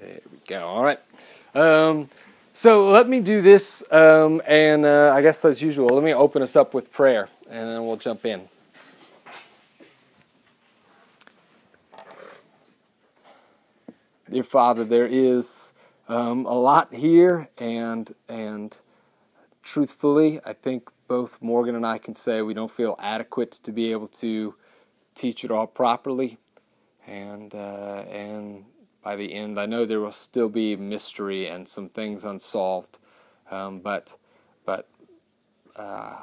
There 0.00 0.20
we 0.30 0.38
go. 0.46 0.66
All 0.66 0.84
right. 0.84 1.00
Um, 1.54 2.08
so 2.52 2.90
let 2.90 3.08
me 3.08 3.20
do 3.20 3.42
this, 3.42 3.82
um, 3.90 4.42
and 4.46 4.84
uh, 4.84 5.12
I 5.14 5.22
guess 5.22 5.44
as 5.44 5.60
usual, 5.60 5.88
let 5.88 6.04
me 6.04 6.12
open 6.14 6.42
us 6.42 6.56
up 6.56 6.74
with 6.74 6.92
prayer, 6.92 7.28
and 7.48 7.68
then 7.68 7.84
we'll 7.84 7.96
jump 7.96 8.24
in. 8.24 8.48
Dear 14.30 14.42
Father, 14.42 14.84
there 14.84 15.06
is 15.06 15.72
um, 16.08 16.46
a 16.46 16.54
lot 16.54 16.94
here, 16.94 17.48
and 17.58 18.14
and 18.28 18.80
truthfully, 19.62 20.40
I 20.44 20.52
think 20.52 20.90
both 21.06 21.40
Morgan 21.40 21.74
and 21.74 21.86
I 21.86 21.98
can 21.98 22.14
say 22.14 22.42
we 22.42 22.54
don't 22.54 22.70
feel 22.70 22.96
adequate 22.98 23.52
to 23.52 23.72
be 23.72 23.92
able 23.92 24.08
to 24.08 24.54
teach 25.14 25.44
it 25.44 25.50
all 25.50 25.66
properly, 25.66 26.38
and 27.06 27.54
uh, 27.54 28.04
and 28.10 28.64
by 29.04 29.16
the 29.16 29.34
end, 29.34 29.60
I 29.60 29.66
know 29.66 29.84
there 29.84 30.00
will 30.00 30.12
still 30.12 30.48
be 30.48 30.74
mystery 30.76 31.46
and 31.46 31.68
some 31.68 31.90
things 31.90 32.24
unsolved, 32.24 32.98
um, 33.50 33.80
but 33.80 34.16
but 34.64 34.88
uh, 35.76 36.22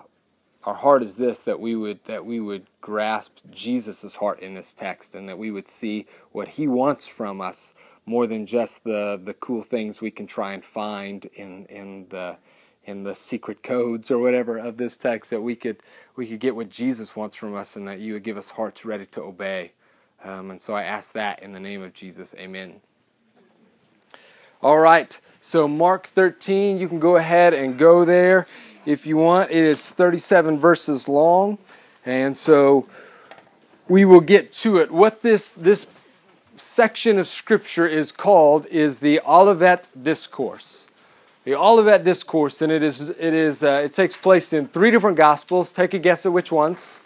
our 0.64 0.74
heart 0.74 1.04
is 1.04 1.16
this 1.16 1.44
that 1.44 1.60
we 1.60 1.76
would 1.76 2.04
that 2.06 2.26
we 2.26 2.40
would 2.40 2.66
grasp 2.82 3.38
Jesus' 3.52 4.16
heart 4.16 4.40
in 4.40 4.56
this 4.56 4.74
text, 4.74 5.14
and 5.14 5.30
that 5.30 5.38
we 5.38 5.52
would 5.52 5.68
see 5.68 6.08
what 6.32 6.48
He 6.50 6.68
wants 6.68 7.08
from 7.08 7.40
us 7.40 7.76
more 8.08 8.26
than 8.26 8.48
just 8.48 8.84
the 8.84 9.22
the 9.24 9.36
cool 9.36 9.62
things 9.62 10.02
we 10.02 10.10
can 10.10 10.26
try 10.26 10.54
and 10.54 10.66
find 10.66 11.26
in 11.36 11.68
in 11.68 12.08
the 12.10 12.38
in 12.84 13.04
the 13.04 13.14
secret 13.14 13.62
codes 13.62 14.10
or 14.10 14.18
whatever 14.18 14.58
of 14.58 14.78
this 14.78 14.98
text 14.98 15.30
that 15.30 15.42
we 15.42 15.56
could 15.56 15.78
we 16.16 16.26
could 16.26 16.40
get 16.40 16.56
what 16.56 16.70
Jesus 16.70 17.16
wants 17.16 17.36
from 17.36 17.56
us 17.56 17.76
and 17.76 17.88
that 17.88 18.00
you 18.00 18.14
would 18.14 18.24
give 18.24 18.38
us 18.38 18.50
hearts 18.50 18.84
ready 18.86 19.06
to 19.06 19.22
obey. 19.22 19.74
Um, 20.24 20.52
and 20.52 20.62
so 20.62 20.76
I 20.76 20.84
ask 20.84 21.14
that 21.14 21.42
in 21.42 21.52
the 21.52 21.60
name 21.60 21.82
of 21.82 21.94
Jesus. 21.94 22.36
Amen. 22.38 22.82
All 24.62 24.78
right. 24.78 25.20
So 25.42 25.68
Mark 25.68 26.08
13, 26.08 26.78
you 26.78 26.88
can 26.88 27.00
go 27.00 27.16
ahead 27.16 27.54
and 27.54 27.78
go 27.78 28.06
there 28.06 28.46
if 28.86 29.08
you 29.08 29.18
want. 29.18 29.50
It 29.52 29.66
is 29.66 29.90
37 29.90 30.60
verses 30.60 31.08
long. 31.08 31.58
And 32.06 32.38
so 32.38 32.88
we 33.88 34.06
will 34.06 34.22
get 34.22 34.54
to 34.54 34.78
it. 34.78 34.92
What 34.92 35.22
this 35.22 35.52
this 35.52 35.88
section 36.56 37.20
of 37.20 37.28
scripture 37.28 37.88
is 37.88 38.12
called 38.12 38.66
is 38.68 39.00
the 39.00 39.20
Olivet 39.22 39.90
Discourse. 40.02 40.88
The 41.44 41.56
Olivet 41.56 42.04
Discourse, 42.04 42.62
and 42.62 42.72
it 42.72 42.84
is 42.84 43.02
it 43.02 43.20
is 43.20 43.64
uh, 43.64 43.82
it 43.84 43.94
takes 43.94 44.16
place 44.16 44.54
in 44.54 44.68
three 44.68 44.92
different 44.92 45.18
gospels. 45.18 45.72
Take 45.72 45.94
a 45.94 46.00
guess 46.00 46.26
at 46.26 46.32
which 46.32 46.52
ones. 46.52 47.01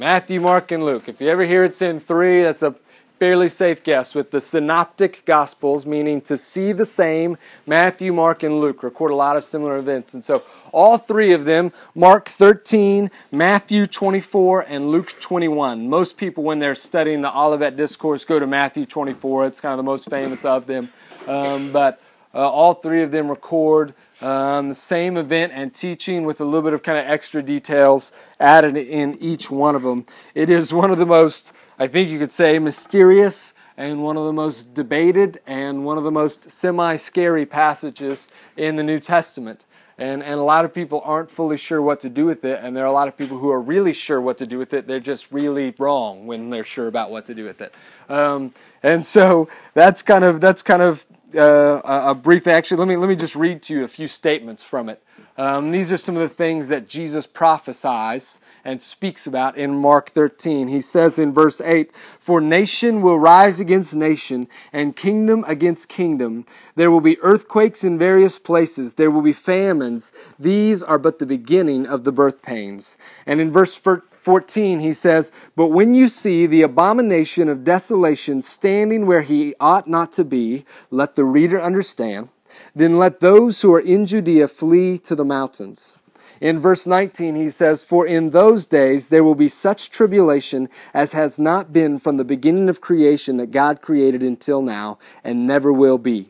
Matthew, 0.00 0.40
Mark, 0.40 0.72
and 0.72 0.82
Luke. 0.82 1.10
If 1.10 1.20
you 1.20 1.26
ever 1.26 1.44
hear 1.44 1.62
it's 1.62 1.82
in 1.82 2.00
three, 2.00 2.40
that's 2.40 2.62
a 2.62 2.74
fairly 3.18 3.50
safe 3.50 3.84
guess. 3.84 4.14
With 4.14 4.30
the 4.30 4.40
synoptic 4.40 5.26
gospels, 5.26 5.84
meaning 5.84 6.22
to 6.22 6.38
see 6.38 6.72
the 6.72 6.86
same, 6.86 7.36
Matthew, 7.66 8.10
Mark, 8.10 8.42
and 8.42 8.62
Luke 8.62 8.82
record 8.82 9.10
a 9.10 9.14
lot 9.14 9.36
of 9.36 9.44
similar 9.44 9.76
events. 9.76 10.14
And 10.14 10.24
so 10.24 10.42
all 10.72 10.96
three 10.96 11.34
of 11.34 11.44
them, 11.44 11.70
Mark 11.94 12.30
13, 12.30 13.10
Matthew 13.30 13.86
24, 13.86 14.62
and 14.62 14.90
Luke 14.90 15.12
21. 15.20 15.90
Most 15.90 16.16
people, 16.16 16.44
when 16.44 16.60
they're 16.60 16.74
studying 16.74 17.20
the 17.20 17.36
Olivet 17.36 17.76
Discourse, 17.76 18.24
go 18.24 18.38
to 18.38 18.46
Matthew 18.46 18.86
24. 18.86 19.48
It's 19.48 19.60
kind 19.60 19.74
of 19.74 19.76
the 19.76 19.82
most 19.82 20.08
famous 20.08 20.46
of 20.46 20.66
them. 20.66 20.90
Um, 21.26 21.72
but 21.72 22.00
uh, 22.32 22.38
all 22.38 22.72
three 22.72 23.02
of 23.02 23.10
them 23.10 23.28
record 23.28 23.92
um, 24.20 24.68
the 24.68 24.74
same 24.74 25.16
event 25.16 25.52
and 25.54 25.74
teaching 25.74 26.24
with 26.24 26.40
a 26.40 26.44
little 26.44 26.62
bit 26.62 26.72
of 26.72 26.82
kind 26.82 26.98
of 26.98 27.06
extra 27.06 27.42
details 27.42 28.12
added 28.38 28.76
in 28.76 29.16
each 29.20 29.50
one 29.50 29.74
of 29.74 29.82
them. 29.82 30.06
It 30.34 30.50
is 30.50 30.72
one 30.72 30.90
of 30.90 30.98
the 30.98 31.06
most, 31.06 31.52
I 31.78 31.86
think 31.86 32.08
you 32.10 32.18
could 32.18 32.32
say, 32.32 32.58
mysterious 32.58 33.54
and 33.76 34.02
one 34.02 34.18
of 34.18 34.26
the 34.26 34.32
most 34.32 34.74
debated 34.74 35.40
and 35.46 35.86
one 35.86 35.96
of 35.96 36.04
the 36.04 36.10
most 36.10 36.50
semi 36.50 36.96
scary 36.96 37.46
passages 37.46 38.28
in 38.56 38.76
the 38.76 38.82
New 38.82 38.98
Testament. 38.98 39.64
And, 39.96 40.22
and 40.22 40.34
a 40.34 40.42
lot 40.42 40.64
of 40.64 40.72
people 40.72 41.02
aren't 41.04 41.30
fully 41.30 41.58
sure 41.58 41.80
what 41.82 42.00
to 42.00 42.08
do 42.08 42.24
with 42.24 42.42
it, 42.46 42.58
and 42.62 42.74
there 42.74 42.84
are 42.84 42.86
a 42.86 42.92
lot 42.92 43.06
of 43.06 43.18
people 43.18 43.36
who 43.38 43.50
are 43.50 43.60
really 43.60 43.92
sure 43.92 44.18
what 44.18 44.38
to 44.38 44.46
do 44.46 44.56
with 44.58 44.72
it. 44.72 44.86
They're 44.86 44.98
just 44.98 45.30
really 45.30 45.74
wrong 45.78 46.26
when 46.26 46.48
they're 46.48 46.64
sure 46.64 46.88
about 46.88 47.10
what 47.10 47.26
to 47.26 47.34
do 47.34 47.44
with 47.44 47.60
it. 47.60 47.74
Um, 48.08 48.54
and 48.82 49.04
so 49.04 49.48
that's 49.74 50.00
kind 50.00 50.24
of 50.24 50.40
that's 50.40 50.62
kind 50.62 50.80
of 50.80 51.04
uh, 51.36 51.80
a 51.84 52.14
brief. 52.14 52.46
Actually, 52.46 52.78
let 52.78 52.88
me 52.88 52.96
let 52.96 53.08
me 53.08 53.16
just 53.16 53.36
read 53.36 53.62
to 53.62 53.74
you 53.74 53.84
a 53.84 53.88
few 53.88 54.08
statements 54.08 54.62
from 54.62 54.88
it. 54.88 55.02
Um, 55.36 55.70
these 55.70 55.90
are 55.90 55.96
some 55.96 56.16
of 56.16 56.22
the 56.22 56.34
things 56.34 56.68
that 56.68 56.88
Jesus 56.88 57.26
prophesies 57.26 58.40
and 58.64 58.82
speaks 58.82 59.26
about 59.26 59.56
in 59.56 59.74
Mark 59.74 60.10
13. 60.10 60.68
He 60.68 60.80
says 60.80 61.18
in 61.18 61.32
verse 61.32 61.60
8, 61.60 61.90
For 62.18 62.40
nation 62.40 63.00
will 63.00 63.18
rise 63.18 63.58
against 63.58 63.94
nation, 63.94 64.48
and 64.72 64.94
kingdom 64.94 65.44
against 65.48 65.88
kingdom. 65.88 66.44
There 66.74 66.90
will 66.90 67.00
be 67.00 67.18
earthquakes 67.20 67.84
in 67.84 67.98
various 67.98 68.38
places. 68.38 68.94
There 68.94 69.10
will 69.10 69.22
be 69.22 69.32
famines. 69.32 70.12
These 70.38 70.82
are 70.82 70.98
but 70.98 71.18
the 71.18 71.26
beginning 71.26 71.86
of 71.86 72.04
the 72.04 72.12
birth 72.12 72.42
pains. 72.42 72.98
And 73.24 73.40
in 73.40 73.50
verse 73.50 73.74
14, 73.74 74.09
he 74.24 74.92
says, 74.92 75.32
But 75.56 75.68
when 75.68 75.94
you 75.94 76.08
see 76.08 76.46
the 76.46 76.62
abomination 76.62 77.48
of 77.48 77.64
desolation 77.64 78.42
standing 78.42 79.06
where 79.06 79.22
he 79.22 79.54
ought 79.60 79.88
not 79.88 80.12
to 80.12 80.24
be, 80.24 80.64
let 80.90 81.14
the 81.14 81.24
reader 81.24 81.60
understand. 81.60 82.28
Then 82.74 82.98
let 82.98 83.20
those 83.20 83.62
who 83.62 83.72
are 83.72 83.80
in 83.80 84.06
Judea 84.06 84.48
flee 84.48 84.98
to 84.98 85.14
the 85.14 85.24
mountains. 85.24 85.98
In 86.40 86.58
verse 86.58 86.86
19, 86.86 87.36
he 87.36 87.50
says, 87.50 87.84
For 87.84 88.06
in 88.06 88.30
those 88.30 88.66
days 88.66 89.08
there 89.08 89.22
will 89.22 89.34
be 89.34 89.48
such 89.48 89.90
tribulation 89.90 90.68
as 90.94 91.12
has 91.12 91.38
not 91.38 91.72
been 91.72 91.98
from 91.98 92.16
the 92.16 92.24
beginning 92.24 92.68
of 92.68 92.80
creation 92.80 93.36
that 93.36 93.50
God 93.50 93.82
created 93.82 94.22
until 94.22 94.62
now, 94.62 94.98
and 95.22 95.46
never 95.46 95.70
will 95.72 95.98
be. 95.98 96.29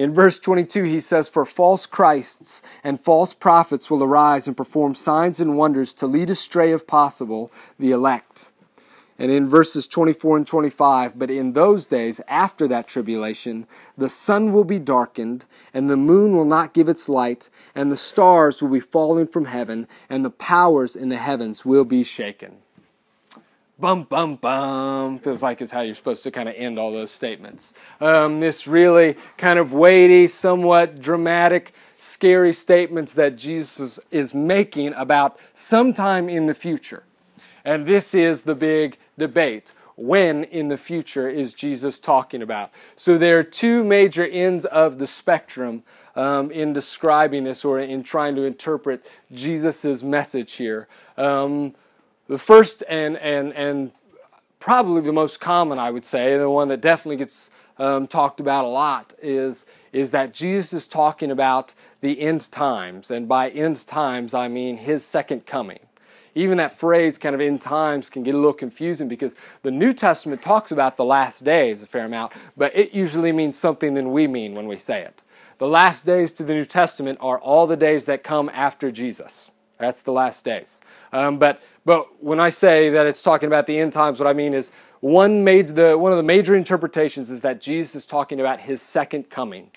In 0.00 0.14
verse 0.14 0.38
22, 0.38 0.84
he 0.84 0.98
says, 0.98 1.28
For 1.28 1.44
false 1.44 1.84
Christs 1.84 2.62
and 2.82 2.98
false 2.98 3.34
prophets 3.34 3.90
will 3.90 4.02
arise 4.02 4.46
and 4.48 4.56
perform 4.56 4.94
signs 4.94 5.40
and 5.40 5.58
wonders 5.58 5.92
to 5.92 6.06
lead 6.06 6.30
astray, 6.30 6.72
if 6.72 6.86
possible, 6.86 7.52
the 7.78 7.90
elect. 7.90 8.50
And 9.18 9.30
in 9.30 9.46
verses 9.46 9.86
24 9.86 10.38
and 10.38 10.46
25, 10.46 11.18
but 11.18 11.30
in 11.30 11.52
those 11.52 11.84
days 11.84 12.22
after 12.28 12.66
that 12.68 12.88
tribulation, 12.88 13.66
the 13.98 14.08
sun 14.08 14.54
will 14.54 14.64
be 14.64 14.78
darkened, 14.78 15.44
and 15.74 15.90
the 15.90 15.98
moon 15.98 16.34
will 16.34 16.46
not 16.46 16.72
give 16.72 16.88
its 16.88 17.06
light, 17.06 17.50
and 17.74 17.92
the 17.92 17.96
stars 17.98 18.62
will 18.62 18.70
be 18.70 18.80
falling 18.80 19.26
from 19.26 19.44
heaven, 19.44 19.86
and 20.08 20.24
the 20.24 20.30
powers 20.30 20.96
in 20.96 21.10
the 21.10 21.18
heavens 21.18 21.66
will 21.66 21.84
be 21.84 22.02
shaken. 22.02 22.56
Bum, 23.80 24.02
bum, 24.02 24.36
bum. 24.36 25.18
Feels 25.20 25.42
like 25.42 25.62
it's 25.62 25.72
how 25.72 25.80
you're 25.80 25.94
supposed 25.94 26.22
to 26.24 26.30
kind 26.30 26.50
of 26.50 26.54
end 26.54 26.78
all 26.78 26.92
those 26.92 27.10
statements. 27.10 27.72
Um, 27.98 28.38
this 28.38 28.66
really 28.66 29.16
kind 29.38 29.58
of 29.58 29.72
weighty, 29.72 30.28
somewhat 30.28 31.00
dramatic, 31.00 31.72
scary 31.98 32.52
statements 32.52 33.14
that 33.14 33.36
Jesus 33.36 33.98
is 34.10 34.34
making 34.34 34.92
about 34.92 35.38
sometime 35.54 36.28
in 36.28 36.44
the 36.44 36.52
future. 36.52 37.04
And 37.64 37.86
this 37.86 38.12
is 38.12 38.42
the 38.42 38.54
big 38.54 38.98
debate. 39.16 39.72
When 39.96 40.44
in 40.44 40.68
the 40.68 40.76
future 40.76 41.30
is 41.30 41.54
Jesus 41.54 41.98
talking 41.98 42.42
about? 42.42 42.72
So 42.96 43.16
there 43.16 43.38
are 43.38 43.42
two 43.42 43.82
major 43.82 44.26
ends 44.26 44.66
of 44.66 44.98
the 44.98 45.06
spectrum 45.06 45.84
um, 46.16 46.50
in 46.50 46.74
describing 46.74 47.44
this 47.44 47.64
or 47.64 47.80
in 47.80 48.02
trying 48.02 48.34
to 48.36 48.42
interpret 48.42 49.06
Jesus' 49.32 50.02
message 50.02 50.52
here. 50.54 50.86
Um, 51.16 51.74
the 52.30 52.38
first 52.38 52.84
and, 52.88 53.16
and, 53.16 53.52
and 53.54 53.90
probably 54.60 55.02
the 55.02 55.12
most 55.12 55.40
common, 55.40 55.80
I 55.80 55.90
would 55.90 56.04
say, 56.04 56.38
the 56.38 56.48
one 56.48 56.68
that 56.68 56.80
definitely 56.80 57.16
gets 57.16 57.50
um, 57.76 58.06
talked 58.06 58.38
about 58.38 58.64
a 58.64 58.68
lot, 58.68 59.14
is, 59.20 59.66
is 59.92 60.12
that 60.12 60.32
Jesus 60.32 60.72
is 60.72 60.86
talking 60.86 61.32
about 61.32 61.74
the 62.02 62.20
end 62.20 62.48
times. 62.52 63.10
And 63.10 63.26
by 63.26 63.50
end 63.50 63.84
times, 63.84 64.32
I 64.32 64.46
mean 64.46 64.76
his 64.78 65.04
second 65.04 65.44
coming 65.44 65.80
even 66.36 66.58
that 66.58 66.72
phrase 66.72 67.18
kind 67.18 67.34
of 67.34 67.40
end 67.40 67.60
times 67.60 68.08
can 68.08 68.22
get 68.22 68.36
a 68.36 68.38
little 68.38 68.52
confusing 68.52 69.08
because 69.08 69.34
the 69.62 69.70
New 69.70 69.92
Testament 69.92 70.40
talks 70.40 70.70
about 70.70 70.96
the 70.96 71.04
last 71.04 71.42
days 71.42 71.82
a 71.82 71.86
fair 71.86 72.04
amount, 72.04 72.32
but 72.56 72.70
it 72.72 72.92
usually 72.92 73.32
means 73.32 73.58
something 73.58 73.94
than 73.94 74.12
we 74.12 74.28
mean 74.28 74.54
when 74.54 74.68
we 74.68 74.78
say 74.78 75.02
it. 75.02 75.22
The 75.58 75.66
last 75.66 76.06
days 76.06 76.30
to 76.34 76.44
the 76.44 76.54
New 76.54 76.64
Testament 76.64 77.18
are 77.20 77.40
all 77.40 77.66
the 77.66 77.76
days 77.76 78.04
that 78.04 78.22
come 78.22 78.48
after 78.54 78.92
Jesus. 78.92 79.50
That's 79.80 80.02
the 80.02 80.12
last 80.12 80.44
days. 80.44 80.82
Um, 81.12 81.38
but 81.38 81.62
but 81.84 82.22
when 82.22 82.38
I 82.38 82.50
say 82.50 82.90
that 82.90 83.06
it's 83.06 83.22
talking 83.22 83.46
about 83.46 83.66
the 83.66 83.78
end 83.78 83.92
times, 83.94 84.18
what 84.18 84.28
I 84.28 84.34
mean 84.34 84.52
is 84.52 84.70
one 85.00 85.42
made 85.42 85.68
the 85.68 85.96
one 85.96 86.12
of 86.12 86.18
the 86.18 86.22
major 86.22 86.54
interpretations 86.54 87.30
is 87.30 87.40
that 87.40 87.60
Jesus 87.60 87.96
is 87.96 88.06
talking 88.06 88.38
about 88.38 88.60
his 88.60 88.82
second 88.82 89.30
coming, 89.30 89.70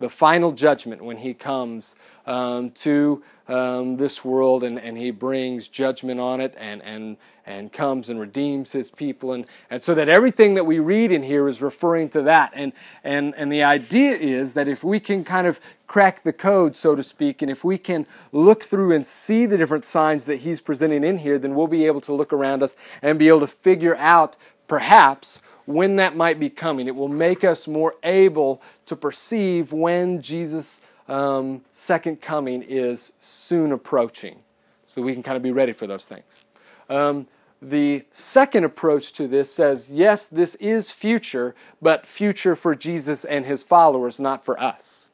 the 0.00 0.08
final 0.08 0.50
judgment 0.50 1.04
when 1.04 1.18
he 1.18 1.32
comes 1.32 1.94
um, 2.26 2.70
to 2.72 3.22
um, 3.48 3.96
this 3.96 4.24
world 4.24 4.64
and, 4.64 4.78
and 4.78 4.96
he 4.96 5.10
brings 5.10 5.68
judgment 5.68 6.20
on 6.20 6.40
it 6.40 6.54
and, 6.56 6.82
and, 6.82 7.16
and 7.44 7.72
comes 7.72 8.08
and 8.08 8.18
redeems 8.18 8.72
his 8.72 8.90
people. 8.90 9.32
And, 9.32 9.44
and 9.68 9.82
so 9.82 9.94
that 9.94 10.08
everything 10.08 10.54
that 10.54 10.64
we 10.64 10.78
read 10.78 11.12
in 11.12 11.22
here 11.22 11.48
is 11.48 11.60
referring 11.60 12.08
to 12.10 12.22
that. 12.22 12.52
And, 12.54 12.72
and, 13.04 13.34
and 13.36 13.52
the 13.52 13.62
idea 13.62 14.16
is 14.16 14.54
that 14.54 14.68
if 14.68 14.84
we 14.84 15.00
can 15.00 15.24
kind 15.24 15.46
of 15.46 15.60
crack 15.86 16.22
the 16.22 16.32
code, 16.32 16.76
so 16.76 16.94
to 16.94 17.02
speak, 17.02 17.42
and 17.42 17.50
if 17.50 17.64
we 17.64 17.76
can 17.76 18.06
look 18.32 18.62
through 18.62 18.94
and 18.94 19.06
see 19.06 19.46
the 19.46 19.58
different 19.58 19.84
signs 19.84 20.24
that 20.26 20.36
he's 20.36 20.60
presenting 20.60 21.02
in 21.02 21.18
here, 21.18 21.38
then 21.38 21.54
we'll 21.54 21.66
be 21.66 21.86
able 21.86 22.00
to 22.02 22.12
look 22.12 22.32
around 22.32 22.62
us 22.62 22.76
and 23.02 23.18
be 23.18 23.28
able 23.28 23.40
to 23.40 23.46
figure 23.46 23.96
out 23.96 24.36
perhaps 24.68 25.40
when 25.70 25.96
that 25.96 26.16
might 26.16 26.38
be 26.38 26.50
coming. 26.50 26.86
It 26.86 26.94
will 26.94 27.08
make 27.08 27.44
us 27.44 27.66
more 27.66 27.94
able 28.02 28.62
to 28.86 28.96
perceive 28.96 29.72
when 29.72 30.22
Jesus' 30.22 30.80
um, 31.08 31.62
second 31.72 32.20
coming 32.20 32.62
is 32.62 33.12
soon 33.20 33.72
approaching, 33.72 34.40
so 34.86 35.02
we 35.02 35.12
can 35.12 35.22
kind 35.22 35.36
of 35.36 35.42
be 35.42 35.52
ready 35.52 35.72
for 35.72 35.86
those 35.86 36.04
things. 36.04 36.42
Um, 36.88 37.26
the 37.62 38.04
second 38.12 38.64
approach 38.64 39.12
to 39.14 39.28
this 39.28 39.52
says, 39.52 39.90
yes, 39.90 40.26
this 40.26 40.54
is 40.56 40.90
future, 40.90 41.54
but 41.82 42.06
future 42.06 42.56
for 42.56 42.74
Jesus 42.74 43.24
and 43.24 43.44
his 43.44 43.62
followers, 43.62 44.18
not 44.18 44.44
for 44.44 44.58
us. 44.60 45.08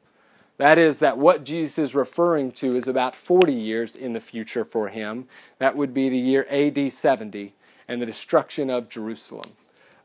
That 0.59 0.79
is, 0.79 1.01
that 1.01 1.19
what 1.19 1.45
Jesus 1.45 1.79
is 1.79 1.95
referring 1.95 2.53
to 2.53 2.77
is 2.77 2.89
about 2.89 3.15
40 3.15 3.53
years 3.53 3.95
in 3.95 4.13
the 4.13 4.21
future 4.21 4.65
for 4.65 4.89
him. 4.89 5.29
That 5.59 5.77
would 5.77 5.93
be 5.93 6.09
the 6.09 6.17
year 6.17 6.47
AD 6.49 6.93
70 6.93 7.55
and 7.89 8.01
the 8.01 8.07
destruction 8.07 8.71
of 8.71 8.89
Jerusalem. 8.89 9.53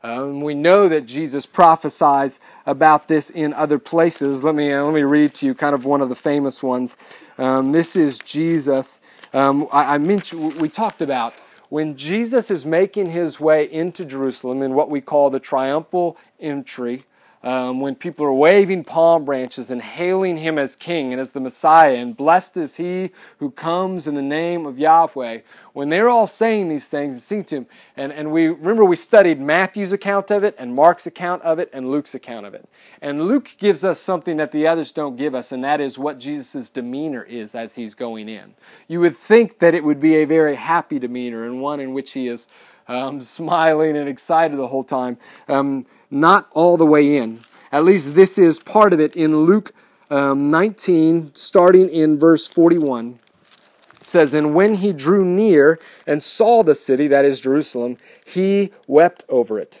Um, 0.04 0.40
we 0.40 0.54
know 0.54 0.88
that 0.88 1.06
Jesus 1.06 1.46
prophesies 1.46 2.40
about 2.66 3.06
this 3.06 3.30
in 3.30 3.54
other 3.54 3.78
places. 3.78 4.42
Let 4.42 4.56
me, 4.56 4.72
uh, 4.72 4.82
let 4.82 4.94
me 4.94 5.02
read 5.02 5.32
to 5.34 5.46
you 5.46 5.54
kind 5.54 5.76
of 5.76 5.84
one 5.84 6.00
of 6.00 6.08
the 6.08 6.16
famous 6.16 6.60
ones. 6.60 6.96
Um, 7.38 7.70
this 7.70 7.94
is 7.94 8.18
Jesus. 8.18 9.00
Um, 9.32 9.68
I, 9.70 9.94
I 9.94 9.98
mentioned, 9.98 10.54
we 10.54 10.68
talked 10.68 11.02
about 11.02 11.34
when 11.68 11.96
Jesus 11.96 12.50
is 12.50 12.66
making 12.66 13.12
his 13.12 13.38
way 13.38 13.64
into 13.70 14.04
Jerusalem 14.04 14.60
in 14.60 14.74
what 14.74 14.90
we 14.90 15.00
call 15.00 15.30
the 15.30 15.38
triumphal 15.38 16.16
entry, 16.40 17.04
um, 17.42 17.80
when 17.80 17.96
people 17.96 18.24
are 18.24 18.32
waving 18.32 18.84
palm 18.84 19.24
branches 19.24 19.70
and 19.70 19.82
hailing 19.82 20.36
him 20.36 20.58
as 20.58 20.76
king 20.76 21.12
and 21.12 21.20
as 21.20 21.32
the 21.32 21.40
Messiah, 21.40 21.94
and 21.94 22.16
blessed 22.16 22.56
is 22.56 22.76
he 22.76 23.10
who 23.38 23.50
comes 23.50 24.06
in 24.06 24.14
the 24.14 24.22
name 24.22 24.64
of 24.64 24.78
Yahweh. 24.78 25.40
When 25.72 25.88
they're 25.88 26.08
all 26.08 26.26
saying 26.26 26.68
these 26.68 26.88
things 26.88 27.14
and 27.14 27.22
singing 27.22 27.44
to 27.46 27.56
him, 27.56 27.66
and, 27.96 28.12
and 28.12 28.30
we 28.30 28.46
remember 28.46 28.84
we 28.84 28.94
studied 28.94 29.40
Matthew's 29.40 29.92
account 29.92 30.30
of 30.30 30.44
it, 30.44 30.54
and 30.58 30.74
Mark's 30.74 31.06
account 31.06 31.42
of 31.42 31.58
it, 31.58 31.68
and 31.72 31.90
Luke's 31.90 32.14
account 32.14 32.46
of 32.46 32.54
it. 32.54 32.68
And 33.00 33.26
Luke 33.26 33.56
gives 33.58 33.82
us 33.82 33.98
something 33.98 34.36
that 34.36 34.52
the 34.52 34.66
others 34.66 34.92
don't 34.92 35.16
give 35.16 35.34
us, 35.34 35.50
and 35.50 35.64
that 35.64 35.80
is 35.80 35.98
what 35.98 36.18
Jesus' 36.18 36.70
demeanor 36.70 37.24
is 37.24 37.54
as 37.54 37.74
he's 37.74 37.94
going 37.94 38.28
in. 38.28 38.54
You 38.86 39.00
would 39.00 39.16
think 39.16 39.58
that 39.58 39.74
it 39.74 39.82
would 39.82 39.98
be 39.98 40.16
a 40.16 40.24
very 40.26 40.54
happy 40.54 41.00
demeanor, 41.00 41.44
and 41.44 41.60
one 41.60 41.80
in 41.80 41.92
which 41.92 42.12
he 42.12 42.28
is 42.28 42.46
um, 42.86 43.20
smiling 43.22 43.96
and 43.96 44.08
excited 44.08 44.56
the 44.58 44.68
whole 44.68 44.84
time. 44.84 45.18
Um, 45.48 45.86
not 46.12 46.48
all 46.52 46.76
the 46.76 46.86
way 46.86 47.16
in. 47.16 47.40
At 47.72 47.84
least 47.84 48.14
this 48.14 48.38
is 48.38 48.58
part 48.58 48.92
of 48.92 49.00
it 49.00 49.16
in 49.16 49.44
Luke 49.44 49.72
um, 50.10 50.50
19, 50.50 51.34
starting 51.34 51.88
in 51.88 52.18
verse 52.18 52.46
41. 52.46 53.18
It 54.00 54.06
says, 54.06 54.34
And 54.34 54.54
when 54.54 54.74
he 54.74 54.92
drew 54.92 55.24
near 55.24 55.78
and 56.06 56.22
saw 56.22 56.62
the 56.62 56.74
city, 56.74 57.08
that 57.08 57.24
is 57.24 57.40
Jerusalem, 57.40 57.96
he 58.26 58.72
wept 58.86 59.24
over 59.28 59.58
it 59.58 59.80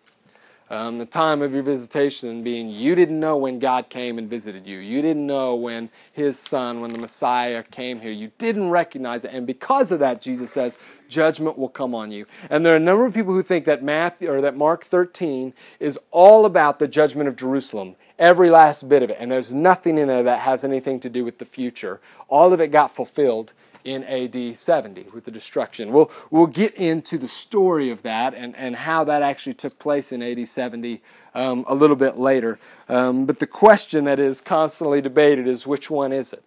Um, 0.71 0.97
the 0.97 1.05
time 1.05 1.41
of 1.41 1.51
your 1.53 1.63
visitation 1.63 2.43
being 2.43 2.69
you 2.69 2.95
didn't 2.95 3.19
know 3.19 3.35
when 3.35 3.59
God 3.59 3.89
came 3.89 4.17
and 4.17 4.29
visited 4.29 4.65
you. 4.65 4.77
You 4.77 5.01
didn't 5.01 5.27
know 5.27 5.53
when 5.53 5.89
His 6.13 6.39
Son, 6.39 6.79
when 6.79 6.93
the 6.93 6.97
Messiah 6.97 7.61
came 7.61 7.99
here. 7.99 8.13
You 8.13 8.31
didn't 8.37 8.69
recognize 8.69 9.25
it. 9.25 9.31
And 9.33 9.45
because 9.45 9.91
of 9.91 9.99
that, 9.99 10.21
Jesus 10.21 10.49
says, 10.49 10.77
judgment 11.09 11.57
will 11.57 11.67
come 11.67 11.93
on 11.93 12.09
you. 12.09 12.25
And 12.49 12.65
there 12.65 12.71
are 12.71 12.77
a 12.77 12.79
number 12.79 13.05
of 13.05 13.13
people 13.13 13.33
who 13.33 13.43
think 13.43 13.65
that 13.65 13.83
Matthew 13.83 14.31
or 14.31 14.39
that 14.39 14.55
Mark 14.55 14.85
13 14.85 15.53
is 15.81 15.99
all 16.09 16.45
about 16.45 16.79
the 16.79 16.87
judgment 16.87 17.27
of 17.27 17.35
Jerusalem. 17.35 17.97
Every 18.17 18.49
last 18.49 18.87
bit 18.87 19.03
of 19.03 19.09
it. 19.09 19.17
And 19.19 19.29
there's 19.29 19.53
nothing 19.53 19.97
in 19.97 20.07
there 20.07 20.23
that 20.23 20.39
has 20.39 20.63
anything 20.63 21.01
to 21.01 21.09
do 21.09 21.25
with 21.25 21.37
the 21.37 21.43
future. 21.43 21.99
All 22.29 22.53
of 22.53 22.61
it 22.61 22.71
got 22.71 22.95
fulfilled 22.95 23.51
in 23.83 24.03
AD 24.03 24.57
70 24.57 25.07
with 25.13 25.25
the 25.25 25.31
destruction. 25.31 25.91
We'll, 25.91 26.11
we'll 26.29 26.47
get 26.47 26.75
into 26.75 27.17
the 27.17 27.27
story 27.27 27.89
of 27.89 28.01
that 28.03 28.33
and, 28.33 28.55
and 28.55 28.75
how 28.75 29.03
that 29.05 29.21
actually 29.21 29.55
took 29.55 29.79
place 29.79 30.11
in 30.11 30.21
AD 30.21 30.47
70 30.47 31.01
um, 31.33 31.65
a 31.67 31.75
little 31.75 31.95
bit 31.95 32.17
later. 32.17 32.59
Um, 32.89 33.25
but 33.25 33.39
the 33.39 33.47
question 33.47 34.05
that 34.05 34.19
is 34.19 34.41
constantly 34.41 35.01
debated 35.01 35.47
is 35.47 35.65
which 35.65 35.89
one 35.89 36.11
is 36.11 36.33
it? 36.33 36.43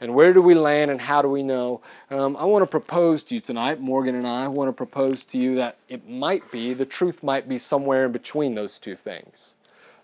And 0.00 0.14
where 0.16 0.32
do 0.32 0.42
we 0.42 0.54
land 0.54 0.90
and 0.90 1.00
how 1.00 1.22
do 1.22 1.28
we 1.28 1.44
know? 1.44 1.80
Um, 2.10 2.36
I 2.36 2.44
want 2.44 2.64
to 2.64 2.66
propose 2.66 3.22
to 3.24 3.36
you 3.36 3.40
tonight, 3.40 3.80
Morgan 3.80 4.16
and 4.16 4.26
I 4.26 4.48
want 4.48 4.68
to 4.68 4.72
propose 4.72 5.22
to 5.26 5.38
you 5.38 5.54
that 5.56 5.76
it 5.88 6.08
might 6.08 6.50
be, 6.50 6.74
the 6.74 6.84
truth 6.84 7.22
might 7.22 7.48
be 7.48 7.56
somewhere 7.56 8.06
in 8.06 8.12
between 8.12 8.56
those 8.56 8.80
two 8.80 8.96
things. 8.96 9.54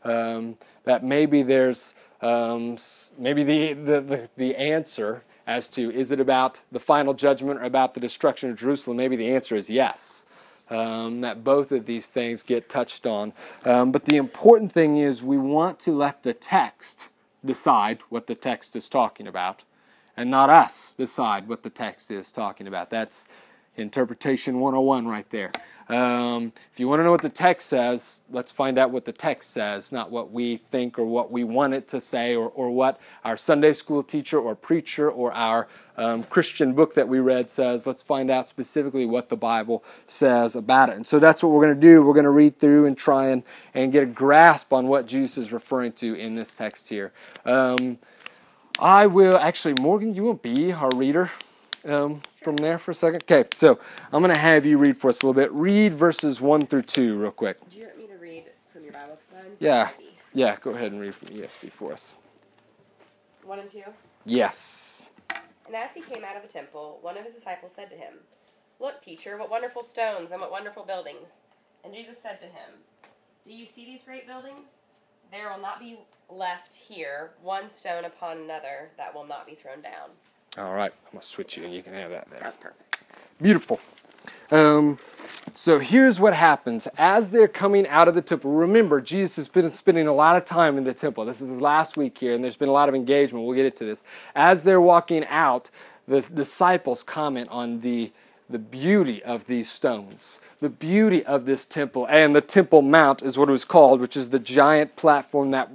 Um, 0.05 0.57
that 0.85 1.03
maybe 1.05 1.43
there's, 1.43 1.95
um, 2.23 2.79
maybe 3.19 3.43
the, 3.43 3.73
the, 3.73 4.01
the, 4.01 4.29
the 4.37 4.57
answer 4.57 5.25
as 5.49 5.67
to 5.67 5.91
is 5.91 6.13
it 6.13 6.21
about 6.21 6.61
the 6.71 6.79
final 6.79 7.15
judgment 7.15 7.59
or 7.59 7.65
about 7.65 7.95
the 7.95 8.01
destruction 8.01 8.51
of 8.51 8.57
Jerusalem, 8.57 8.99
maybe 8.99 9.17
the 9.17 9.31
answer 9.31 9.57
is 9.57 9.69
yes. 9.69 10.27
Um, 10.71 11.23
that 11.23 11.43
both 11.43 11.73
of 11.73 11.87
these 11.87 12.09
things 12.09 12.43
get 12.43 12.69
touched 12.69 13.07
on. 13.07 13.33
Um, 13.65 13.91
but 13.91 14.05
the 14.05 14.19
important 14.19 14.71
thing 14.71 14.99
is 14.99 15.23
we 15.23 15.39
want 15.39 15.81
to 15.81 15.93
let 15.93 16.23
the 16.25 16.35
text 16.35 17.09
decide 17.43 18.01
what 18.11 18.27
the 18.27 18.35
text 18.35 18.77
is 18.77 18.87
talking 18.87 19.27
about 19.27 19.63
and 20.15 20.31
not 20.31 20.51
us 20.51 20.93
decide 20.99 21.49
what 21.49 21.63
the 21.63 21.71
text 21.71 22.11
is 22.11 22.31
talking 22.31 22.67
about. 22.67 22.91
That's 22.91 23.27
interpretation 23.79 24.61
101 24.61 25.07
right 25.07 25.29
there. 25.31 25.53
Um, 25.89 26.53
if 26.71 26.79
you 26.79 26.87
want 26.87 27.01
to 27.01 27.05
know 27.05 27.11
what 27.11 27.23
the 27.23 27.31
text 27.31 27.69
says, 27.69 28.21
let's 28.31 28.53
find 28.53 28.79
out 28.79 28.91
what 28.91 29.07
the 29.07 29.13
text 29.13 29.53
says, 29.53 29.91
not 29.91 30.11
what 30.11 30.31
we 30.31 30.59
think 30.71 30.99
or 30.99 31.07
what 31.07 31.33
we 31.33 31.45
want 31.45 31.73
it 31.73 31.89
to 31.89 32.01
say 32.01 32.35
or, 32.35 32.49
or 32.51 32.71
what 32.71 33.01
our 33.25 33.39
Sunday 33.39 33.73
school 33.73 34.03
teacher 34.03 34.39
or 34.39 34.55
preacher 34.55 35.11
or 35.11 35.33
our 35.33 35.67
um, 35.97 36.25
Christian 36.25 36.75
book 36.75 36.95
that 36.95 37.09
we 37.09 37.21
read 37.21 37.51
says. 37.51 37.87
Let's 37.87 38.03
find 38.03 38.31
out 38.31 38.51
specifically 38.51 39.07
what 39.07 39.31
the 39.31 39.37
Bible 39.37 39.83
says 40.07 40.57
about 40.57 40.91
it. 40.91 40.97
And 40.97 41.07
so 41.07 41.19
that's 41.19 41.43
what 41.43 41.53
we're 41.53 41.65
going 41.65 41.75
to 41.75 41.81
do. 41.81 42.03
We're 42.03 42.13
going 42.13 42.25
to 42.25 42.31
read 42.31 42.59
through 42.59 42.85
and 42.85 42.97
try 42.97 43.29
and, 43.29 43.43
and 43.73 43.91
get 43.91 44.03
a 44.03 44.07
grasp 44.07 44.75
on 44.75 44.89
what 44.89 45.07
Jesus 45.07 45.39
is 45.39 45.53
referring 45.53 45.93
to 45.93 46.15
in 46.15 46.35
this 46.35 46.55
text 46.55 46.91
here. 46.91 47.13
Um, 47.47 47.99
I 48.79 49.07
will 49.07 49.39
actually, 49.39 49.75
Morgan, 49.81 50.15
you 50.15 50.25
won't 50.25 50.43
be 50.43 50.71
our 50.71 50.91
reader 50.95 51.31
um, 51.85 52.23
from 52.43 52.57
there 52.57 52.79
for 52.79 52.91
a 52.91 52.95
second? 52.95 53.23
Okay, 53.25 53.49
so 53.55 53.79
I'm 54.13 54.23
going 54.23 54.35
to 54.35 54.41
have 54.41 54.67
you 54.67 54.79
read 54.79 54.97
for 54.97 55.09
us 55.09 55.23
a 55.23 55.27
little 55.27 55.41
bit. 55.41 55.53
Read 55.53 55.95
verses 55.95 56.41
1 56.41 56.67
through 56.67 56.83
2 56.83 57.19
real 57.19 57.31
quick. 57.31 57.59
Do 57.71 57.79
you 57.79 57.87
want 57.87 57.99
me 57.99 58.07
to 58.07 58.17
read 58.17 58.45
from 58.73 58.85
your 58.85 58.93
Bible? 58.93 59.19
Yeah. 59.59 59.91
Yeah, 60.35 60.57
go 60.61 60.71
ahead 60.71 60.93
and 60.93 61.01
read 61.01 61.15
from 61.15 61.29
ESV 61.29 61.73
for 61.73 61.93
us. 61.93 62.15
1 63.45 63.59
and 63.59 63.71
2? 63.71 63.83
Yes. 64.25 65.11
And 65.67 65.75
as 65.75 65.91
he 65.95 66.01
came 66.01 66.25
out 66.25 66.37
of 66.37 66.43
the 66.43 66.49
temple, 66.49 66.99
one 67.03 67.17
of 67.17 67.25
his 67.25 67.35
disciples 67.35 67.73
said 67.75 67.91
to 67.91 67.97
him, 67.97 68.15
Look, 68.81 69.03
teacher, 69.03 69.37
what 69.37 69.51
wonderful 69.51 69.83
stones 69.83 70.31
and 70.31 70.41
what 70.41 70.51
wonderful 70.51 70.85
buildings. 70.85 71.33
And 71.85 71.95
Jesus 71.95 72.17
said 72.23 72.41
to 72.41 72.47
him, 72.47 72.71
Do 73.47 73.53
you 73.53 73.67
see 73.67 73.85
these 73.85 74.01
great 74.05 74.27
buildings? 74.27 74.69
There 75.31 75.51
will 75.51 75.61
not 75.61 75.81
be 75.81 75.99
left 76.31 76.75
here 76.75 77.31
one 77.43 77.69
stone 77.71 78.05
upon 78.05 78.39
another 78.39 78.91
that 78.97 79.15
will 79.15 79.27
not 79.27 79.47
be 79.47 79.55
thrown 79.55 79.83
down. 79.83 80.11
All 80.57 80.75
right, 80.75 80.93
I'm 81.07 81.13
gonna 81.13 81.23
switch 81.23 81.57
you, 81.57 81.65
and 81.65 81.75
you 81.75 81.83
can 81.83 81.95
have 81.95 82.11
that 82.11 82.29
there. 82.31 82.41
That's 82.43 82.57
perfect. 82.57 83.01
Beautiful. 83.41 83.81
Um, 84.51 84.99
so 85.55 85.79
here's 85.79 86.19
what 86.19 86.35
happens 86.35 86.89
as 86.97 87.31
they're 87.31 87.49
coming 87.49 87.87
out 87.87 88.09
of 88.09 88.15
the 88.15 88.23
temple. 88.23 88.53
Remember, 88.53 89.01
Jesus 89.01 89.37
has 89.37 89.49
been 89.49 89.71
spending 89.71 90.07
a 90.09 90.13
lot 90.13 90.37
of 90.37 90.45
time 90.45 90.79
in 90.79 90.85
the 90.85 90.95
temple. 90.95 91.25
This 91.25 91.41
is 91.41 91.49
his 91.51 91.61
last 91.61 91.97
week 91.97 92.19
here, 92.19 92.35
and 92.35 92.43
there's 92.43 92.57
been 92.57 92.69
a 92.69 92.73
lot 92.73 92.89
of 92.89 92.95
engagement. 92.95 93.45
We'll 93.45 93.57
get 93.57 93.67
into 93.67 93.85
this. 93.85 94.05
As 94.35 94.65
they're 94.65 94.81
walking 94.81 95.25
out, 95.27 95.71
the 96.07 96.21
disciples 96.23 97.03
comment 97.03 97.49
on 97.51 97.81
the 97.81 98.13
the 98.51 98.59
beauty 98.59 99.23
of 99.25 99.47
these 99.47 99.71
stones, 99.71 100.41
the 100.61 100.71
beauty 100.71 101.25
of 101.27 101.45
this 101.45 101.67
temple, 101.67 102.07
and 102.09 102.35
the 102.35 102.41
Temple 102.41 102.81
Mount 102.81 103.23
is 103.23 103.37
what 103.37 103.49
it 103.49 103.53
was 103.53 103.67
called, 103.67 104.01
which 104.01 104.17
is 104.17 104.31
the 104.31 104.39
giant 104.39 104.97
platform 104.97 105.51
that 105.51 105.71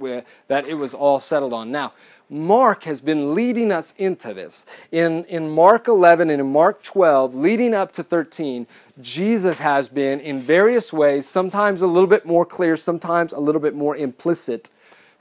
that 0.48 0.66
it 0.66 0.74
was 0.74 0.92
all 0.92 1.20
settled 1.20 1.52
on. 1.52 1.70
Now, 1.70 1.92
Mark 2.30 2.84
has 2.84 3.00
been 3.00 3.34
leading 3.34 3.70
us 3.70 3.92
into 3.98 4.32
this. 4.32 4.66
In, 4.90 5.24
in 5.24 5.50
Mark 5.50 5.88
11 5.88 6.30
and 6.30 6.40
in 6.40 6.52
Mark 6.52 6.82
12, 6.82 7.34
leading 7.34 7.74
up 7.74 7.92
to 7.92 8.02
13, 8.02 8.66
Jesus 9.00 9.58
has 9.58 9.88
been, 9.88 10.20
in 10.20 10.40
various 10.40 10.92
ways, 10.92 11.28
sometimes 11.28 11.82
a 11.82 11.86
little 11.86 12.08
bit 12.08 12.24
more 12.24 12.46
clear, 12.46 12.76
sometimes 12.76 13.32
a 13.32 13.40
little 13.40 13.60
bit 13.60 13.74
more 13.74 13.96
implicit, 13.96 14.70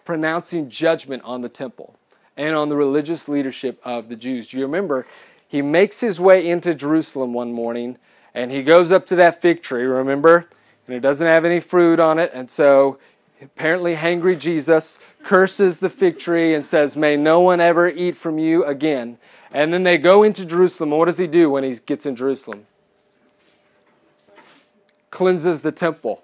pronouncing 0.05 0.69
judgment 0.69 1.24
on 1.24 1.41
the 1.41 1.50
temple 1.50 1.95
and 2.38 2.55
on 2.55 2.69
the 2.69 2.75
religious 2.75 3.27
leadership 3.27 3.79
of 3.83 4.10
the 4.10 4.15
Jews. 4.15 4.50
Do 4.50 4.57
you 4.57 4.65
remember? 4.65 5.05
He 5.48 5.62
makes 5.62 6.00
his 6.00 6.19
way 6.19 6.48
into 6.48 6.74
Jerusalem 6.74 7.33
one 7.33 7.51
morning 7.51 7.98
and 8.33 8.51
he 8.51 8.63
goes 8.63 8.91
up 8.91 9.05
to 9.07 9.15
that 9.17 9.41
fig 9.41 9.62
tree, 9.62 9.83
remember? 9.83 10.50
And 10.88 10.95
it 10.95 11.01
doesn't 11.01 11.25
have 11.25 11.45
any 11.45 11.60
fruit 11.60 12.00
on 12.00 12.19
it, 12.19 12.31
and 12.33 12.50
so 12.50 12.98
apparently 13.43 13.95
hangry 13.95 14.38
Jesus 14.38 15.00
curses 15.23 15.79
the 15.79 15.89
fig 15.89 16.19
tree 16.19 16.53
and 16.53 16.65
says, 16.65 16.95
May 16.95 17.15
no 17.15 17.39
one 17.39 17.59
ever 17.59 17.89
eat 17.89 18.15
from 18.15 18.39
you 18.39 18.63
again. 18.65 19.17
And 19.51 19.73
then 19.73 19.83
they 19.83 19.97
go 19.97 20.23
into 20.23 20.45
Jerusalem. 20.45 20.91
What 20.91 21.05
does 21.05 21.17
he 21.17 21.27
do 21.27 21.50
when 21.50 21.63
he 21.63 21.75
gets 21.75 22.05
in 22.05 22.15
Jerusalem? 22.15 22.65
Cleanses 25.12 25.62
the 25.62 25.71
temple. 25.71 26.23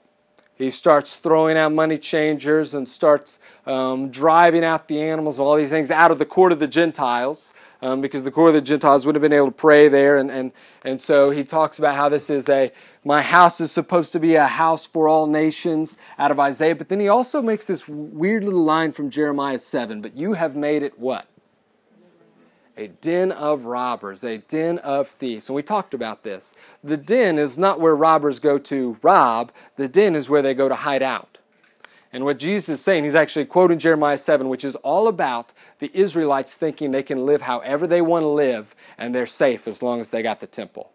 He 0.56 0.72
starts 0.72 1.16
throwing 1.16 1.56
out 1.56 1.72
money 1.72 1.98
changers 1.98 2.74
and 2.74 2.90
starts 2.90 3.40
um, 3.66 4.10
driving 4.10 4.64
out 4.64 4.88
the 4.88 5.02
animals, 5.02 5.40
all 5.40 5.56
these 5.56 5.70
things 5.70 5.90
out 5.92 6.12
of 6.12 6.20
the 6.20 6.26
court 6.26 6.52
of 6.52 6.60
the 6.60 6.68
Gentiles 6.68 7.54
um, 7.82 8.02
because 8.02 8.24
the 8.24 8.32
court 8.32 8.50
of 8.50 8.54
the 8.56 8.62
Gentiles 8.62 9.06
wouldn't 9.06 9.22
have 9.22 9.30
been 9.30 9.38
able 9.38 9.48
to 9.48 9.52
pray 9.52 9.88
there. 9.88 10.18
And, 10.18 10.30
and, 10.30 10.52
and 10.84 11.02
so 11.02 11.30
he 11.30 11.44
talks 11.44 11.80
about 11.80 11.96
how 11.96 12.10
this 12.10 12.30
is 12.30 12.50
a, 12.50 12.72
my 13.04 13.22
house 13.22 13.62
is 13.62 13.72
supposed 13.72 14.12
to 14.14 14.20
be 14.20 14.36
a 14.36 14.48
house 14.48 14.86
for 14.86 15.08
all 15.08 15.28
nations 15.28 15.98
out 16.18 16.32
of 16.32 16.40
Isaiah. 16.40 16.76
But 16.76 16.90
then 16.90 17.00
he 17.00 17.08
also 17.08 17.42
makes 17.42 17.66
this 17.66 17.88
weird 17.88 18.44
little 18.44 18.64
line 18.64 18.92
from 18.92 19.10
Jeremiah 19.10 19.60
7 19.60 20.02
But 20.02 20.16
you 20.16 20.34
have 20.34 20.56
made 20.56 20.84
it 20.84 21.00
what? 21.00 21.28
A 22.76 22.88
den 22.88 23.34
of 23.34 23.66
robbers, 23.66 24.24
a 24.24 24.38
den 24.38 24.80
of 24.80 25.10
thieves. 25.10 25.50
And 25.50 25.56
we 25.56 25.64
talked 25.64 25.94
about 25.94 26.24
this. 26.24 26.56
The 26.82 26.96
den 26.96 27.38
is 27.38 27.58
not 27.58 27.82
where 27.82 27.96
robbers 27.96 28.40
go 28.40 28.58
to 28.58 28.98
rob, 29.02 29.52
the 29.76 29.90
den 29.90 30.16
is 30.16 30.30
where 30.30 30.42
they 30.42 30.54
go 30.54 30.70
to 30.70 30.76
hide 30.76 31.04
out. 31.04 31.40
And 32.12 32.26
what 32.26 32.40
Jesus 32.40 32.80
is 32.80 32.82
saying, 32.82 33.04
he's 33.04 33.16
actually 33.16 33.46
quoting 33.46 33.80
Jeremiah 33.80 34.18
7, 34.18 34.50
which 34.50 34.64
is 34.64 34.76
all 34.78 35.08
about 35.08 35.54
the 35.80 35.92
Israelites 35.94 36.54
thinking 36.54 36.92
they 36.92 37.04
can 37.04 37.26
live 37.26 37.42
however 37.42 37.88
they 37.88 38.02
want 38.02 38.24
to 38.24 38.28
live 38.28 38.76
and 38.98 39.16
they're 39.16 39.26
safe 39.26 39.68
as 39.68 39.82
long 39.82 40.00
as 40.00 40.10
they 40.10 40.22
got 40.22 40.40
the 40.40 40.48
temple. 40.48 40.92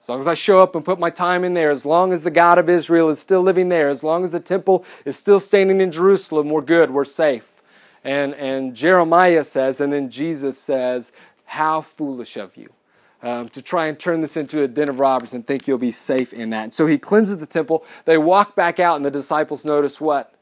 As 0.00 0.08
long 0.08 0.20
as 0.20 0.28
I 0.28 0.34
show 0.34 0.60
up 0.60 0.74
and 0.74 0.84
put 0.84 0.98
my 0.98 1.10
time 1.10 1.42
in 1.42 1.54
there, 1.54 1.70
as 1.70 1.84
long 1.84 2.12
as 2.12 2.22
the 2.22 2.30
God 2.30 2.58
of 2.58 2.68
Israel 2.68 3.08
is 3.08 3.18
still 3.18 3.42
living 3.42 3.68
there, 3.68 3.88
as 3.88 4.02
long 4.02 4.24
as 4.24 4.30
the 4.30 4.40
temple 4.40 4.84
is 5.04 5.16
still 5.16 5.40
standing 5.40 5.80
in 5.80 5.90
Jerusalem, 5.90 6.48
we're 6.48 6.60
good, 6.60 6.90
we're 6.90 7.04
safe. 7.04 7.50
And, 8.04 8.34
and 8.34 8.74
Jeremiah 8.74 9.42
says, 9.42 9.80
and 9.80 9.92
then 9.92 10.10
Jesus 10.10 10.58
says, 10.58 11.10
How 11.44 11.80
foolish 11.80 12.36
of 12.36 12.56
you. 12.56 12.72
Um, 13.22 13.48
to 13.48 13.62
try 13.62 13.88
and 13.88 13.98
turn 13.98 14.20
this 14.20 14.36
into 14.36 14.62
a 14.62 14.68
den 14.68 14.88
of 14.88 15.00
robbers 15.00 15.32
and 15.32 15.44
think 15.44 15.66
you'll 15.66 15.78
be 15.78 15.90
safe 15.90 16.32
in 16.32 16.50
that. 16.50 16.64
And 16.64 16.74
so 16.74 16.86
he 16.86 16.98
cleanses 16.98 17.38
the 17.38 17.46
temple. 17.46 17.84
They 18.04 18.18
walk 18.18 18.54
back 18.54 18.78
out, 18.78 18.96
and 18.96 19.04
the 19.04 19.10
disciples 19.10 19.64
notice 19.64 20.00
what? 20.00 20.32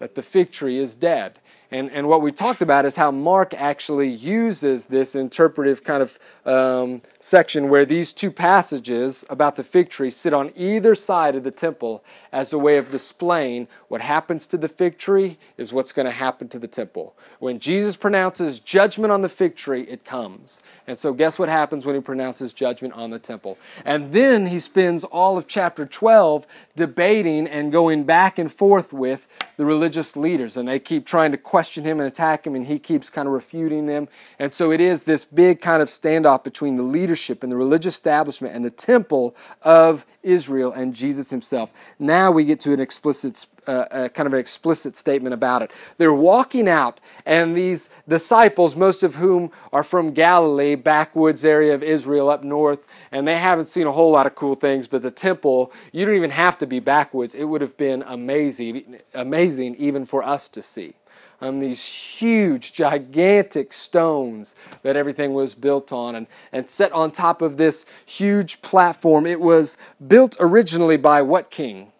That 0.00 0.14
the 0.14 0.22
fig 0.22 0.52
tree 0.52 0.78
is 0.78 0.94
dead. 0.94 1.38
And, 1.70 1.90
and 1.90 2.08
what 2.08 2.22
we 2.22 2.32
talked 2.32 2.62
about 2.62 2.86
is 2.86 2.96
how 2.96 3.10
Mark 3.10 3.52
actually 3.54 4.08
uses 4.08 4.86
this 4.86 5.14
interpretive 5.14 5.84
kind 5.84 6.02
of 6.02 6.18
um, 6.48 7.02
section 7.20 7.68
where 7.68 7.84
these 7.84 8.12
two 8.12 8.30
passages 8.30 9.24
about 9.28 9.56
the 9.56 9.62
fig 9.62 9.90
tree 9.90 10.08
sit 10.08 10.32
on 10.32 10.50
either 10.56 10.94
side 10.94 11.36
of 11.36 11.44
the 11.44 11.50
temple 11.50 12.02
as 12.32 12.52
a 12.52 12.58
way 12.58 12.78
of 12.78 12.90
displaying 12.90 13.68
what 13.88 14.00
happens 14.00 14.46
to 14.46 14.56
the 14.56 14.68
fig 14.68 14.98
tree 14.98 15.38
is 15.58 15.72
what's 15.72 15.92
going 15.92 16.06
to 16.06 16.12
happen 16.12 16.48
to 16.48 16.58
the 16.58 16.68
temple. 16.68 17.14
When 17.38 17.58
Jesus 17.58 17.96
pronounces 17.96 18.60
judgment 18.60 19.12
on 19.12 19.20
the 19.20 19.28
fig 19.28 19.56
tree, 19.56 19.82
it 19.82 20.04
comes. 20.04 20.60
And 20.86 20.96
so, 20.96 21.12
guess 21.12 21.38
what 21.38 21.48
happens 21.48 21.84
when 21.84 21.94
he 21.94 22.00
pronounces 22.00 22.52
judgment 22.52 22.94
on 22.94 23.10
the 23.10 23.18
temple? 23.18 23.58
And 23.84 24.12
then 24.12 24.46
he 24.46 24.58
spends 24.58 25.04
all 25.04 25.36
of 25.36 25.46
chapter 25.46 25.84
12 25.84 26.46
debating 26.76 27.46
and 27.46 27.70
going 27.70 28.04
back 28.04 28.38
and 28.38 28.50
forth 28.50 28.92
with 28.92 29.26
the 29.56 29.64
religious 29.64 30.16
leaders. 30.16 30.56
And 30.56 30.68
they 30.68 30.78
keep 30.78 31.04
trying 31.04 31.32
to 31.32 31.38
question 31.38 31.84
him 31.84 32.00
and 32.00 32.06
attack 32.06 32.46
him, 32.46 32.54
and 32.54 32.66
he 32.66 32.78
keeps 32.78 33.10
kind 33.10 33.26
of 33.28 33.34
refuting 33.34 33.86
them. 33.86 34.08
And 34.38 34.54
so, 34.54 34.70
it 34.70 34.80
is 34.80 35.02
this 35.02 35.24
big 35.24 35.60
kind 35.60 35.82
of 35.82 35.88
standoff 35.88 36.37
between 36.44 36.76
the 36.76 36.82
leadership 36.82 37.42
and 37.42 37.50
the 37.50 37.56
religious 37.56 37.94
establishment 37.94 38.54
and 38.54 38.64
the 38.64 38.70
temple 38.70 39.34
of 39.62 40.06
Israel 40.22 40.72
and 40.72 40.94
Jesus 40.94 41.30
himself. 41.30 41.70
Now 41.98 42.30
we 42.30 42.44
get 42.44 42.60
to 42.60 42.72
an 42.72 42.80
explicit 42.80 43.46
uh, 43.68 44.08
kind 44.08 44.26
of 44.26 44.32
an 44.32 44.38
explicit 44.38 44.96
statement 44.96 45.34
about 45.34 45.62
it. 45.62 45.70
They're 45.98 46.12
walking 46.12 46.68
out, 46.68 47.00
and 47.26 47.56
these 47.56 47.90
disciples, 48.08 48.74
most 48.74 49.02
of 49.02 49.16
whom 49.16 49.52
are 49.72 49.82
from 49.82 50.12
Galilee, 50.12 50.74
backwoods 50.74 51.44
area 51.44 51.74
of 51.74 51.82
Israel 51.82 52.30
up 52.30 52.42
north, 52.42 52.80
and 53.12 53.28
they 53.28 53.36
haven't 53.36 53.66
seen 53.66 53.86
a 53.86 53.92
whole 53.92 54.10
lot 54.10 54.26
of 54.26 54.34
cool 54.34 54.54
things, 54.54 54.86
but 54.86 55.02
the 55.02 55.10
temple, 55.10 55.70
you 55.92 56.06
don't 56.06 56.16
even 56.16 56.30
have 56.30 56.56
to 56.58 56.66
be 56.66 56.80
backwoods. 56.80 57.34
It 57.34 57.44
would 57.44 57.60
have 57.60 57.76
been 57.76 58.02
amazing, 58.06 59.00
amazing 59.12 59.76
even 59.76 60.06
for 60.06 60.22
us 60.22 60.48
to 60.48 60.62
see. 60.62 60.94
Um, 61.40 61.60
these 61.60 61.84
huge, 61.84 62.72
gigantic 62.72 63.72
stones 63.72 64.56
that 64.82 64.96
everything 64.96 65.34
was 65.34 65.54
built 65.54 65.92
on 65.92 66.16
and, 66.16 66.26
and 66.50 66.68
set 66.68 66.90
on 66.92 67.12
top 67.12 67.42
of 67.42 67.56
this 67.56 67.86
huge 68.04 68.60
platform. 68.60 69.24
It 69.24 69.40
was 69.40 69.76
built 70.04 70.36
originally 70.40 70.96
by 70.96 71.22
what 71.22 71.50
king? 71.50 71.92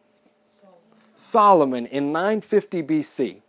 Solomon 1.14 1.86
in 1.86 2.10
950 2.10 2.82
BC. 2.82 3.40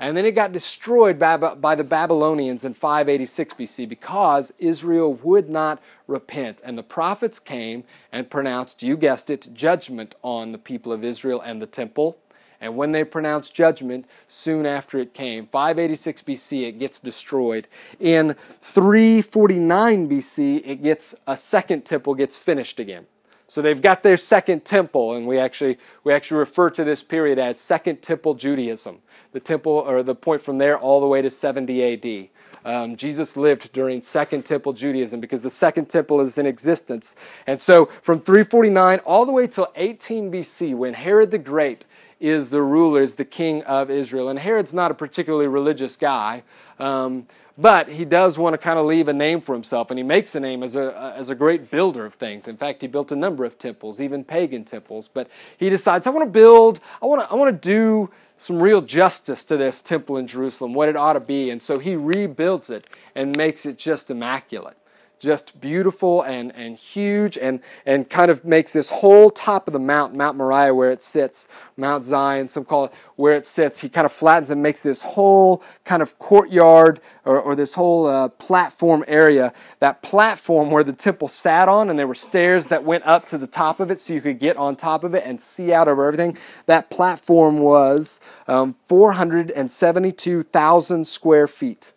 And 0.00 0.16
then 0.16 0.24
it 0.24 0.32
got 0.32 0.52
destroyed 0.52 1.18
by, 1.18 1.36
by 1.36 1.74
the 1.74 1.82
Babylonians 1.82 2.64
in 2.64 2.74
586 2.74 3.54
BC 3.54 3.88
because 3.88 4.52
Israel 4.58 5.14
would 5.14 5.50
not 5.50 5.82
repent. 6.06 6.60
And 6.62 6.78
the 6.78 6.84
prophets 6.84 7.38
came 7.40 7.84
and 8.12 8.30
pronounced, 8.30 8.82
you 8.82 8.96
guessed 8.96 9.28
it, 9.28 9.52
judgment 9.52 10.14
on 10.22 10.52
the 10.52 10.58
people 10.58 10.92
of 10.92 11.04
Israel 11.04 11.40
and 11.40 11.60
the 11.60 11.66
temple. 11.66 12.16
And 12.60 12.76
when 12.76 12.92
they 12.92 13.04
pronounced 13.04 13.54
judgment, 13.54 14.06
soon 14.26 14.66
after 14.66 14.98
it 14.98 15.14
came, 15.14 15.46
586 15.46 16.22
BC, 16.22 16.68
it 16.68 16.78
gets 16.78 16.98
destroyed. 16.98 17.68
In 18.00 18.34
349 18.62 20.08
BC, 20.08 20.62
it 20.64 20.82
gets 20.82 21.14
a 21.26 21.36
second 21.36 21.84
temple 21.84 22.14
gets 22.14 22.36
finished 22.36 22.80
again. 22.80 23.06
So 23.50 23.62
they've 23.62 23.80
got 23.80 24.02
their 24.02 24.18
second 24.18 24.66
temple, 24.66 25.14
and 25.14 25.26
we 25.26 25.38
actually 25.38 25.78
we 26.04 26.12
actually 26.12 26.38
refer 26.38 26.68
to 26.70 26.84
this 26.84 27.02
period 27.02 27.38
as 27.38 27.58
Second 27.58 28.02
Temple 28.02 28.34
Judaism. 28.34 28.98
The 29.32 29.40
temple, 29.40 29.72
or 29.72 30.02
the 30.02 30.14
point 30.14 30.42
from 30.42 30.58
there 30.58 30.78
all 30.78 31.00
the 31.00 31.06
way 31.06 31.22
to 31.22 31.30
70 31.30 31.80
A.D. 31.80 32.30
Um, 32.64 32.96
Jesus 32.96 33.36
lived 33.36 33.72
during 33.72 34.02
Second 34.02 34.44
Temple 34.44 34.74
Judaism 34.74 35.20
because 35.20 35.42
the 35.42 35.48
Second 35.48 35.86
Temple 35.86 36.20
is 36.20 36.36
in 36.36 36.44
existence. 36.44 37.16
And 37.46 37.58
so 37.58 37.86
from 38.02 38.20
349 38.20 38.98
all 39.00 39.24
the 39.24 39.32
way 39.32 39.46
till 39.46 39.68
18 39.76 40.30
BC, 40.30 40.74
when 40.74 40.92
Herod 40.92 41.30
the 41.30 41.38
Great 41.38 41.86
is 42.20 42.48
the 42.48 42.62
ruler, 42.62 43.02
is 43.02 43.14
the 43.14 43.24
king 43.24 43.62
of 43.62 43.90
Israel. 43.90 44.28
And 44.28 44.38
Herod's 44.38 44.74
not 44.74 44.90
a 44.90 44.94
particularly 44.94 45.46
religious 45.46 45.96
guy. 45.96 46.42
Um, 46.78 47.26
but 47.58 47.88
he 47.88 48.04
does 48.04 48.38
want 48.38 48.54
to 48.54 48.58
kind 48.58 48.78
of 48.78 48.86
leave 48.86 49.08
a 49.08 49.12
name 49.12 49.40
for 49.40 49.52
himself, 49.52 49.90
and 49.90 49.98
he 49.98 50.04
makes 50.04 50.36
a 50.36 50.40
name 50.40 50.62
as 50.62 50.76
a, 50.76 51.12
as 51.16 51.28
a 51.28 51.34
great 51.34 51.72
builder 51.72 52.06
of 52.06 52.14
things. 52.14 52.46
In 52.46 52.56
fact, 52.56 52.80
he 52.82 52.86
built 52.86 53.10
a 53.10 53.16
number 53.16 53.44
of 53.44 53.58
temples, 53.58 54.00
even 54.00 54.22
pagan 54.22 54.64
temples. 54.64 55.10
But 55.12 55.28
he 55.56 55.68
decides, 55.68 56.06
I 56.06 56.10
want 56.10 56.24
to 56.24 56.30
build, 56.30 56.78
I 57.02 57.06
want 57.06 57.20
to, 57.22 57.32
I 57.32 57.34
want 57.34 57.60
to 57.60 57.68
do 57.68 58.10
some 58.36 58.62
real 58.62 58.80
justice 58.80 59.42
to 59.42 59.56
this 59.56 59.82
temple 59.82 60.16
in 60.18 60.28
Jerusalem, 60.28 60.72
what 60.72 60.88
it 60.88 60.94
ought 60.94 61.14
to 61.14 61.20
be. 61.20 61.50
And 61.50 61.60
so 61.60 61.80
he 61.80 61.96
rebuilds 61.96 62.70
it 62.70 62.86
and 63.16 63.36
makes 63.36 63.66
it 63.66 63.76
just 63.76 64.08
immaculate 64.08 64.76
just 65.18 65.60
beautiful 65.60 66.22
and, 66.22 66.54
and 66.54 66.76
huge 66.76 67.36
and, 67.36 67.60
and 67.84 68.08
kind 68.08 68.30
of 68.30 68.44
makes 68.44 68.72
this 68.72 68.90
whole 68.90 69.30
top 69.30 69.66
of 69.66 69.72
the 69.72 69.78
mount, 69.78 70.14
Mount 70.14 70.36
Moriah, 70.36 70.74
where 70.74 70.90
it 70.90 71.00
sits, 71.02 71.48
Mount 71.76 72.04
Zion, 72.04 72.48
some 72.48 72.64
call 72.64 72.86
it 72.86 72.92
where 73.16 73.34
it 73.34 73.46
sits. 73.46 73.80
He 73.80 73.88
kind 73.88 74.04
of 74.04 74.12
flattens 74.12 74.50
and 74.50 74.62
makes 74.62 74.82
this 74.82 75.00
whole 75.02 75.62
kind 75.84 76.02
of 76.02 76.18
courtyard 76.20 77.00
or, 77.24 77.40
or 77.40 77.56
this 77.56 77.74
whole 77.74 78.06
uh, 78.06 78.28
platform 78.28 79.04
area. 79.08 79.52
That 79.80 80.02
platform 80.02 80.70
where 80.70 80.84
the 80.84 80.92
temple 80.92 81.26
sat 81.26 81.68
on, 81.68 81.90
and 81.90 81.98
there 81.98 82.06
were 82.06 82.14
stairs 82.14 82.68
that 82.68 82.84
went 82.84 83.04
up 83.04 83.26
to 83.28 83.38
the 83.38 83.48
top 83.48 83.80
of 83.80 83.90
it 83.90 84.00
so 84.00 84.12
you 84.12 84.20
could 84.20 84.38
get 84.38 84.56
on 84.56 84.76
top 84.76 85.02
of 85.02 85.16
it 85.16 85.24
and 85.26 85.40
see 85.40 85.72
out 85.72 85.88
over 85.88 86.06
everything. 86.06 86.38
That 86.66 86.90
platform 86.90 87.58
was 87.58 88.20
um, 88.46 88.76
472,000 88.86 91.04
square 91.04 91.48
feet. 91.48 91.92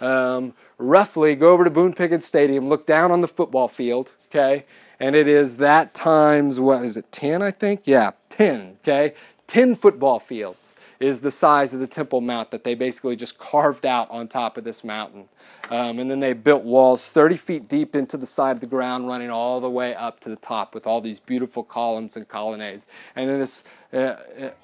Um, 0.00 0.54
roughly 0.82 1.34
go 1.34 1.52
over 1.52 1.64
to 1.64 1.70
Boone 1.70 1.94
Pickens 1.94 2.26
Stadium, 2.26 2.68
look 2.68 2.86
down 2.86 3.10
on 3.10 3.20
the 3.20 3.28
football 3.28 3.68
field, 3.68 4.12
okay? 4.28 4.64
And 5.00 5.16
it 5.16 5.26
is 5.26 5.56
that 5.56 5.94
times, 5.94 6.60
what 6.60 6.84
is 6.84 6.96
it, 6.96 7.10
10, 7.12 7.42
I 7.42 7.50
think? 7.50 7.82
Yeah, 7.84 8.12
10, 8.30 8.78
okay? 8.82 9.14
10 9.46 9.74
football 9.74 10.18
fields 10.18 10.74
is 11.00 11.20
the 11.20 11.30
size 11.30 11.74
of 11.74 11.80
the 11.80 11.86
Temple 11.86 12.20
Mount 12.20 12.52
that 12.52 12.62
they 12.62 12.74
basically 12.74 13.16
just 13.16 13.38
carved 13.38 13.84
out 13.84 14.08
on 14.10 14.28
top 14.28 14.56
of 14.56 14.64
this 14.64 14.84
mountain. 14.84 15.28
Um, 15.70 15.98
and 15.98 16.10
then 16.10 16.20
they 16.20 16.32
built 16.32 16.62
walls 16.62 17.08
30 17.08 17.36
feet 17.36 17.68
deep 17.68 17.96
into 17.96 18.16
the 18.16 18.26
side 18.26 18.52
of 18.52 18.60
the 18.60 18.66
ground, 18.66 19.08
running 19.08 19.30
all 19.30 19.60
the 19.60 19.70
way 19.70 19.94
up 19.94 20.20
to 20.20 20.28
the 20.28 20.36
top 20.36 20.74
with 20.74 20.86
all 20.86 21.00
these 21.00 21.18
beautiful 21.18 21.64
columns 21.64 22.16
and 22.16 22.28
colonnades. 22.28 22.86
And 23.16 23.28
then 23.28 23.40
this 23.40 23.64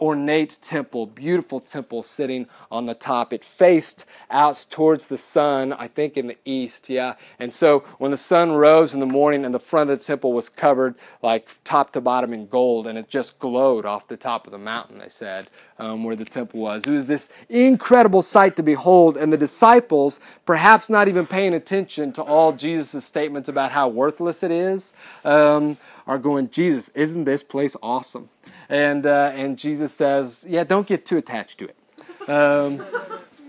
ornate 0.01 0.57
temple, 0.63 1.07
beautiful 1.07 1.61
temple 1.61 2.03
sitting 2.03 2.47
on 2.71 2.87
the 2.87 2.95
top. 2.95 3.33
It 3.33 3.45
faced 3.45 4.07
out 4.31 4.65
towards 4.71 5.09
the 5.09 5.19
sun, 5.19 5.73
I 5.73 5.89
think 5.89 6.17
in 6.17 6.29
the 6.29 6.39
east, 6.45 6.89
yeah. 6.89 7.15
And 7.39 7.53
so 7.53 7.85
when 7.99 8.11
the 8.11 8.17
sun 8.17 8.53
rose 8.53 8.95
in 8.95 9.01
the 9.01 9.07
morning 9.07 9.45
and 9.45 9.55
the 9.55 9.61
front 9.61 9.91
of 9.91 9.99
the 9.99 10.05
temple 10.05 10.33
was 10.33 10.49
covered 10.49 10.95
like 11.23 11.51
top 11.65 11.93
to 11.93 12.01
bottom 12.01 12.33
in 12.33 12.47
gold 12.47 12.87
and 12.87 12.99
it 12.99 13.09
just 13.09 13.39
glowed 13.39 13.85
off 13.85 14.09
the 14.09 14.17
top 14.17 14.47
of 14.47 14.53
the 14.53 14.59
mountain, 14.59 14.99
they 14.99 15.09
said, 15.11 15.49
um, 15.79 16.05
where 16.05 16.17
the 16.17 16.25
temple 16.25 16.61
was. 16.61 16.85
It 16.85 16.91
was 16.91 17.07
this 17.07 17.29
incredible 17.49 18.23
sight 18.23 18.57
to 18.57 18.63
behold, 18.63 19.17
and 19.17 19.33
the 19.33 19.37
disciples, 19.37 20.21
perhaps 20.45 20.91
not 20.91 21.09
even 21.09 21.27
paying 21.27 21.55
attention 21.55 22.13
to 22.15 22.23
all 22.23 22.53
Jesus' 22.53 23.05
statements 23.05 23.49
about 23.49 23.73
how 23.73 23.89
worthless 23.89 24.43
it 24.43 24.51
is, 24.51 24.93
um, 25.25 25.77
are 26.07 26.19
going, 26.19 26.49
Jesus, 26.49 26.89
isn't 26.95 27.25
this 27.25 27.43
place 27.43 27.77
awesome? 27.83 28.31
And, 28.69 29.07
uh, 29.07 29.33
and 29.35 29.59
Jesus 29.59 29.93
says, 29.93 30.45
Yeah, 30.47 30.65
don't 30.65 30.87
get 30.87 31.07
too 31.07 31.17
attached 31.17 31.59
to 31.59 31.69
it. 31.69 32.29
Um, 32.29 32.85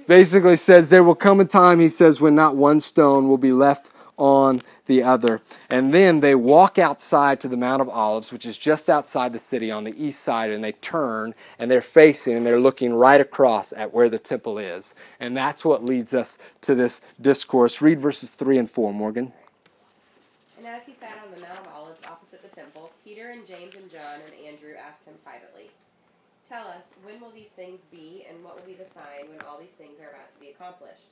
basically 0.08 0.56
says, 0.56 0.90
There 0.90 1.04
will 1.04 1.16
come 1.16 1.40
a 1.40 1.46
time, 1.46 1.80
he 1.80 1.90
says, 1.90 2.22
when 2.22 2.36
not 2.36 2.56
one 2.56 2.80
stone 2.80 3.28
will 3.28 3.38
be 3.38 3.52
left 3.52 3.92
on 4.18 4.62
the 4.86 5.02
other. 5.02 5.42
And 5.70 5.94
then 5.94 6.20
they 6.20 6.36
walk 6.36 6.78
outside 6.78 7.40
to 7.40 7.48
the 7.48 7.56
Mount 7.56 7.82
of 7.82 7.90
Olives, 7.90 8.32
which 8.32 8.46
is 8.46 8.58
just 8.58 8.90
outside 8.90 9.32
the 9.32 9.40
city 9.40 9.72
on 9.72 9.86
the 9.86 9.94
east 9.98 10.22
side, 10.22 10.52
and 10.52 10.64
they 10.64 10.74
turn 10.74 11.34
and 11.58 11.72
they're 11.72 11.82
facing 11.82 12.36
and 12.36 12.46
they're 12.46 12.60
looking 12.60 12.94
right 12.94 13.22
across 13.22 13.72
at 13.74 13.94
where 13.94 14.10
the 14.10 14.20
temple 14.20 14.58
is. 14.58 14.94
And 15.20 15.36
that's 15.36 15.64
what 15.64 15.86
leads 15.86 16.14
us 16.14 16.38
to 16.62 16.76
this 16.76 17.02
discourse. 17.22 17.82
Read 17.82 18.00
verses 18.00 18.32
3 18.32 18.58
and 18.58 18.70
4, 18.70 18.94
Morgan. 18.94 19.32
And 20.58 20.68
as 20.68 20.86
he 20.86 20.94
sat 20.94 21.18
on 21.24 21.34
the 21.34 21.42
Mount 21.42 21.60
of 21.60 21.68
Olives 21.74 22.00
opposite 22.06 22.42
the 22.42 22.54
temple, 22.54 22.92
Peter 23.06 23.30
and 23.30 23.48
James 23.48 23.76
and 23.76 23.89
and 23.89 23.89
Tell 26.50 26.68
us, 26.68 26.86
when 27.04 27.22
will 27.22 27.30
these 27.30 27.50
things 27.50 27.80
be, 27.92 28.26
and 28.28 28.44
what 28.44 28.56
will 28.56 28.66
be 28.66 28.74
the 28.74 28.90
sign 28.92 29.30
when 29.30 29.40
all 29.48 29.60
these 29.60 29.70
things 29.78 30.00
are 30.00 30.10
about 30.10 30.34
to 30.34 30.40
be 30.40 30.50
accomplished? 30.50 31.04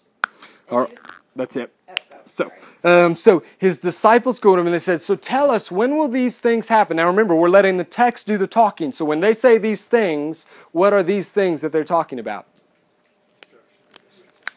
All 0.71 0.79
right, 0.79 0.97
that's 1.35 1.55
it. 1.55 1.71
Oh, 1.87 1.93
oh, 2.11 2.17
so, 2.25 2.51
um, 2.83 3.15
so 3.15 3.43
his 3.59 3.77
disciples 3.77 4.39
go 4.39 4.55
to 4.55 4.61
him 4.61 4.65
and 4.65 4.73
they 4.73 4.79
said, 4.79 4.99
"So 4.99 5.15
tell 5.15 5.51
us, 5.51 5.69
when 5.69 5.95
will 5.95 6.07
these 6.07 6.39
things 6.39 6.69
happen?" 6.69 6.97
Now 6.97 7.05
remember, 7.05 7.35
we're 7.35 7.49
letting 7.49 7.77
the 7.77 7.83
text 7.83 8.25
do 8.25 8.39
the 8.39 8.47
talking. 8.47 8.91
So 8.91 9.05
when 9.05 9.19
they 9.19 9.31
say 9.31 9.59
these 9.59 9.85
things, 9.85 10.47
what 10.71 10.91
are 10.91 11.03
these 11.03 11.31
things 11.31 11.61
that 11.61 11.71
they're 11.71 11.83
talking 11.83 12.17
about? 12.17 12.47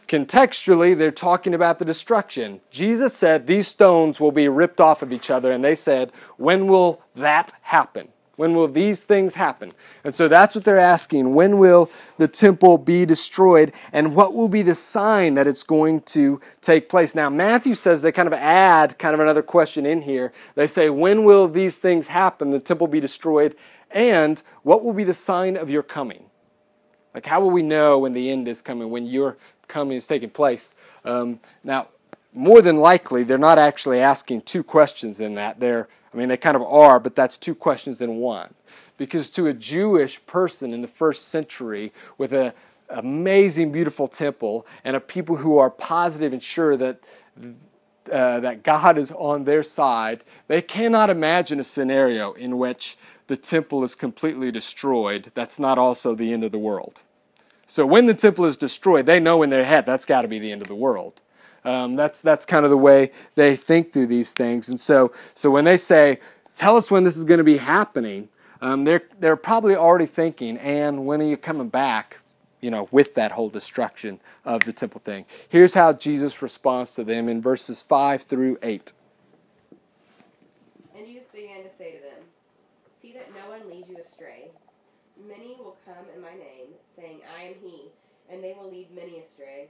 Contextually, 0.09 0.97
they're 0.97 1.11
talking 1.11 1.53
about 1.53 1.79
the 1.79 1.85
destruction. 1.85 2.63
Jesus 2.71 3.15
said 3.15 3.47
these 3.47 3.69
stones 3.69 4.19
will 4.19 4.33
be 4.33 4.49
ripped 4.49 4.81
off 4.81 5.03
of 5.03 5.13
each 5.13 5.29
other, 5.29 5.53
and 5.53 5.63
they 5.63 5.75
said, 5.75 6.11
"When 6.39 6.67
will 6.69 7.03
that 7.15 7.53
happen?" 7.61 8.09
When 8.37 8.55
will 8.55 8.69
these 8.69 9.03
things 9.03 9.35
happen? 9.35 9.73
And 10.03 10.15
so 10.15 10.27
that's 10.27 10.55
what 10.55 10.65
they're 10.65 10.79
asking. 10.79 11.35
When 11.35 11.59
will 11.59 11.91
the 12.17 12.29
temple 12.29 12.79
be 12.79 13.05
destroyed? 13.05 13.73
And 13.93 14.15
what 14.15 14.35
will 14.35 14.49
be 14.49 14.63
the 14.63 14.75
sign 14.75 15.35
that 15.35 15.47
it's 15.47 15.63
going 15.63 16.01
to 16.03 16.41
take 16.63 16.89
place? 16.89 17.15
Now, 17.15 17.29
Matthew 17.29 17.75
says 17.75 18.01
they 18.01 18.13
kind 18.13 18.27
of 18.27 18.33
add 18.33 18.99
kind 18.99 19.15
of 19.15 19.21
another 19.21 19.43
question 19.43 19.85
in 19.85 20.03
here. 20.03 20.33
They 20.55 20.67
say, 20.67 20.89
When 20.89 21.25
will 21.25 21.49
these 21.49 21.77
things 21.77 22.07
happen? 22.07 22.51
The 22.51 22.61
temple 22.61 22.87
be 22.87 23.01
destroyed? 23.01 23.57
And 23.91 24.41
what 24.63 24.85
will 24.85 24.93
be 24.93 25.05
the 25.05 25.15
sign 25.15 25.57
of 25.57 25.69
your 25.69 25.83
coming? 25.83 26.25
Like, 27.15 27.27
how 27.27 27.41
will 27.41 27.51
we 27.51 27.63
know 27.63 27.99
when 27.99 28.13
the 28.13 28.31
end 28.31 28.47
is 28.47 28.63
coming, 28.63 28.91
when 28.91 29.07
your 29.07 29.37
coming 29.67 29.97
is 29.97 30.07
taking 30.07 30.31
place? 30.31 30.75
Um, 31.05 31.41
now, 31.65 31.89
more 32.33 32.63
than 32.63 32.77
likely, 32.77 33.25
they're 33.25 33.39
not 33.39 33.59
actually 33.59 34.01
asking 34.01 34.43
two 34.43 34.63
questions 34.63 35.21
in 35.21 35.35
that. 35.35 35.59
They're 35.59 35.89
I 36.13 36.17
mean, 36.17 36.29
they 36.29 36.37
kind 36.37 36.57
of 36.57 36.63
are, 36.63 36.99
but 36.99 37.15
that's 37.15 37.39
two 37.39 37.55
questions 37.55 38.03
in 38.03 38.17
one. 38.17 38.55
Because 38.97 39.31
to 39.31 39.47
a 39.47 39.55
Jewish 39.55 40.25
person 40.27 40.75
in 40.75 40.83
the 40.83 40.89
first 40.89 41.29
century 41.29 41.93
with 42.19 42.33
an 42.33 42.53
amazing, 42.89 43.73
beautiful 43.73 44.09
temple 44.09 44.67
and 44.85 44.97
a 44.97 45.01
people 45.01 45.37
who 45.37 45.59
are 45.59 45.71
positive 45.71 46.33
and 46.33 46.43
sure 46.43 46.77
that, 46.77 47.01
uh, 48.13 48.41
that 48.41 48.63
God 48.63 48.99
is 48.99 49.13
on 49.13 49.45
their 49.45 49.63
side, 49.63 50.25
they 50.49 50.61
cannot 50.61 51.09
imagine 51.11 51.61
a 51.61 51.65
scenario 51.65 52.33
in 52.33 52.59
which 52.59 52.99
the 53.29 53.37
temple 53.37 53.85
is 53.85 53.95
completely 53.95 54.51
destroyed. 54.51 55.31
That's 55.35 55.59
not 55.59 55.79
also 55.79 56.15
the 56.15 56.33
end 56.33 56.43
of 56.43 56.51
the 56.51 56.59
world. 56.59 57.03
So 57.69 57.87
when 57.87 58.07
the 58.07 58.15
temple 58.15 58.45
is 58.47 58.57
destroyed, 58.57 59.07
they 59.07 59.21
know 59.21 59.45
in 59.45 59.51
their 59.51 59.65
head 59.65 59.87
that's 59.87 60.05
got 60.05 60.23
to 60.23 60.29
be 60.29 60.41
the 60.41 60.51
end 60.51 60.61
of 60.61 60.67
the 60.67 60.75
world. 60.75 61.21
Um, 61.65 61.97
that's 61.97 62.21
that's 62.21 62.47
kind 62.47 62.65
of 62.65 62.71
the 62.71 62.77
way 62.79 63.13
they 63.35 63.57
think 63.57 63.93
through 63.93 64.07
these 64.07 64.33
things. 64.33 64.69
And 64.69 64.81
so 64.81 65.13
so 65.35 65.51
when 65.51 65.65
they 65.65 65.77
say, 65.77 66.19
"Tell 66.55 66.77
us 66.77 66.91
when 66.91 67.05
this 67.05 67.17
is 67.17 67.25
going 67.25 67.39
to 67.39 67.45
be 67.45 67.59
happening," 67.59 68.29
um, 68.63 68.85
they're 68.85 69.03
they're 69.19 69.37
probably 69.37 69.77
already 69.77 70.07
thinking, 70.07 70.57
"And 70.59 71.07
when 71.07 71.21
are 71.21 71.27
you 71.27 71.37
coming 71.37 71.69
back?" 71.69 72.19
You 72.61 72.71
know, 72.71 72.89
with 72.91 73.15
that 73.15 73.33
whole 73.33 73.49
destruction 73.49 74.21
of 74.45 74.65
the 74.65 74.73
temple 74.73 75.01
thing. 75.05 75.25
Here's 75.49 75.75
how 75.75 75.93
Jesus 75.95 76.43
responds 76.43 76.95
to 76.95 77.05
them 77.05 77.29
in 77.29 77.41
verses 77.41 77.83
five 77.83 78.23
through 78.23 78.59
eight. 78.63 78.93
And 80.95 81.07
Jesus 81.07 81.29
began 81.33 81.63
to 81.63 81.71
say 81.79 81.93
to 81.93 82.03
them, 82.03 82.23
"See 83.01 83.13
that 83.13 83.29
no 83.35 83.51
one 83.51 83.69
leads 83.71 83.89
you 83.89 83.97
astray. 83.99 84.51
Many 85.27 85.57
will 85.59 85.77
come 85.85 86.05
in 86.15 86.21
my 86.23 86.33
name, 86.33 86.69
saying, 86.97 87.21
I 87.39 87.45
am 87.45 87.55
He, 87.63 87.91
and 88.31 88.43
they 88.43 88.55
will 88.59 88.71
lead 88.71 88.95
many 88.95 89.19
astray." 89.19 89.69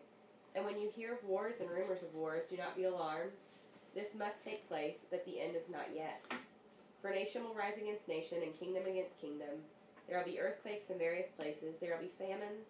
And 0.55 0.65
when 0.65 0.81
you 0.81 0.91
hear 0.95 1.13
of 1.13 1.25
wars 1.25 1.55
and 1.61 1.71
rumors 1.71 2.03
of 2.03 2.15
wars, 2.15 2.45
do 2.51 2.57
not 2.57 2.77
be 2.77 2.85
alarmed. 2.85 3.33
This 3.95 4.09
must 4.19 4.43
take 4.45 4.69
place, 4.69 4.97
but 5.11 5.25
the 5.25 5.41
end 5.41 5.57
is 5.57 5.69
not 5.71 5.87
yet. 5.95 6.23
For 7.03 7.11
nation 7.11 7.43
will 7.45 7.55
rise 7.55 7.75
against 7.81 8.07
nation, 8.09 8.39
and 8.43 8.59
kingdom 8.59 8.83
against 8.87 9.19
kingdom. 9.21 9.63
There 10.09 10.19
will 10.19 10.27
be 10.27 10.41
earthquakes 10.41 10.91
in 10.91 10.99
various 10.99 11.29
places. 11.39 11.75
There 11.81 11.95
will 11.95 12.03
be 12.03 12.11
famines. 12.19 12.67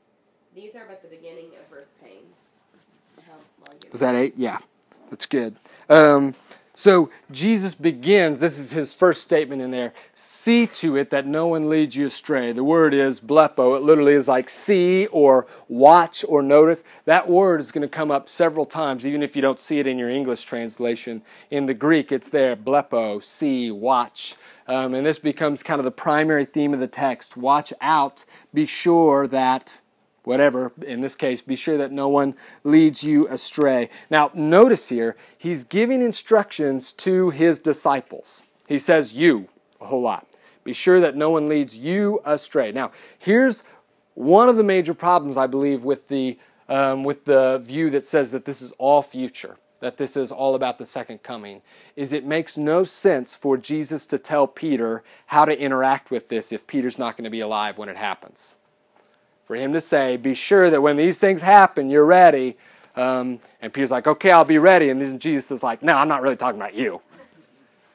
These 0.55 0.75
are 0.75 0.85
but 0.87 1.03
the 1.03 1.09
beginning 1.09 1.51
of 1.59 1.69
birth 1.71 1.89
pains. 2.03 2.51
Was 3.93 4.01
that 4.01 4.15
eight? 4.15 4.35
Yeah, 4.37 4.59
that's 5.11 5.27
good. 5.27 5.57
Um, 5.89 6.35
so 6.75 7.11
Jesus 7.31 7.75
begins, 7.75 8.41
this 8.41 8.59
is 8.59 8.71
his 8.71 8.95
first 8.95 9.23
statement 9.23 9.61
in 9.61 9.71
there 9.71 9.93
see 10.15 10.67
to 10.67 10.97
it 10.97 11.11
that 11.11 11.27
no 11.27 11.49
one 11.49 11.69
leads 11.69 11.97
you 11.97 12.07
astray. 12.07 12.53
The 12.53 12.65
word 12.65 12.95
is 12.95 13.21
blepo. 13.21 13.77
It 13.77 13.83
literally 13.83 14.15
is 14.15 14.29
like 14.29 14.49
see 14.49 15.07
or 15.07 15.47
watch 15.69 16.25
or 16.29 16.43
notice. 16.43 16.85
That 17.05 17.29
word 17.29 17.61
is 17.61 17.73
going 17.73 17.83
to 17.83 17.89
come 17.89 18.11
up 18.11 18.29
several 18.29 18.67
times, 18.67 19.05
even 19.05 19.23
if 19.23 19.35
you 19.35 19.43
don't 19.43 19.59
see 19.59 19.79
it 19.81 19.87
in 19.87 19.99
your 19.99 20.11
English 20.11 20.45
translation. 20.45 21.23
In 21.51 21.67
the 21.67 21.75
Greek, 21.75 22.13
it's 22.13 22.29
there 22.29 22.55
blepo, 22.57 23.23
see, 23.23 23.71
watch. 23.71 24.37
Um, 24.67 24.95
and 24.95 25.05
this 25.05 25.19
becomes 25.19 25.65
kind 25.65 25.81
of 25.81 25.85
the 25.85 25.91
primary 25.91 26.45
theme 26.45 26.73
of 26.73 26.81
the 26.81 26.87
text. 26.87 27.37
Watch 27.37 27.73
out, 27.81 28.25
be 28.55 28.67
sure 28.67 29.27
that 29.27 29.81
whatever, 30.25 30.73
in 30.83 31.01
this 31.01 31.17
case, 31.17 31.41
be 31.41 31.57
sure 31.57 31.79
that 31.79 31.93
no 31.93 32.09
one 32.09 32.35
leads 32.65 33.03
you 33.03 33.29
astray. 33.29 33.89
Now, 34.11 34.31
notice 34.35 34.89
here, 34.89 35.17
he's 35.37 35.65
giving 35.65 36.03
instructions 36.03 36.93
to 36.93 37.31
his 37.31 37.59
disciples. 37.59 38.43
He 38.67 38.79
says, 38.79 39.15
You, 39.15 39.49
a 39.81 39.87
whole 39.87 40.03
lot. 40.03 40.27
Be 40.63 40.73
sure 40.73 41.01
that 41.01 41.17
no 41.17 41.31
one 41.31 41.49
leads 41.49 41.77
you 41.77 42.21
astray. 42.25 42.71
Now, 42.71 42.93
here's 43.19 43.65
one 44.15 44.49
of 44.49 44.57
the 44.57 44.63
major 44.63 44.95
problems, 44.95 45.37
I 45.37 45.47
believe, 45.47 45.85
with 45.85 46.09
the, 46.09 46.39
um, 46.69 47.03
with 47.03 47.25
the 47.25 47.59
view 47.63 47.91
that 47.91 48.05
says 48.05 48.31
that 48.33 48.45
this 48.45 48.61
is 48.61 48.73
all 48.73 49.03
future, 49.03 49.57
that 49.81 49.97
this 49.97 50.17
is 50.17 50.31
all 50.31 50.55
about 50.55 50.79
the 50.79 50.85
second 50.85 51.23
coming, 51.23 51.63
is 51.97 52.13
it 52.13 52.27
makes 52.27 52.59
no 52.59 52.85
sense 52.85 53.35
for 53.35 53.57
Jesus 53.57 54.05
to 54.07 54.19
tell 54.19 54.47
Peter 54.47 55.03
how 55.27 55.47
to 55.47 55.59
interact 55.59 56.11
with 56.11 56.29
this 56.29 56.53
if 56.53 56.67
Peter's 56.67 56.99
not 56.99 57.17
going 57.17 57.25
to 57.25 57.31
be 57.31 57.41
alive 57.41 57.79
when 57.79 57.89
it 57.89 57.97
happens 57.97 58.57
for 59.51 59.57
him 59.57 59.73
to 59.73 59.81
say, 59.81 60.17
Be 60.17 60.33
sure 60.33 60.71
that 60.71 60.81
when 60.81 60.97
these 60.97 61.19
things 61.19 61.43
happen, 61.43 61.91
you're 61.91 62.05
ready. 62.05 62.57
Um, 62.95 63.41
and 63.61 63.73
Peter's 63.73 63.91
like, 63.91 64.07
Okay, 64.07 64.31
I'll 64.31 64.45
be 64.45 64.59
ready. 64.59 64.91
And 64.91 65.03
then 65.03 65.19
Jesus 65.19 65.51
is 65.51 65.61
like, 65.61 65.83
No, 65.83 65.97
I'm 65.97 66.07
not 66.07 66.23
really 66.23 66.37
talking 66.37 66.61
about 66.61 66.75
you. 66.75 67.01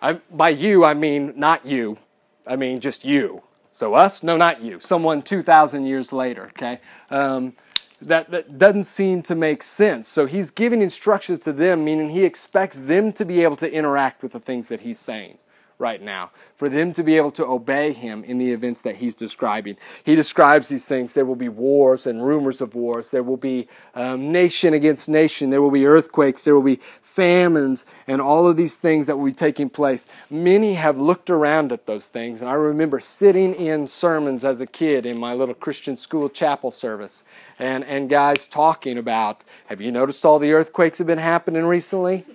I, 0.02 0.20
by 0.30 0.50
you, 0.50 0.84
I 0.84 0.94
mean 0.94 1.32
not 1.38 1.66
you. 1.66 1.98
I 2.46 2.58
mean 2.58 2.82
just 2.82 3.06
you. 3.06 3.42
So 3.72 3.94
us? 3.94 4.22
No, 4.22 4.36
not 4.36 4.62
you. 4.62 4.82
Someone 4.82 5.22
2,000 5.22 5.86
years 5.86 6.12
later, 6.12 6.48
okay? 6.48 6.82
Um, 7.10 7.54
that, 8.02 8.30
that 8.32 8.60
doesn't 8.60 8.84
seem 8.84 9.22
to 9.24 9.34
make 9.34 9.64
sense. 9.64 10.10
So 10.10 10.26
he's 10.26 10.52
giving 10.52 10.82
instructions 10.82 11.40
to 11.40 11.54
them, 11.54 11.86
meaning 11.86 12.10
he 12.10 12.26
expects 12.26 12.78
them 12.78 13.14
to 13.14 13.24
be 13.24 13.44
able 13.44 13.56
to 13.56 13.72
interact 13.72 14.24
with 14.24 14.34
the 14.34 14.42
things 14.42 14.68
that 14.68 14.82
he's 14.82 15.00
saying 15.00 15.38
right 15.78 16.02
now, 16.02 16.32
for 16.56 16.70
them 16.70 16.94
to 16.94 17.04
be 17.04 17.18
able 17.18 17.32
to 17.32 17.46
obey 17.46 17.92
him 17.92 18.24
in 18.24 18.38
the 18.38 18.52
events 18.52 18.82
that 18.82 18.96
he's 18.96 19.16
describing. 19.16 19.76
He 20.04 20.16
describes 20.16 20.70
these 20.70 20.86
things. 20.86 21.14
There 21.14 21.26
will 21.26 21.36
be 21.36 21.50
wars 21.50 22.08
and 22.08 22.26
rumors 22.26 22.62
of 22.62 22.76
wars. 22.76 23.10
There 23.10 23.24
will 23.24 23.38
be 23.38 23.68
um, 23.94 24.32
nation 24.32 24.74
against 24.74 25.10
nation. 25.10 25.50
There 25.50 25.62
will 25.62 25.72
be 25.72 25.86
earthquakes. 25.86 26.44
There 26.44 26.56
will 26.56 26.62
be 26.62 26.80
famines 27.02 27.86
and 28.08 28.22
all 28.22 28.48
of 28.48 28.56
these 28.56 28.76
things 28.76 29.08
that 29.08 29.18
will 29.18 29.26
be 29.26 29.34
taking 29.34 29.70
place. 29.70 30.06
Many 30.30 30.76
have 30.76 30.98
looked 30.98 31.30
around 31.30 31.72
at 31.72 31.86
those 31.86 32.08
things. 32.08 32.42
And 32.42 32.50
I 32.50 32.54
remember 32.54 33.00
sitting 33.00 33.54
in 33.56 33.88
sermons 33.88 34.46
as 34.46 34.62
a 34.62 34.68
kid 34.68 35.06
in 35.06 35.18
my 35.18 35.34
little 35.34 35.56
Christian 35.56 35.98
school 35.98 36.30
chapel 36.30 36.72
service 36.72 37.24
and, 37.60 37.84
and 37.84 38.10
guys 38.10 38.48
talking 38.48 38.98
about 38.98 39.44
have 39.68 39.82
you 39.82 39.92
noticed 39.92 40.26
all 40.26 40.40
the 40.40 40.54
earthquakes 40.54 40.98
have 41.00 41.08
been 41.08 41.18
happening 41.18 41.66
recently? 41.66 42.26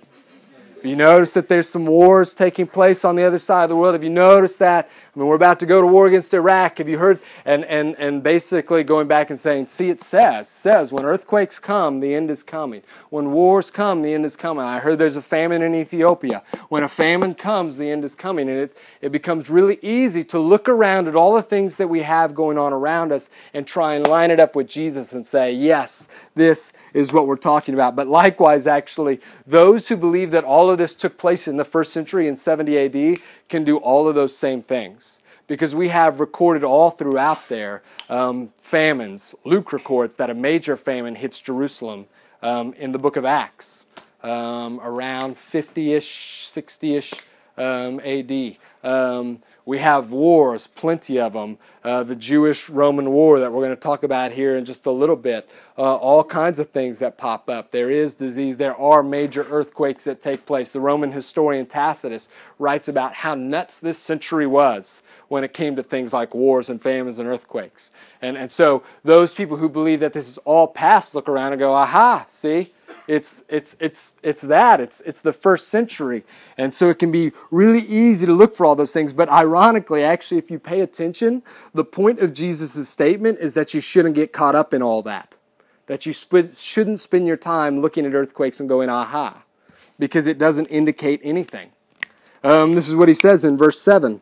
Have 0.81 0.89
you 0.89 0.95
noticed 0.95 1.35
that 1.35 1.47
there's 1.47 1.69
some 1.69 1.85
wars 1.85 2.33
taking 2.33 2.65
place 2.65 3.05
on 3.05 3.15
the 3.15 3.23
other 3.23 3.37
side 3.37 3.65
of 3.65 3.69
the 3.69 3.75
world? 3.75 3.93
Have 3.93 4.03
you 4.03 4.09
noticed 4.09 4.57
that? 4.57 4.89
I 5.15 5.19
mean, 5.19 5.27
we're 5.27 5.35
about 5.35 5.59
to 5.59 5.67
go 5.67 5.79
to 5.79 5.85
war 5.85 6.07
against 6.07 6.33
Iraq. 6.33 6.79
Have 6.79 6.89
you 6.89 6.97
heard? 6.97 7.19
And, 7.45 7.63
and, 7.65 7.95
and 7.99 8.23
basically 8.23 8.83
going 8.83 9.07
back 9.07 9.29
and 9.29 9.39
saying, 9.39 9.67
see, 9.67 9.89
it 9.91 10.01
says, 10.01 10.49
says, 10.49 10.91
when 10.91 11.05
earthquakes 11.05 11.59
come, 11.59 11.99
the 11.99 12.15
end 12.15 12.31
is 12.31 12.41
coming. 12.41 12.81
When 13.11 13.31
wars 13.31 13.69
come, 13.69 14.01
the 14.01 14.11
end 14.11 14.25
is 14.25 14.35
coming. 14.35 14.65
I 14.65 14.79
heard 14.79 14.97
there's 14.97 15.17
a 15.17 15.21
famine 15.21 15.61
in 15.61 15.75
Ethiopia. 15.75 16.41
When 16.69 16.81
a 16.81 16.87
famine 16.87 17.35
comes, 17.35 17.77
the 17.77 17.91
end 17.91 18.03
is 18.03 18.15
coming. 18.15 18.49
And 18.49 18.57
it, 18.57 18.77
it 19.01 19.11
becomes 19.11 19.51
really 19.51 19.77
easy 19.83 20.23
to 20.23 20.39
look 20.39 20.67
around 20.67 21.07
at 21.07 21.15
all 21.15 21.35
the 21.35 21.43
things 21.43 21.75
that 21.75 21.89
we 21.89 22.01
have 22.01 22.33
going 22.33 22.57
on 22.57 22.73
around 22.73 23.11
us 23.11 23.29
and 23.53 23.67
try 23.67 23.93
and 23.93 24.07
line 24.07 24.31
it 24.31 24.39
up 24.39 24.55
with 24.55 24.67
Jesus 24.67 25.13
and 25.13 25.27
say, 25.27 25.51
yes, 25.51 26.07
this 26.33 26.73
is 26.95 27.13
what 27.13 27.27
we're 27.27 27.35
talking 27.35 27.75
about. 27.75 27.95
But 27.95 28.07
likewise, 28.07 28.65
actually, 28.65 29.19
those 29.45 29.87
who 29.89 29.95
believe 29.95 30.31
that 30.31 30.43
all 30.43 30.70
of 30.71 30.77
this 30.77 30.95
took 30.95 31.17
place 31.17 31.47
in 31.47 31.57
the 31.57 31.65
first 31.65 31.93
century 31.93 32.27
in 32.27 32.35
70 32.35 32.77
AD 32.77 33.19
can 33.49 33.63
do 33.63 33.77
all 33.77 34.07
of 34.07 34.15
those 34.15 34.35
same 34.35 34.61
things 34.61 35.19
because 35.47 35.75
we 35.75 35.89
have 35.89 36.19
recorded 36.19 36.63
all 36.63 36.91
throughout 36.91 37.49
there 37.49 37.83
um, 38.09 38.49
famines. 38.59 39.35
Luke 39.43 39.73
records 39.73 40.15
that 40.15 40.29
a 40.29 40.33
major 40.33 40.77
famine 40.77 41.15
hits 41.15 41.39
Jerusalem 41.39 42.05
um, 42.41 42.73
in 42.73 42.91
the 42.91 42.99
book 42.99 43.17
of 43.17 43.25
Acts 43.25 43.85
um, 44.23 44.79
around 44.81 45.37
50 45.37 45.93
ish, 45.93 46.47
60 46.47 46.95
ish 46.95 47.13
um, 47.57 47.99
AD. 47.99 48.57
We 49.65 49.77
have 49.77 50.11
wars, 50.11 50.67
plenty 50.67 51.19
of 51.19 51.33
them. 51.33 51.57
Uh, 51.83 52.03
the 52.03 52.15
Jewish 52.15 52.69
Roman 52.69 53.11
War 53.11 53.39
that 53.39 53.51
we're 53.51 53.63
going 53.63 53.75
to 53.75 53.81
talk 53.81 54.03
about 54.03 54.31
here 54.31 54.55
in 54.55 54.65
just 54.65 54.85
a 54.85 54.91
little 54.91 55.15
bit. 55.15 55.47
Uh, 55.77 55.95
all 55.95 56.23
kinds 56.23 56.59
of 56.59 56.69
things 56.69 56.99
that 56.99 57.17
pop 57.17 57.49
up. 57.49 57.71
There 57.71 57.89
is 57.89 58.13
disease. 58.13 58.57
There 58.57 58.75
are 58.75 59.03
major 59.03 59.45
earthquakes 59.49 60.03
that 60.05 60.21
take 60.21 60.45
place. 60.45 60.69
The 60.69 60.79
Roman 60.79 61.11
historian 61.11 61.65
Tacitus 61.65 62.29
writes 62.59 62.87
about 62.87 63.15
how 63.15 63.35
nuts 63.35 63.79
this 63.79 63.97
century 63.97 64.47
was 64.47 65.03
when 65.27 65.43
it 65.43 65.53
came 65.53 65.75
to 65.75 65.83
things 65.83 66.11
like 66.13 66.33
wars 66.33 66.69
and 66.69 66.81
famines 66.81 67.19
and 67.19 67.27
earthquakes. 67.27 67.91
And, 68.21 68.37
and 68.37 68.51
so 68.51 68.83
those 69.03 69.33
people 69.33 69.57
who 69.57 69.69
believe 69.69 69.99
that 70.01 70.13
this 70.13 70.27
is 70.27 70.37
all 70.39 70.67
past 70.67 71.15
look 71.15 71.29
around 71.29 71.53
and 71.53 71.59
go, 71.59 71.73
aha, 71.73 72.25
see? 72.27 72.73
It's, 73.11 73.43
it's, 73.49 73.75
it's, 73.81 74.13
it's 74.23 74.41
that. 74.43 74.79
It's, 74.79 75.01
it's 75.01 75.19
the 75.19 75.33
first 75.33 75.67
century. 75.67 76.23
And 76.57 76.73
so 76.73 76.89
it 76.89 76.97
can 76.97 77.11
be 77.11 77.33
really 77.51 77.81
easy 77.81 78.25
to 78.25 78.31
look 78.31 78.55
for 78.55 78.65
all 78.65 78.73
those 78.73 78.93
things. 78.93 79.11
But 79.11 79.27
ironically, 79.27 80.01
actually, 80.01 80.37
if 80.37 80.49
you 80.49 80.57
pay 80.57 80.79
attention, 80.79 81.43
the 81.73 81.83
point 81.83 82.21
of 82.21 82.33
Jesus' 82.33 82.87
statement 82.87 83.39
is 83.39 83.53
that 83.53 83.73
you 83.73 83.81
shouldn't 83.81 84.15
get 84.15 84.31
caught 84.31 84.55
up 84.55 84.73
in 84.73 84.81
all 84.81 85.01
that. 85.01 85.35
That 85.87 86.05
you 86.05 86.13
sp- 86.15 86.55
shouldn't 86.55 87.01
spend 87.01 87.27
your 87.27 87.35
time 87.35 87.81
looking 87.81 88.05
at 88.05 88.13
earthquakes 88.13 88.61
and 88.61 88.69
going, 88.69 88.89
aha, 88.89 89.43
because 89.99 90.25
it 90.25 90.37
doesn't 90.37 90.67
indicate 90.67 91.19
anything. 91.21 91.71
Um, 92.45 92.75
this 92.75 92.87
is 92.87 92.95
what 92.95 93.09
he 93.09 93.13
says 93.13 93.43
in 93.43 93.57
verse 93.57 93.81
7. 93.81 94.21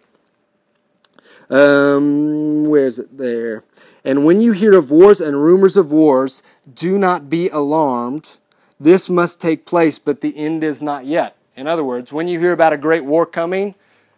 Um, 1.51 2.63
where 2.63 2.87
is 2.87 2.97
it 2.97 3.15
there? 3.15 3.65
And 4.03 4.25
when 4.25 4.41
you 4.41 4.53
hear 4.53 4.75
of 4.75 4.89
wars 4.89 5.21
and 5.21 5.43
rumors 5.43 5.77
of 5.77 5.91
wars, 5.91 6.41
do 6.73 6.97
not 6.97 7.29
be 7.29 7.49
alarmed 7.49 8.37
this 8.79 9.09
must 9.09 9.41
take 9.41 9.65
place, 9.65 9.99
but 9.99 10.21
the 10.21 10.35
end 10.37 10.63
is 10.63 10.81
not 10.81 11.05
yet. 11.05 11.35
In 11.55 11.67
other 11.67 11.83
words, 11.83 12.13
when 12.13 12.27
you 12.27 12.39
hear 12.39 12.53
about 12.53 12.73
a 12.73 12.77
great 12.77 13.03
war 13.03 13.25
coming, 13.25 13.75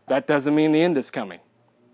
that 0.08 0.28
doesn't 0.28 0.54
mean 0.54 0.72
the 0.72 0.82
end 0.82 0.98
is 0.98 1.10
coming. 1.10 1.40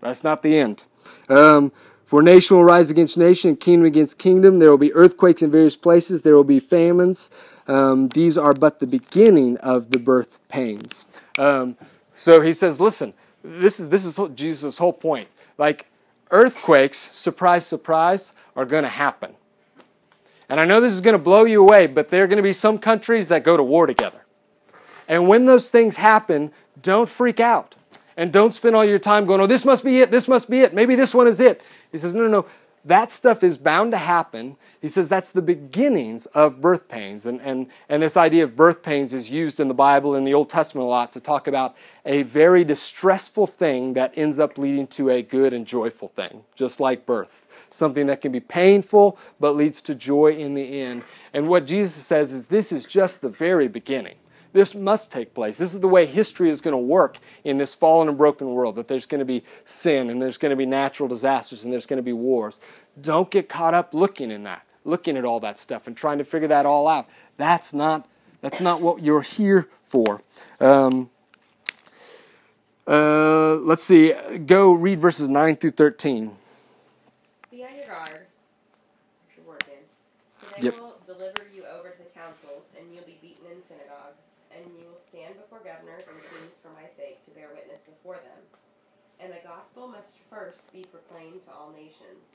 That's 0.00 0.22
not 0.22 0.42
the 0.42 0.58
end. 0.58 0.84
Um, 1.28 1.72
for 2.04 2.22
nation 2.22 2.56
will 2.56 2.64
rise 2.64 2.90
against 2.90 3.18
nation, 3.18 3.56
kingdom 3.56 3.86
against 3.86 4.18
kingdom. 4.18 4.58
There 4.58 4.70
will 4.70 4.78
be 4.78 4.92
earthquakes 4.94 5.42
in 5.42 5.50
various 5.50 5.76
places. 5.76 6.22
There 6.22 6.34
will 6.34 6.44
be 6.44 6.60
famines. 6.60 7.30
Um, 7.66 8.08
these 8.08 8.38
are 8.38 8.54
but 8.54 8.78
the 8.78 8.86
beginning 8.86 9.56
of 9.58 9.90
the 9.90 9.98
birth 9.98 10.38
pains. 10.48 11.06
Um, 11.38 11.76
so 12.16 12.40
he 12.40 12.52
says, 12.52 12.80
listen, 12.80 13.14
this 13.42 13.78
is 13.78 13.88
this 13.90 14.04
is 14.04 14.18
Jesus' 14.34 14.78
whole 14.78 14.92
point. 14.92 15.28
Like 15.58 15.86
earthquakes, 16.30 17.10
surprise, 17.14 17.66
surprise, 17.66 18.32
are 18.56 18.64
going 18.64 18.84
to 18.84 18.90
happen. 18.90 19.34
And 20.48 20.60
I 20.60 20.64
know 20.64 20.80
this 20.80 20.92
is 20.92 21.00
going 21.00 21.14
to 21.14 21.18
blow 21.18 21.44
you 21.44 21.62
away, 21.62 21.86
but 21.86 22.08
there 22.10 22.24
are 22.24 22.26
going 22.26 22.38
to 22.38 22.42
be 22.42 22.52
some 22.52 22.78
countries 22.78 23.28
that 23.28 23.44
go 23.44 23.56
to 23.56 23.62
war 23.62 23.86
together. 23.86 24.24
And 25.06 25.28
when 25.28 25.46
those 25.46 25.68
things 25.68 25.96
happen, 25.96 26.52
don't 26.80 27.08
freak 27.08 27.40
out. 27.40 27.74
And 28.16 28.32
don't 28.32 28.52
spend 28.52 28.74
all 28.74 28.84
your 28.84 28.98
time 28.98 29.26
going, 29.26 29.40
oh, 29.40 29.46
this 29.46 29.64
must 29.64 29.84
be 29.84 30.00
it, 30.00 30.10
this 30.10 30.26
must 30.26 30.50
be 30.50 30.60
it, 30.60 30.74
maybe 30.74 30.96
this 30.96 31.14
one 31.14 31.28
is 31.28 31.38
it. 31.38 31.62
He 31.92 31.98
says, 31.98 32.14
no, 32.14 32.22
no, 32.22 32.28
no. 32.28 32.46
That 32.84 33.10
stuff 33.10 33.44
is 33.44 33.56
bound 33.56 33.92
to 33.92 33.98
happen. 33.98 34.56
He 34.80 34.88
says 34.88 35.08
that's 35.08 35.30
the 35.30 35.42
beginnings 35.42 36.26
of 36.26 36.60
birth 36.60 36.88
pains. 36.88 37.26
And, 37.26 37.40
and, 37.42 37.66
and 37.88 38.02
this 38.02 38.16
idea 38.16 38.44
of 38.44 38.56
birth 38.56 38.82
pains 38.82 39.12
is 39.12 39.30
used 39.30 39.60
in 39.60 39.68
the 39.68 39.74
Bible 39.74 40.14
in 40.14 40.24
the 40.24 40.32
Old 40.32 40.48
Testament 40.48 40.86
a 40.86 40.88
lot 40.88 41.12
to 41.12 41.20
talk 41.20 41.46
about 41.46 41.76
a 42.06 42.22
very 42.22 42.64
distressful 42.64 43.46
thing 43.46 43.92
that 43.92 44.14
ends 44.16 44.38
up 44.38 44.56
leading 44.56 44.86
to 44.88 45.10
a 45.10 45.22
good 45.22 45.52
and 45.52 45.66
joyful 45.66 46.08
thing, 46.08 46.44
just 46.54 46.80
like 46.80 47.04
birth 47.04 47.46
something 47.70 48.06
that 48.06 48.20
can 48.20 48.32
be 48.32 48.40
painful 48.40 49.18
but 49.38 49.56
leads 49.56 49.80
to 49.82 49.94
joy 49.94 50.32
in 50.32 50.54
the 50.54 50.80
end. 50.80 51.02
And 51.32 51.48
what 51.48 51.66
Jesus 51.66 52.04
says 52.04 52.32
is 52.32 52.46
this 52.46 52.72
is 52.72 52.84
just 52.84 53.20
the 53.20 53.28
very 53.28 53.68
beginning. 53.68 54.16
This 54.52 54.74
must 54.74 55.12
take 55.12 55.34
place. 55.34 55.58
This 55.58 55.74
is 55.74 55.80
the 55.80 55.88
way 55.88 56.06
history 56.06 56.50
is 56.50 56.60
going 56.60 56.72
to 56.72 56.78
work 56.78 57.18
in 57.44 57.58
this 57.58 57.74
fallen 57.74 58.08
and 58.08 58.16
broken 58.16 58.48
world 58.48 58.76
that 58.76 58.88
there's 58.88 59.06
going 59.06 59.18
to 59.18 59.24
be 59.24 59.44
sin 59.64 60.08
and 60.08 60.20
there's 60.22 60.38
going 60.38 60.50
to 60.50 60.56
be 60.56 60.66
natural 60.66 61.08
disasters 61.08 61.64
and 61.64 61.72
there's 61.72 61.86
going 61.86 61.98
to 61.98 62.02
be 62.02 62.12
wars. 62.12 62.58
Don't 63.00 63.30
get 63.30 63.48
caught 63.48 63.74
up 63.74 63.92
looking 63.92 64.30
in 64.30 64.44
that, 64.44 64.62
looking 64.84 65.16
at 65.16 65.24
all 65.24 65.40
that 65.40 65.58
stuff 65.58 65.86
and 65.86 65.96
trying 65.96 66.18
to 66.18 66.24
figure 66.24 66.48
that 66.48 66.64
all 66.64 66.88
out. 66.88 67.06
That's 67.36 67.74
not, 67.74 68.08
that's 68.40 68.60
not 68.60 68.80
what 68.80 69.02
you're 69.02 69.22
here 69.22 69.68
for. 69.86 70.22
Um, 70.60 71.10
uh, 72.86 73.56
let's 73.56 73.84
see. 73.84 74.14
Go 74.46 74.72
read 74.72 74.98
verses 74.98 75.28
9 75.28 75.56
through 75.56 75.72
13. 75.72 76.32
They 80.58 80.74
yep. 80.74 80.82
will 80.82 80.98
deliver 81.06 81.46
you 81.54 81.62
over 81.70 81.94
to 81.94 82.02
the 82.02 82.10
councils, 82.10 82.66
and 82.74 82.90
you'll 82.90 83.06
be 83.06 83.22
beaten 83.22 83.46
in 83.46 83.62
synagogues, 83.62 84.26
and 84.50 84.66
you 84.74 84.90
will 84.90 84.98
stand 85.06 85.38
before 85.38 85.62
governors 85.62 86.02
and 86.02 86.18
kings 86.18 86.58
for 86.58 86.74
my 86.74 86.90
sake 86.98 87.22
to 87.22 87.30
bear 87.30 87.54
witness 87.54 87.78
before 87.86 88.18
them. 88.18 88.42
And 89.22 89.30
the 89.30 89.46
gospel 89.46 89.86
must 89.86 90.18
first 90.26 90.66
be 90.74 90.82
proclaimed 90.90 91.46
to 91.46 91.54
all 91.54 91.70
nations. 91.70 92.26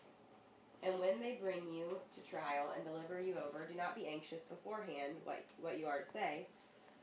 And 0.88 0.96
when 1.04 1.20
they 1.20 1.36
bring 1.36 1.68
you 1.68 2.00
to 2.16 2.20
trial 2.24 2.72
and 2.72 2.88
deliver 2.88 3.20
you 3.20 3.36
over, 3.44 3.68
do 3.68 3.76
not 3.76 3.92
be 3.92 4.08
anxious 4.08 4.48
beforehand 4.48 5.20
what, 5.28 5.44
what 5.60 5.76
you 5.76 5.88
are 5.92 6.08
to 6.08 6.12
say, 6.12 6.48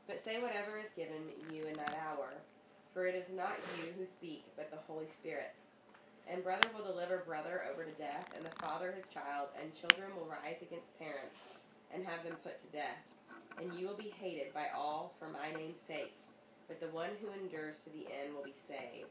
but 0.09 0.25
say 0.25 0.41
whatever 0.41 0.81
is 0.81 0.89
given 0.97 1.29
you 1.53 1.69
in 1.69 1.77
that 1.77 2.01
hour. 2.01 2.33
For 2.97 3.05
it 3.05 3.13
is 3.13 3.29
not 3.29 3.61
you 3.77 3.93
who 3.93 4.09
speak, 4.09 4.45
but 4.57 4.73
the 4.73 4.81
Holy 4.89 5.05
Spirit. 5.05 5.53
And 6.29 6.43
brother 6.43 6.69
will 6.75 6.85
deliver 6.85 7.23
brother 7.25 7.63
over 7.71 7.83
to 7.83 7.91
death, 7.91 8.29
and 8.35 8.45
the 8.45 8.55
father 8.65 8.93
his 8.95 9.05
child, 9.13 9.49
and 9.61 9.73
children 9.75 10.09
will 10.15 10.27
rise 10.27 10.57
against 10.61 10.97
parents 10.97 11.39
and 11.93 12.03
have 12.03 12.23
them 12.23 12.35
put 12.43 12.61
to 12.61 12.67
death. 12.67 12.99
And 13.59 13.73
you 13.79 13.87
will 13.87 13.95
be 13.95 14.13
hated 14.19 14.53
by 14.53 14.67
all 14.75 15.13
for 15.19 15.27
my 15.27 15.51
name's 15.57 15.79
sake, 15.87 16.13
but 16.67 16.79
the 16.79 16.87
one 16.87 17.09
who 17.21 17.27
endures 17.41 17.79
to 17.79 17.89
the 17.89 18.05
end 18.21 18.33
will 18.33 18.43
be 18.43 18.53
saved. 18.67 19.09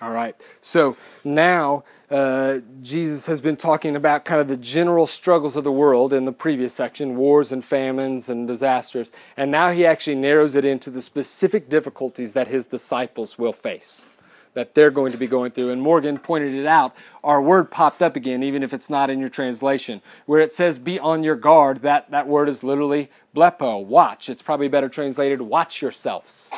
All 0.00 0.10
right. 0.10 0.36
So 0.60 0.96
now 1.24 1.82
uh, 2.10 2.58
Jesus 2.82 3.26
has 3.26 3.40
been 3.40 3.56
talking 3.56 3.96
about 3.96 4.24
kind 4.24 4.40
of 4.40 4.46
the 4.46 4.56
general 4.56 5.06
struggles 5.06 5.56
of 5.56 5.64
the 5.64 5.72
world 5.72 6.12
in 6.12 6.24
the 6.24 6.32
previous 6.32 6.72
section 6.74 7.16
wars 7.16 7.50
and 7.50 7.64
famines 7.64 8.28
and 8.28 8.46
disasters. 8.46 9.10
And 9.36 9.50
now 9.50 9.70
he 9.70 9.84
actually 9.84 10.16
narrows 10.16 10.54
it 10.54 10.64
into 10.64 10.90
the 10.90 11.00
specific 11.00 11.68
difficulties 11.68 12.34
that 12.34 12.46
his 12.46 12.66
disciples 12.66 13.38
will 13.38 13.52
face 13.52 14.06
that 14.54 14.74
they're 14.74 14.90
going 14.90 15.12
to 15.12 15.18
be 15.18 15.26
going 15.26 15.50
through. 15.52 15.70
And 15.70 15.80
Morgan 15.80 16.18
pointed 16.18 16.54
it 16.54 16.66
out. 16.66 16.94
Our 17.22 17.40
word 17.40 17.70
popped 17.70 18.02
up 18.02 18.16
again, 18.16 18.42
even 18.42 18.62
if 18.62 18.72
it's 18.72 18.90
not 18.90 19.10
in 19.10 19.18
your 19.18 19.28
translation. 19.28 20.00
Where 20.26 20.40
it 20.40 20.52
says 20.52 20.78
be 20.78 20.98
on 20.98 21.22
your 21.22 21.36
guard, 21.36 21.82
that, 21.82 22.10
that 22.10 22.26
word 22.26 22.48
is 22.48 22.62
literally 22.62 23.10
blepo, 23.34 23.84
watch. 23.84 24.28
It's 24.28 24.42
probably 24.42 24.68
better 24.68 24.88
translated 24.88 25.40
watch 25.40 25.82
yourselves. 25.82 26.50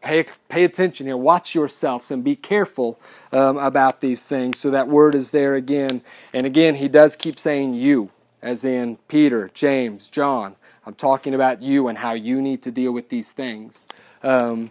Pay, 0.00 0.26
pay 0.48 0.64
attention 0.64 1.06
here. 1.06 1.16
Watch 1.16 1.54
yourselves 1.54 2.10
and 2.10 2.24
be 2.24 2.34
careful 2.34 2.98
um, 3.32 3.58
about 3.58 4.00
these 4.00 4.22
things. 4.24 4.58
So 4.58 4.70
that 4.70 4.88
word 4.88 5.14
is 5.14 5.30
there 5.30 5.54
again. 5.56 6.02
And 6.32 6.46
again, 6.46 6.76
he 6.76 6.88
does 6.88 7.16
keep 7.16 7.38
saying 7.38 7.74
you, 7.74 8.10
as 8.40 8.64
in 8.64 8.96
Peter, 9.08 9.50
James, 9.52 10.08
John. 10.08 10.56
I'm 10.86 10.94
talking 10.94 11.34
about 11.34 11.62
you 11.62 11.88
and 11.88 11.98
how 11.98 12.14
you 12.14 12.40
need 12.40 12.62
to 12.62 12.70
deal 12.70 12.92
with 12.92 13.10
these 13.10 13.30
things. 13.30 13.86
Um, 14.22 14.70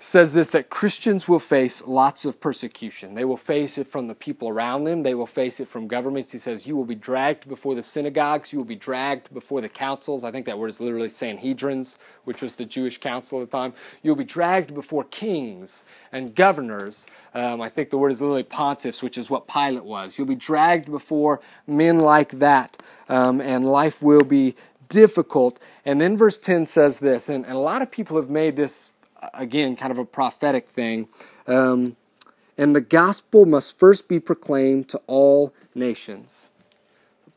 says 0.00 0.32
this 0.32 0.48
that 0.50 0.70
Christians 0.70 1.26
will 1.26 1.40
face 1.40 1.82
lots 1.84 2.24
of 2.24 2.40
persecution. 2.40 3.14
They 3.14 3.24
will 3.24 3.36
face 3.36 3.78
it 3.78 3.88
from 3.88 4.06
the 4.06 4.14
people 4.14 4.48
around 4.48 4.84
them, 4.84 5.02
they 5.02 5.14
will 5.14 5.26
face 5.26 5.58
it 5.58 5.66
from 5.66 5.88
governments. 5.88 6.30
He 6.30 6.38
says, 6.38 6.66
You 6.66 6.76
will 6.76 6.84
be 6.84 6.94
dragged 6.94 7.48
before 7.48 7.74
the 7.74 7.82
synagogues, 7.82 8.52
you 8.52 8.58
will 8.58 8.64
be 8.64 8.76
dragged 8.76 9.32
before 9.34 9.60
the 9.60 9.68
councils. 9.68 10.22
I 10.22 10.30
think 10.30 10.46
that 10.46 10.58
word 10.58 10.68
is 10.68 10.80
literally 10.80 11.08
Sanhedrins, 11.08 11.98
which 12.24 12.42
was 12.42 12.54
the 12.54 12.64
Jewish 12.64 12.98
council 12.98 13.42
at 13.42 13.50
the 13.50 13.56
time. 13.56 13.72
You'll 14.02 14.16
be 14.16 14.24
dragged 14.24 14.72
before 14.72 15.02
kings 15.04 15.84
and 16.12 16.34
governors. 16.34 17.06
Um, 17.34 17.60
I 17.60 17.68
think 17.68 17.90
the 17.90 17.98
word 17.98 18.12
is 18.12 18.20
literally 18.20 18.44
pontiffs, 18.44 19.02
which 19.02 19.18
is 19.18 19.28
what 19.28 19.48
Pilate 19.48 19.84
was. 19.84 20.16
You'll 20.16 20.28
be 20.28 20.36
dragged 20.36 20.90
before 20.90 21.40
men 21.66 21.98
like 21.98 22.38
that, 22.38 22.80
um, 23.08 23.40
and 23.40 23.66
life 23.66 24.00
will 24.00 24.24
be 24.24 24.54
difficult. 24.88 25.58
And 25.84 26.00
then 26.00 26.16
verse 26.16 26.38
10 26.38 26.66
says 26.66 27.00
this, 27.00 27.28
and, 27.28 27.44
and 27.44 27.54
a 27.54 27.58
lot 27.58 27.82
of 27.82 27.90
people 27.90 28.16
have 28.16 28.30
made 28.30 28.56
this 28.56 28.92
again, 29.34 29.76
kind 29.76 29.90
of 29.90 29.98
a 29.98 30.04
prophetic 30.04 30.68
thing. 30.68 31.08
Um, 31.46 31.96
and 32.56 32.74
the 32.74 32.80
gospel 32.80 33.46
must 33.46 33.78
first 33.78 34.08
be 34.08 34.18
proclaimed 34.18 34.88
to 34.90 35.00
all 35.06 35.52
nations. 35.74 36.50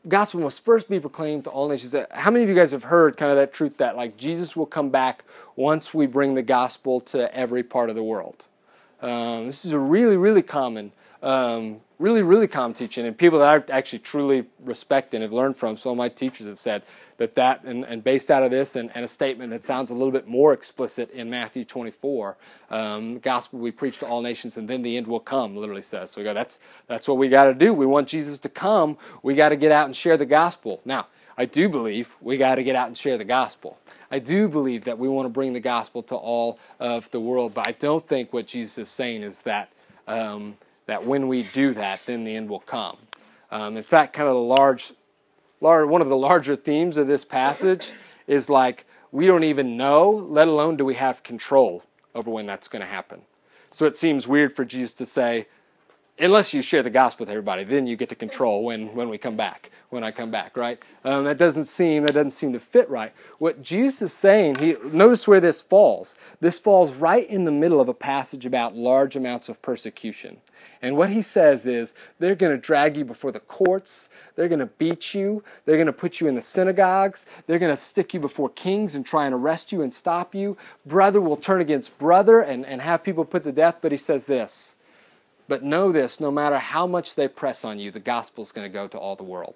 Gospel 0.08 0.40
must 0.40 0.64
first 0.64 0.88
be 0.88 0.98
proclaimed 0.98 1.44
to 1.44 1.50
all 1.50 1.68
nations. 1.68 1.94
How 2.10 2.32
many 2.32 2.42
of 2.42 2.48
you 2.48 2.56
guys 2.56 2.72
have 2.72 2.82
heard 2.82 3.16
kind 3.16 3.30
of 3.30 3.36
that 3.36 3.52
truth 3.52 3.76
that 3.76 3.96
like 3.96 4.16
Jesus 4.16 4.56
will 4.56 4.66
come 4.66 4.90
back 4.90 5.24
once 5.54 5.94
we 5.94 6.06
bring 6.06 6.34
the 6.34 6.42
gospel 6.42 7.00
to 7.02 7.32
every 7.34 7.62
part 7.62 7.88
of 7.88 7.94
the 7.94 8.02
world? 8.02 8.44
Um, 9.00 9.46
this 9.46 9.64
is 9.64 9.72
a 9.72 9.78
really, 9.78 10.16
really 10.16 10.42
common 10.42 10.90
um, 11.22 11.80
really, 12.02 12.22
really 12.22 12.48
calm 12.48 12.74
teaching. 12.74 13.06
And 13.06 13.16
people 13.16 13.38
that 13.38 13.48
I've 13.48 13.70
actually 13.70 14.00
truly 14.00 14.44
respect 14.60 15.14
and 15.14 15.22
have 15.22 15.32
learned 15.32 15.56
from, 15.56 15.76
some 15.76 15.92
of 15.92 15.98
my 15.98 16.08
teachers 16.08 16.48
have 16.48 16.58
said 16.58 16.82
that 17.18 17.36
that, 17.36 17.62
and, 17.62 17.84
and 17.84 18.02
based 18.02 18.28
out 18.28 18.42
of 18.42 18.50
this, 18.50 18.74
and, 18.74 18.90
and, 18.96 19.04
a 19.04 19.08
statement 19.08 19.50
that 19.50 19.64
sounds 19.64 19.90
a 19.90 19.94
little 19.94 20.10
bit 20.10 20.26
more 20.26 20.52
explicit 20.52 21.10
in 21.12 21.30
Matthew 21.30 21.64
24, 21.64 22.36
um, 22.70 23.14
the 23.14 23.20
gospel 23.20 23.60
we 23.60 23.70
preach 23.70 23.98
to 24.00 24.06
all 24.06 24.20
nations, 24.20 24.56
and 24.56 24.68
then 24.68 24.82
the 24.82 24.96
end 24.96 25.06
will 25.06 25.20
come, 25.20 25.56
literally 25.56 25.82
says. 25.82 26.10
So 26.10 26.20
we 26.20 26.24
go, 26.24 26.34
that's, 26.34 26.58
that's 26.88 27.06
what 27.06 27.18
we 27.18 27.28
got 27.28 27.44
to 27.44 27.54
do. 27.54 27.72
We 27.72 27.86
want 27.86 28.08
Jesus 28.08 28.40
to 28.40 28.48
come. 28.48 28.98
We 29.22 29.34
got 29.36 29.50
to 29.50 29.56
get 29.56 29.70
out 29.70 29.86
and 29.86 29.94
share 29.94 30.16
the 30.16 30.26
gospel. 30.26 30.80
Now, 30.84 31.06
I 31.38 31.44
do 31.44 31.68
believe 31.68 32.16
we 32.20 32.36
got 32.36 32.56
to 32.56 32.64
get 32.64 32.74
out 32.74 32.88
and 32.88 32.98
share 32.98 33.16
the 33.16 33.24
gospel. 33.24 33.78
I 34.10 34.18
do 34.18 34.48
believe 34.48 34.84
that 34.84 34.98
we 34.98 35.08
want 35.08 35.26
to 35.26 35.30
bring 35.30 35.52
the 35.52 35.60
gospel 35.60 36.02
to 36.04 36.16
all 36.16 36.58
of 36.80 37.10
the 37.12 37.20
world, 37.20 37.54
but 37.54 37.68
I 37.68 37.72
don't 37.72 38.06
think 38.08 38.32
what 38.32 38.48
Jesus 38.48 38.76
is 38.78 38.88
saying 38.88 39.22
is 39.22 39.42
that 39.42 39.70
um, 40.08 40.56
that 40.86 41.04
when 41.06 41.28
we 41.28 41.42
do 41.42 41.74
that, 41.74 42.00
then 42.06 42.24
the 42.24 42.34
end 42.34 42.48
will 42.48 42.60
come. 42.60 42.96
Um, 43.50 43.76
in 43.76 43.82
fact, 43.82 44.14
kind 44.14 44.28
of 44.28 44.34
the 44.34 44.40
large, 44.40 44.92
large, 45.60 45.88
one 45.88 46.00
of 46.00 46.08
the 46.08 46.16
larger 46.16 46.56
themes 46.56 46.96
of 46.96 47.06
this 47.06 47.24
passage 47.24 47.92
is 48.26 48.48
like 48.48 48.86
we 49.10 49.26
don't 49.26 49.44
even 49.44 49.76
know, 49.76 50.10
let 50.10 50.48
alone 50.48 50.76
do 50.76 50.84
we 50.84 50.94
have 50.94 51.22
control 51.22 51.82
over 52.14 52.30
when 52.30 52.46
that's 52.46 52.68
going 52.68 52.80
to 52.80 52.86
happen. 52.86 53.22
So 53.70 53.86
it 53.86 53.96
seems 53.96 54.26
weird 54.26 54.54
for 54.54 54.64
Jesus 54.64 54.92
to 54.94 55.06
say, 55.06 55.46
unless 56.18 56.54
you 56.54 56.62
share 56.62 56.82
the 56.82 56.90
gospel 56.90 57.24
with 57.24 57.30
everybody, 57.30 57.64
then 57.64 57.86
you 57.86 57.96
get 57.96 58.08
to 58.10 58.14
control 58.14 58.64
when, 58.64 58.94
when 58.94 59.08
we 59.08 59.18
come 59.18 59.36
back, 59.36 59.70
when 59.90 60.04
I 60.04 60.10
come 60.10 60.30
back, 60.30 60.56
right? 60.56 60.82
Um, 61.04 61.24
that 61.24 61.38
doesn't 61.38 61.64
seem 61.66 62.04
that 62.04 62.12
doesn't 62.12 62.30
seem 62.32 62.52
to 62.52 62.58
fit 62.58 62.88
right. 62.88 63.12
What 63.38 63.62
Jesus 63.62 64.02
is 64.02 64.12
saying, 64.12 64.56
he 64.56 64.76
notice 64.84 65.26
where 65.26 65.40
this 65.40 65.60
falls. 65.60 66.14
This 66.40 66.58
falls 66.58 66.92
right 66.92 67.28
in 67.28 67.44
the 67.44 67.50
middle 67.50 67.80
of 67.80 67.88
a 67.88 67.94
passage 67.94 68.46
about 68.46 68.76
large 68.76 69.16
amounts 69.16 69.48
of 69.48 69.60
persecution. 69.62 70.38
And 70.82 70.96
what 70.96 71.10
he 71.10 71.22
says 71.22 71.64
is 71.64 71.94
they're 72.18 72.34
going 72.34 72.54
to 72.54 72.60
drag 72.60 72.96
you 72.96 73.04
before 73.04 73.30
the 73.30 73.40
courts, 73.40 74.08
they're 74.34 74.48
going 74.48 74.58
to 74.58 74.66
beat 74.66 75.14
you, 75.14 75.44
they're 75.64 75.76
going 75.76 75.86
to 75.86 75.92
put 75.92 76.20
you 76.20 76.26
in 76.26 76.34
the 76.34 76.42
synagogues, 76.42 77.24
they're 77.46 77.60
going 77.60 77.74
to 77.74 77.80
stick 77.80 78.12
you 78.12 78.20
before 78.20 78.48
kings 78.48 78.94
and 78.96 79.06
try 79.06 79.24
and 79.24 79.34
arrest 79.34 79.70
you 79.70 79.82
and 79.82 79.94
stop 79.94 80.34
you. 80.34 80.56
Brother 80.84 81.20
will 81.20 81.36
turn 81.36 81.60
against 81.60 81.96
brother 81.98 82.40
and, 82.40 82.66
and 82.66 82.82
have 82.82 83.04
people 83.04 83.24
put 83.24 83.44
to 83.44 83.52
death. 83.52 83.76
But 83.80 83.92
he 83.92 83.98
says 83.98 84.26
this 84.26 84.74
but 85.48 85.62
know 85.62 85.92
this 85.92 86.18
no 86.18 86.30
matter 86.30 86.58
how 86.58 86.86
much 86.86 87.14
they 87.14 87.28
press 87.28 87.64
on 87.64 87.78
you, 87.78 87.90
the 87.90 88.00
gospel 88.00 88.42
is 88.42 88.52
going 88.52 88.64
to 88.64 88.72
go 88.72 88.88
to 88.88 88.98
all 88.98 89.16
the 89.16 89.22
world. 89.22 89.54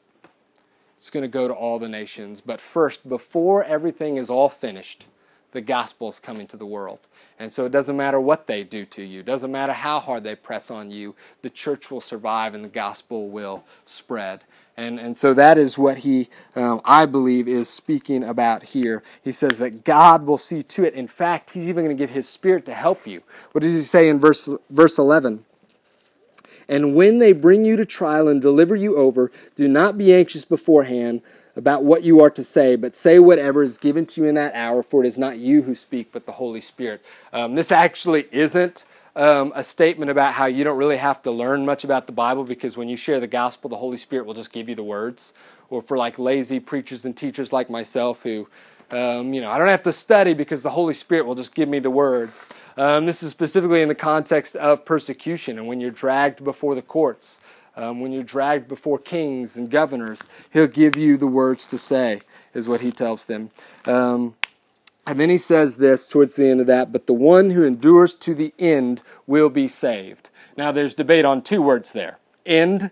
It's 0.99 1.11
going 1.11 1.23
to 1.23 1.29
go 1.29 1.49
to 1.49 1.55
all 1.55 1.79
the 1.79 1.89
nations. 1.89 2.41
But 2.41 2.61
first, 2.61 3.09
before 3.09 3.65
everything 3.65 4.17
is 4.17 4.31
all 4.31 4.49
finished, 4.49 5.07
the 5.53 5.61
gospel 5.61 6.11
is 6.11 6.19
coming 6.19 6.47
to 6.49 6.57
the 6.57 6.67
world. 6.67 6.99
And 7.39 7.53
so 7.53 7.67
it 7.67 7.73
doesn't 7.73 7.97
matter 7.97 8.19
what 8.19 8.47
they 8.47 8.65
do 8.65 8.87
to 8.87 9.03
you, 9.03 9.21
it 9.21 9.27
doesn't 9.27 9.53
matter 9.53 9.73
how 9.73 10.01
hard 10.01 10.25
they 10.25 10.35
press 10.35 10.71
on 10.71 10.91
you, 10.91 11.15
the 11.43 11.51
church 11.51 11.91
will 11.91 12.01
survive 12.01 12.55
and 12.55 12.65
the 12.65 12.69
gospel 12.69 13.29
will 13.29 13.65
spread. 13.85 14.45
And, 14.79 15.01
and 15.01 15.17
so 15.17 15.33
that 15.35 15.57
is 15.57 15.79
what 15.79 15.99
he, 15.99 16.29
um, 16.55 16.83
I 16.85 17.07
believe, 17.07 17.49
is 17.49 17.69
speaking 17.69 18.23
about 18.23 18.63
here. 18.63 19.03
He 19.23 19.33
says 19.33 19.59
that 19.59 19.85
God 19.85 20.25
will 20.25 20.37
see 20.37 20.63
to 20.63 20.85
it. 20.85 20.93
In 20.93 21.07
fact, 21.07 21.51
he's 21.51 21.69
even 21.69 21.85
going 21.85 21.97
to 21.97 22.03
give 22.03 22.11
his 22.11 22.29
spirit 22.29 22.67
to 22.67 22.75
help 22.75 23.07
you. 23.07 23.23
What 23.53 23.63
does 23.63 23.73
he 23.73 23.83
say 23.83 24.09
in 24.09 24.19
verse, 24.19 24.49
verse 24.69 24.99
11? 24.99 25.47
And 26.69 26.95
when 26.95 27.21
they 27.21 27.33
bring 27.33 27.65
you 27.65 27.77
to 27.77 27.87
trial 27.87 28.29
and 28.29 28.43
deliver 28.43 28.77
you 28.77 28.97
over, 28.97 29.31
do 29.55 29.67
not 29.67 29.97
be 29.97 30.15
anxious 30.15 30.45
beforehand 30.45 31.23
about 31.57 31.83
what 31.83 32.03
you 32.03 32.21
are 32.21 32.31
to 32.31 32.45
say, 32.45 32.77
but 32.77 32.95
say 32.95 33.19
whatever 33.19 33.63
is 33.63 33.79
given 33.79 34.05
to 34.05 34.21
you 34.21 34.29
in 34.29 34.35
that 34.35 34.55
hour, 34.55 34.83
for 34.83 35.03
it 35.03 35.07
is 35.09 35.19
not 35.19 35.39
you 35.39 35.63
who 35.63 35.75
speak, 35.75 36.13
but 36.13 36.27
the 36.27 36.33
Holy 36.33 36.61
Spirit. 36.61 37.03
Um, 37.33 37.55
this 37.55 37.73
actually 37.73 38.29
isn't 38.31 38.85
um, 39.17 39.53
a 39.57 39.65
statement 39.65 40.11
about 40.11 40.35
how 40.35 40.45
you 40.45 40.63
don't 40.63 40.77
really 40.77 40.99
have 40.99 41.23
to 41.23 41.31
learn 41.31 41.65
much 41.65 41.83
about 41.83 42.07
the 42.07 42.13
Bible 42.13 42.45
because 42.45 42.77
when 42.77 42.89
you 42.89 42.97
share 42.97 43.19
the 43.19 43.27
gospel, 43.27 43.71
the 43.71 43.77
Holy 43.77 43.97
Spirit 43.97 44.27
will 44.27 44.35
just 44.35 44.53
give 44.53 44.69
you 44.69 44.75
the 44.75 44.83
words. 44.83 45.33
Or 45.71 45.83
for 45.83 45.97
like 45.97 46.19
lazy 46.19 46.61
preachers 46.61 47.05
and 47.07 47.17
teachers 47.17 47.53
like 47.53 47.69
myself 47.71 48.23
who, 48.23 48.47
um, 48.91 49.33
you 49.33 49.41
know, 49.41 49.51
I 49.51 49.59
don't 49.59 49.69
have 49.69 49.83
to 49.85 49.93
study 49.93 50.35
because 50.35 50.63
the 50.63 50.71
Holy 50.71 50.95
Spirit 50.95 51.27
will 51.27 51.35
just 51.35 51.55
give 51.55 51.69
me 51.69 51.81
the 51.81 51.91
words. 51.91 52.51
Um, 52.77 53.07
this 53.07 53.23
is 53.23 53.31
specifically 53.31 53.81
in 53.81 53.89
the 53.89 53.95
context 53.95 54.55
of 54.57 54.85
persecution 54.85 55.59
and 55.59 55.67
when 55.67 55.81
you're 55.81 55.91
dragged 55.91 56.45
before 56.45 56.75
the 56.75 56.83
courts, 56.83 57.41
um, 57.77 58.01
when 58.01 58.13
you're 58.13 58.23
dragged 58.23 58.69
before 58.69 58.99
kings 58.99 59.57
and 59.57 59.71
governors, 59.71 60.21
he'll 60.51 60.67
give 60.67 60.97
you 60.97 61.17
the 61.17 61.27
words 61.27 61.67
to 61.67 61.79
say, 61.79 62.23
is 62.55 62.67
what 62.67 62.81
he 62.81 62.91
tells 62.91 63.27
them. 63.27 63.51
Um, 63.85 64.35
and 65.07 65.21
then 65.21 65.31
he 65.31 65.39
says 65.39 65.77
this 65.77 66.07
towards 66.07 66.35
the 66.35 66.49
end 66.49 66.61
of 66.61 66.67
that, 66.67 66.91
but 66.91 67.07
the 67.07 67.13
one 67.13 67.51
who 67.51 67.63
endures 67.63 68.15
to 68.17 68.35
the 68.35 68.53
end 68.59 69.03
will 69.27 69.51
be 69.51 69.69
saved. 69.69 70.31
Now 70.57 70.73
there's 70.73 70.95
debate 70.95 71.25
on 71.25 71.43
two 71.43 71.63
words 71.63 71.93
there 71.93 72.19
end 72.45 72.91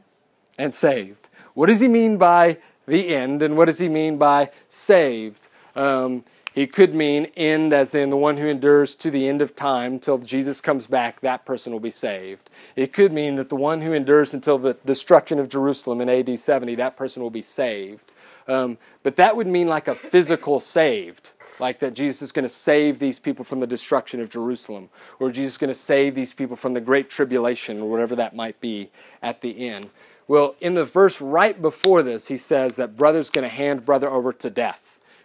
and 0.58 0.74
saved. 0.74 1.28
What 1.54 1.66
does 1.66 1.80
he 1.80 1.88
mean 1.88 2.18
by 2.18 2.58
the 2.86 3.14
end, 3.14 3.42
and 3.42 3.56
what 3.56 3.66
does 3.66 3.78
he 3.78 3.88
mean 3.88 4.18
by 4.18 4.50
saved? 4.68 5.48
Um, 5.74 6.24
he 6.54 6.68
could 6.68 6.94
mean 6.94 7.26
end 7.36 7.72
as 7.72 7.96
in 7.96 8.10
the 8.10 8.16
one 8.16 8.36
who 8.36 8.46
endures 8.46 8.94
to 8.94 9.10
the 9.10 9.28
end 9.28 9.42
of 9.42 9.56
time 9.56 9.98
till 9.98 10.18
Jesus 10.18 10.60
comes 10.60 10.86
back, 10.86 11.20
that 11.20 11.44
person 11.44 11.72
will 11.72 11.80
be 11.80 11.90
saved. 11.90 12.48
It 12.76 12.92
could 12.92 13.12
mean 13.12 13.34
that 13.36 13.48
the 13.48 13.56
one 13.56 13.80
who 13.80 13.92
endures 13.92 14.32
until 14.32 14.58
the 14.58 14.74
destruction 14.86 15.40
of 15.40 15.48
Jerusalem 15.48 16.00
in 16.00 16.08
AD 16.08 16.38
70, 16.38 16.76
that 16.76 16.96
person 16.96 17.24
will 17.24 17.30
be 17.30 17.42
saved. 17.42 18.12
Um, 18.46 18.78
but 19.02 19.16
that 19.16 19.36
would 19.36 19.48
mean 19.48 19.66
like 19.66 19.88
a 19.88 19.96
physical 19.96 20.60
saved, 20.60 21.30
like 21.58 21.80
that 21.80 21.94
Jesus 21.94 22.22
is 22.22 22.30
going 22.30 22.44
to 22.44 22.48
save 22.48 23.00
these 23.00 23.18
people 23.18 23.44
from 23.44 23.58
the 23.58 23.66
destruction 23.66 24.20
of 24.20 24.30
Jerusalem, 24.30 24.90
or 25.18 25.32
Jesus 25.32 25.54
is 25.54 25.58
going 25.58 25.72
to 25.72 25.74
save 25.74 26.14
these 26.14 26.32
people 26.32 26.54
from 26.54 26.74
the 26.74 26.80
great 26.80 27.10
tribulation, 27.10 27.80
or 27.80 27.90
whatever 27.90 28.14
that 28.14 28.36
might 28.36 28.60
be 28.60 28.92
at 29.20 29.40
the 29.40 29.66
end. 29.66 29.90
Well, 30.28 30.54
in 30.60 30.74
the 30.74 30.84
verse 30.84 31.20
right 31.20 31.60
before 31.60 32.04
this, 32.04 32.28
he 32.28 32.38
says 32.38 32.76
that 32.76 32.96
brother's 32.96 33.30
going 33.30 33.42
to 33.42 33.54
hand 33.54 33.84
brother 33.84 34.08
over 34.08 34.32
to 34.32 34.50
death 34.50 34.83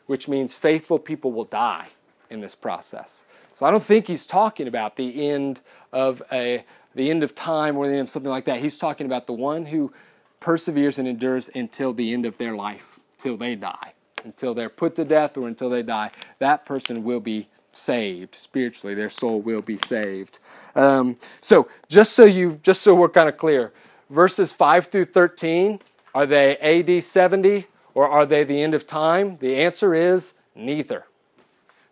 which 0.10 0.28
means 0.28 0.56
faithful 0.56 0.98
people 0.98 1.32
will 1.32 1.45
die 1.45 1.88
in 2.32 2.41
this 2.41 2.56
process. 2.56 3.26
So 3.60 3.67
I 3.67 3.69
don't 3.69 3.84
think 3.84 4.08
he's 4.08 4.26
talking 4.26 4.67
about 4.67 4.95
the 4.95 5.30
end 5.30 5.62
of 5.93 6.24
a 6.32 6.65
the 6.95 7.12
end 7.12 7.22
of 7.22 7.36
time 7.36 7.78
or 7.78 7.86
the 7.86 7.93
end 7.93 8.02
of 8.02 8.10
something 8.10 8.32
like 8.32 8.45
that. 8.45 8.58
He's 8.58 8.80
talking 8.80 9.06
about 9.06 9.28
the 9.28 9.34
one 9.34 9.67
who 9.67 9.93
perseveres 10.39 10.98
and 10.98 11.08
endures 11.08 11.48
until 11.54 11.93
the 11.93 12.12
end 12.12 12.26
of 12.26 12.39
their 12.39 12.56
life, 12.56 13.00
till 13.22 13.38
they 13.38 13.54
die, 13.54 13.93
until 14.26 14.56
they're 14.56 14.67
put 14.67 14.95
to 14.95 15.06
death 15.06 15.38
or 15.38 15.48
until 15.48 15.69
they 15.69 15.84
die. 15.84 16.10
That 16.39 16.65
person 16.65 17.04
will 17.04 17.19
be 17.19 17.48
saved 17.72 18.34
spiritually. 18.34 18.95
Their 18.95 19.10
soul 19.12 19.39
will 19.39 19.62
be 19.62 19.78
saved. 19.78 20.39
Um, 20.76 21.17
so 21.39 21.69
just 21.88 22.13
so 22.13 22.26
you, 22.26 22.60
just 22.63 22.82
so 22.82 22.95
we're 22.95 23.10
kind 23.10 23.30
of 23.30 23.38
clear, 23.38 23.74
verses 24.10 24.52
five 24.52 24.88
through 24.88 25.06
thirteen 25.06 25.82
are 26.15 26.26
they 26.26 26.58
AD 26.58 27.04
seventy 27.04 27.67
or 27.99 28.07
are 28.07 28.25
they 28.25 28.45
the 28.45 28.62
end 28.62 28.73
of 28.73 28.88
time? 28.88 29.35
The 29.41 29.57
answer 29.57 29.93
is 29.93 30.31
neither. 30.55 31.03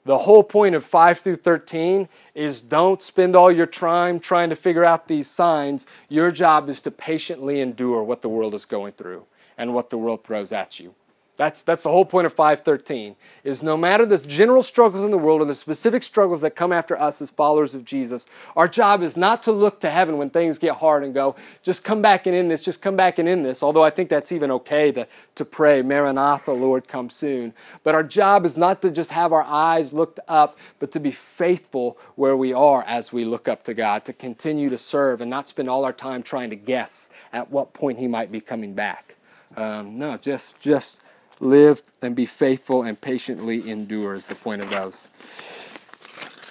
The 0.05 0.19
whole 0.19 0.41
point 0.41 0.73
of 0.73 0.85
5 0.85 1.19
through 1.19 1.35
13 1.35 2.07
is 2.33 2.61
don't 2.61 3.01
spend 3.01 3.35
all 3.35 3.51
your 3.51 3.65
time 3.65 4.21
trying 4.21 4.49
to 4.49 4.55
figure 4.55 4.85
out 4.85 5.09
these 5.09 5.29
signs. 5.29 5.85
Your 6.07 6.31
job 6.31 6.69
is 6.69 6.79
to 6.83 6.91
patiently 6.91 7.59
endure 7.59 8.01
what 8.03 8.21
the 8.21 8.29
world 8.29 8.53
is 8.53 8.63
going 8.63 8.93
through 8.93 9.25
and 9.57 9.73
what 9.73 9.89
the 9.89 9.97
world 9.97 10.23
throws 10.23 10.53
at 10.53 10.79
you. 10.79 10.95
That's, 11.37 11.61
that's 11.61 11.83
the 11.83 11.91
whole 11.91 12.03
point 12.03 12.25
of 12.25 12.33
513 12.33 13.15
is 13.43 13.61
no 13.61 13.77
matter 13.77 14.07
the 14.07 14.17
general 14.17 14.63
struggles 14.63 15.05
in 15.05 15.11
the 15.11 15.19
world 15.19 15.39
and 15.41 15.49
the 15.49 15.55
specific 15.55 16.01
struggles 16.01 16.41
that 16.41 16.55
come 16.55 16.73
after 16.73 16.99
us 16.99 17.21
as 17.21 17.29
followers 17.29 17.75
of 17.75 17.85
Jesus, 17.85 18.25
our 18.55 18.67
job 18.67 19.03
is 19.03 19.15
not 19.15 19.43
to 19.43 19.51
look 19.51 19.79
to 19.81 19.91
heaven 19.91 20.17
when 20.17 20.31
things 20.31 20.57
get 20.57 20.73
hard 20.73 21.03
and 21.03 21.13
go, 21.13 21.35
just 21.61 21.83
come 21.83 22.01
back 22.01 22.25
and 22.25 22.35
in 22.35 22.47
this, 22.47 22.63
just 22.63 22.81
come 22.81 22.95
back 22.95 23.19
and 23.19 23.29
in 23.29 23.43
this. 23.43 23.61
Although 23.61 23.83
I 23.83 23.91
think 23.91 24.09
that's 24.09 24.31
even 24.31 24.49
okay 24.49 24.91
to, 24.93 25.07
to 25.35 25.45
pray, 25.45 25.83
Maranatha, 25.83 26.51
Lord, 26.51 26.87
come 26.87 27.11
soon. 27.11 27.53
But 27.83 27.93
our 27.93 28.03
job 28.03 28.43
is 28.43 28.57
not 28.57 28.81
to 28.81 28.89
just 28.89 29.11
have 29.11 29.31
our 29.31 29.43
eyes 29.43 29.93
looked 29.93 30.19
up, 30.27 30.57
but 30.79 30.91
to 30.93 30.99
be 30.99 31.11
faithful 31.11 31.99
where 32.15 32.35
we 32.35 32.51
are 32.51 32.81
as 32.81 33.13
we 33.13 33.25
look 33.25 33.47
up 33.47 33.63
to 33.65 33.75
God, 33.75 34.05
to 34.05 34.13
continue 34.13 34.69
to 34.69 34.77
serve 34.77 35.21
and 35.21 35.29
not 35.29 35.47
spend 35.47 35.69
all 35.69 35.85
our 35.85 35.93
time 35.93 36.23
trying 36.23 36.49
to 36.49 36.55
guess 36.55 37.11
at 37.31 37.51
what 37.51 37.73
point 37.73 37.99
He 37.99 38.07
might 38.07 38.31
be 38.31 38.41
coming 38.41 38.73
back. 38.73 39.13
Um, 39.55 39.95
no, 39.95 40.17
just, 40.17 40.59
just 40.59 40.99
live 41.39 41.83
and 42.01 42.15
be 42.15 42.25
faithful 42.25 42.83
and 42.83 42.99
patiently 42.99 43.69
endure 43.69 44.13
is 44.15 44.25
the 44.25 44.35
point 44.35 44.61
of 44.61 44.69
those. 44.69 45.09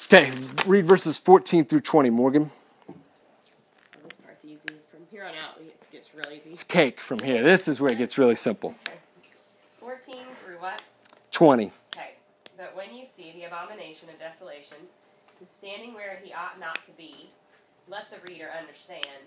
Okay, 0.07 0.31
read 0.67 0.87
verses 0.87 1.19
14 1.19 1.65
through 1.65 1.81
20, 1.81 2.11
Morgan. 2.11 2.51
This 2.87 4.13
part's 4.25 4.45
easy. 4.45 4.59
From 4.91 5.01
here 5.11 5.25
on 5.25 5.35
out, 5.35 5.59
it 5.61 5.89
gets 5.91 6.15
really 6.15 6.37
easy. 6.37 6.51
It's 6.51 6.63
cake 6.63 7.01
from 7.01 7.19
here. 7.19 7.43
This 7.43 7.67
is 7.67 7.81
where 7.81 7.91
it 7.91 7.99
gets 7.99 8.17
really 8.17 8.37
simple. 8.37 8.75
Okay. 8.89 8.99
14 9.81 10.17
through 10.45 10.57
what? 10.57 10.83
20. 11.33 11.73
Okay. 11.95 12.11
But 12.57 12.77
when 12.77 12.95
you 12.95 13.05
see 13.17 13.33
the 13.33 13.45
abomination 13.45 14.09
of 14.09 14.19
desolation, 14.19 14.79
standing 15.59 15.95
where 15.95 16.21
he 16.23 16.33
ought 16.33 16.61
not 16.61 16.79
to 16.87 16.93
be, 16.93 17.31
let 17.89 18.11
the 18.11 18.19
reader 18.31 18.49
understand. 18.57 19.27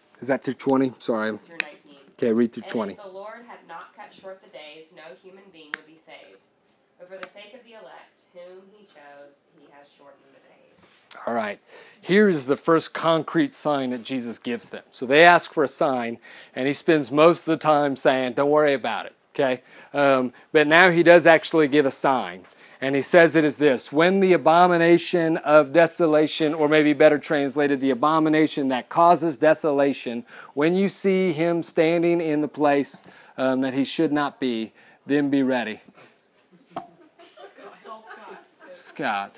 is 0.21 0.27
that 0.27 0.43
through 0.43 0.53
20? 0.55 0.93
Sorry. 0.99 1.37
Through 1.37 1.57
19. 1.57 1.67
Okay, 2.13 2.31
read 2.31 2.53
through 2.53 2.63
And 2.63 2.71
20. 2.71 2.93
if 2.93 2.99
the 3.01 3.07
Lord 3.07 3.41
had 3.47 3.59
not 3.67 3.95
cut 3.95 4.13
short 4.13 4.41
the 4.43 4.49
days, 4.49 4.85
no 4.95 5.01
human 5.23 5.43
being 5.51 5.71
would 5.75 5.87
be 5.87 5.95
saved. 5.97 6.39
But 6.99 7.09
for 7.09 7.17
the 7.17 7.27
sake 7.29 7.53
of 7.55 7.63
the 7.63 7.71
elect, 7.71 8.21
whom 8.33 8.61
he 8.77 8.85
chose, 8.85 9.33
he 9.59 9.65
has 9.71 9.87
shortened 9.97 10.21
the 10.33 10.39
days. 10.47 11.17
All 11.25 11.33
right. 11.33 11.59
Here 11.99 12.29
is 12.29 12.45
the 12.45 12.55
first 12.55 12.93
concrete 12.93 13.53
sign 13.53 13.89
that 13.89 14.03
Jesus 14.03 14.37
gives 14.37 14.69
them. 14.69 14.83
So 14.91 15.05
they 15.05 15.23
ask 15.23 15.51
for 15.51 15.63
a 15.63 15.67
sign, 15.67 16.19
and 16.55 16.67
he 16.67 16.73
spends 16.73 17.11
most 17.11 17.39
of 17.41 17.45
the 17.45 17.57
time 17.57 17.95
saying, 17.95 18.33
Don't 18.33 18.49
worry 18.51 18.73
about 18.73 19.07
it. 19.07 19.15
Okay? 19.33 19.61
Um, 19.93 20.33
but 20.51 20.67
now 20.67 20.91
he 20.91 21.03
does 21.03 21.25
actually 21.25 21.67
give 21.67 21.85
a 21.85 21.91
sign. 21.91 22.43
And 22.83 22.95
he 22.95 23.03
says 23.03 23.35
it 23.35 23.45
is 23.45 23.57
this 23.57 23.91
when 23.91 24.19
the 24.19 24.33
abomination 24.33 25.37
of 25.37 25.71
desolation, 25.71 26.55
or 26.55 26.67
maybe 26.67 26.93
better 26.93 27.19
translated, 27.19 27.79
the 27.79 27.91
abomination 27.91 28.69
that 28.69 28.89
causes 28.89 29.37
desolation, 29.37 30.25
when 30.55 30.73
you 30.73 30.89
see 30.89 31.31
him 31.31 31.61
standing 31.61 32.19
in 32.19 32.41
the 32.41 32.47
place 32.47 33.03
um, 33.37 33.61
that 33.61 33.75
he 33.75 33.83
should 33.83 34.11
not 34.11 34.39
be, 34.39 34.73
then 35.05 35.29
be 35.29 35.43
ready. 35.43 35.79
Scott. 38.71 39.37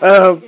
Um, 0.00 0.42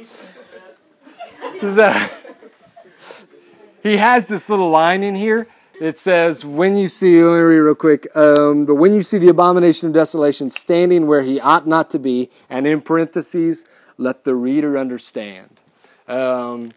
he 3.83 3.97
has 3.99 4.27
this 4.27 4.49
little 4.49 4.71
line 4.71 5.03
in 5.03 5.15
here. 5.15 5.47
It 5.81 5.99
says, 5.99 6.45
"When 6.45 6.77
you 6.77 6.89
see," 6.89 7.23
let 7.23 7.37
me 7.37 7.41
read 7.41 7.59
real 7.59 7.75
quick. 7.75 8.09
Um, 8.17 8.65
but 8.65 8.77
when 8.77 8.95
you 8.95 9.03
see 9.03 9.19
the 9.19 9.29
abomination 9.29 9.89
of 9.89 9.93
desolation 9.95 10.49
standing 10.49 11.07
where 11.07 11.23
he 11.23 11.39
ought 11.39 11.67
not 11.67 11.91
to 11.91 11.99
be, 11.99 12.31
and 12.49 12.67
in 12.67 12.81
parentheses, 12.81 13.67
let 13.99 14.25
the 14.25 14.35
reader 14.35 14.79
understand. 14.79 15.61
Um, 16.09 16.73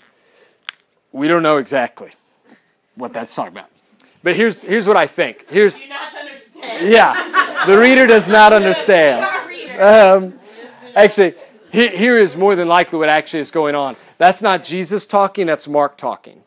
we 1.14 1.28
don't 1.28 1.44
know 1.44 1.58
exactly 1.58 2.12
what 2.96 3.14
that's 3.14 3.34
talking 3.34 3.54
about, 3.54 3.70
but 4.22 4.36
here's 4.36 4.64
here's 4.64 4.86
what 4.86 4.98
I 4.98 5.08
think. 5.08 5.46
Here's 5.50 5.82
Do 5.82 5.90
not 5.90 6.14
understand. 6.16 6.92
yeah, 6.92 7.66
the 7.68 7.78
reader 7.78 8.06
does 8.06 8.28
not 8.28 8.52
understand. 8.52 9.26
Um, 9.80 10.34
actually, 10.94 11.36
here 11.72 12.20
is 12.20 12.36
more 12.36 12.56
than 12.56 12.68
likely 12.68 13.00
what 13.00 13.10
actually 13.10 13.40
is 13.40 13.52
going 13.52 13.76
on. 13.76 13.96
That's 14.18 14.42
not 14.42 14.66
Jesus 14.66 15.06
talking, 15.06 15.48
that's 15.48 15.70
Mark 15.70 15.98
talking. 15.98 16.44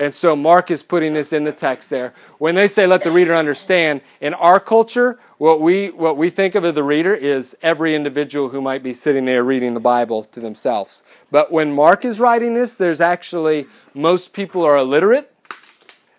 And 0.00 0.14
so 0.14 0.34
Mark 0.34 0.70
is 0.70 0.82
putting 0.82 1.12
this 1.12 1.30
in 1.30 1.44
the 1.44 1.52
text 1.52 1.90
there. 1.90 2.14
When 2.38 2.54
they 2.54 2.68
say 2.68 2.86
let 2.86 3.02
the 3.02 3.10
reader 3.10 3.34
understand, 3.34 4.00
in 4.22 4.32
our 4.32 4.58
culture, 4.58 5.18
what 5.36 5.60
we 5.60 5.90
what 5.90 6.16
we 6.16 6.30
think 6.30 6.54
of 6.54 6.64
as 6.64 6.74
the 6.74 6.82
reader 6.82 7.14
is 7.14 7.54
every 7.60 7.94
individual 7.94 8.48
who 8.48 8.62
might 8.62 8.82
be 8.82 8.94
sitting 8.94 9.26
there 9.26 9.44
reading 9.44 9.74
the 9.74 9.80
Bible 9.80 10.24
to 10.24 10.40
themselves. 10.40 11.04
But 11.30 11.52
when 11.52 11.74
Mark 11.74 12.06
is 12.06 12.18
writing 12.18 12.54
this, 12.54 12.76
there's 12.76 13.02
actually 13.02 13.66
most 13.92 14.32
people 14.32 14.64
are 14.64 14.78
illiterate 14.78 15.30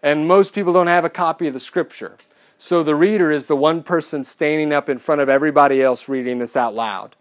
and 0.04 0.28
most 0.28 0.54
people 0.54 0.74
don't 0.74 0.86
have 0.86 1.04
a 1.04 1.10
copy 1.10 1.48
of 1.48 1.56
the 1.56 1.60
scripture. 1.60 2.18
So 2.60 2.84
the 2.84 2.96
reader 2.96 3.32
is 3.32 3.48
the 3.48 3.56
one 3.56 3.82
person 3.82 4.24
standing 4.24 4.72
up 4.72 4.90
in 4.90 5.00
front 5.00 5.22
of 5.22 5.28
everybody 5.28 5.82
else 5.82 6.08
reading 6.08 6.38
this 6.38 6.56
out 6.56 6.76
loud. 6.76 7.16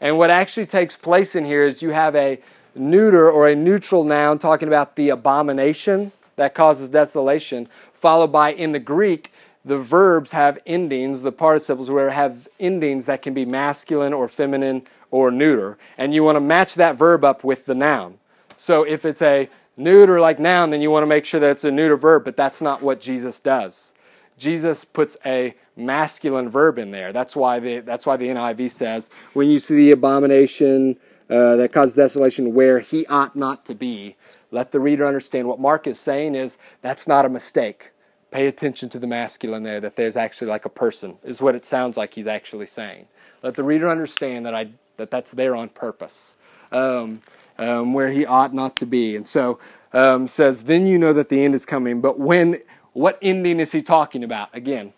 And 0.00 0.16
what 0.16 0.30
actually 0.30 0.66
takes 0.66 0.94
place 0.94 1.34
in 1.34 1.44
here 1.44 1.64
is 1.64 1.82
you 1.82 1.90
have 1.90 2.14
a 2.14 2.40
neuter 2.74 3.30
or 3.30 3.48
a 3.48 3.54
neutral 3.54 4.04
noun 4.04 4.38
talking 4.38 4.68
about 4.68 4.96
the 4.96 5.10
abomination 5.10 6.12
that 6.36 6.54
causes 6.54 6.88
desolation, 6.88 7.68
followed 7.92 8.32
by 8.32 8.52
in 8.52 8.72
the 8.72 8.78
Greek, 8.78 9.32
the 9.64 9.78
verbs 9.78 10.32
have 10.32 10.58
endings, 10.66 11.22
the 11.22 11.32
participles 11.32 11.90
where 11.90 12.10
have 12.10 12.48
endings 12.60 13.06
that 13.06 13.22
can 13.22 13.32
be 13.32 13.44
masculine 13.44 14.12
or 14.12 14.28
feminine 14.28 14.82
or 15.10 15.30
neuter. 15.30 15.78
And 15.96 16.12
you 16.12 16.22
want 16.22 16.36
to 16.36 16.40
match 16.40 16.74
that 16.74 16.96
verb 16.96 17.24
up 17.24 17.44
with 17.44 17.66
the 17.66 17.74
noun. 17.74 18.18
So 18.56 18.82
if 18.82 19.04
it's 19.04 19.22
a 19.22 19.48
neuter 19.76 20.20
like 20.20 20.38
noun, 20.38 20.70
then 20.70 20.82
you 20.82 20.90
want 20.90 21.02
to 21.02 21.06
make 21.06 21.24
sure 21.24 21.40
that 21.40 21.50
it's 21.50 21.64
a 21.64 21.70
neuter 21.70 21.96
verb, 21.96 22.24
but 22.24 22.36
that's 22.36 22.60
not 22.60 22.82
what 22.82 23.00
Jesus 23.00 23.40
does. 23.40 23.94
Jesus 24.36 24.84
puts 24.84 25.16
a 25.24 25.54
masculine 25.76 26.48
verb 26.48 26.78
in 26.78 26.90
there. 26.90 27.12
That's 27.12 27.34
why 27.34 27.58
the 27.60 27.80
that's 27.80 28.06
why 28.06 28.16
the 28.16 28.26
NIV 28.28 28.70
says 28.70 29.10
when 29.32 29.48
you 29.48 29.58
see 29.58 29.76
the 29.76 29.90
abomination 29.92 30.96
uh, 31.30 31.56
that 31.56 31.72
causes 31.72 31.94
desolation 31.94 32.54
where 32.54 32.80
he 32.80 33.06
ought 33.06 33.34
not 33.34 33.64
to 33.66 33.74
be, 33.74 34.16
let 34.50 34.70
the 34.70 34.80
reader 34.80 35.06
understand. 35.06 35.48
What 35.48 35.60
Mark 35.60 35.86
is 35.86 35.98
saying 35.98 36.34
is 36.34 36.58
that's 36.82 37.08
not 37.08 37.24
a 37.24 37.28
mistake. 37.28 37.90
Pay 38.30 38.46
attention 38.46 38.88
to 38.90 38.98
the 38.98 39.06
masculine 39.06 39.62
there. 39.62 39.80
That 39.80 39.96
there's 39.96 40.16
actually 40.16 40.48
like 40.48 40.64
a 40.64 40.70
person 40.70 41.18
is 41.22 41.40
what 41.40 41.54
it 41.54 41.64
sounds 41.64 41.96
like 41.96 42.14
he's 42.14 42.26
actually 42.26 42.66
saying. 42.66 43.06
Let 43.42 43.54
the 43.54 43.64
reader 43.64 43.88
understand 43.88 44.46
that 44.46 44.54
I 44.54 44.70
that 44.96 45.10
that's 45.10 45.32
there 45.32 45.54
on 45.54 45.68
purpose. 45.70 46.36
Um, 46.70 47.22
um, 47.58 47.92
where 47.92 48.10
he 48.10 48.26
ought 48.26 48.54
not 48.54 48.76
to 48.76 48.86
be. 48.86 49.16
And 49.16 49.26
so 49.26 49.58
um, 49.92 50.26
says, 50.26 50.64
then 50.64 50.86
you 50.86 50.98
know 50.98 51.12
that 51.12 51.28
the 51.28 51.44
end 51.44 51.54
is 51.54 51.66
coming. 51.66 52.00
But 52.00 52.18
when, 52.18 52.60
what 52.92 53.18
ending 53.22 53.60
is 53.60 53.72
he 53.72 53.82
talking 53.82 54.24
about? 54.24 54.48
Again, 54.54 54.92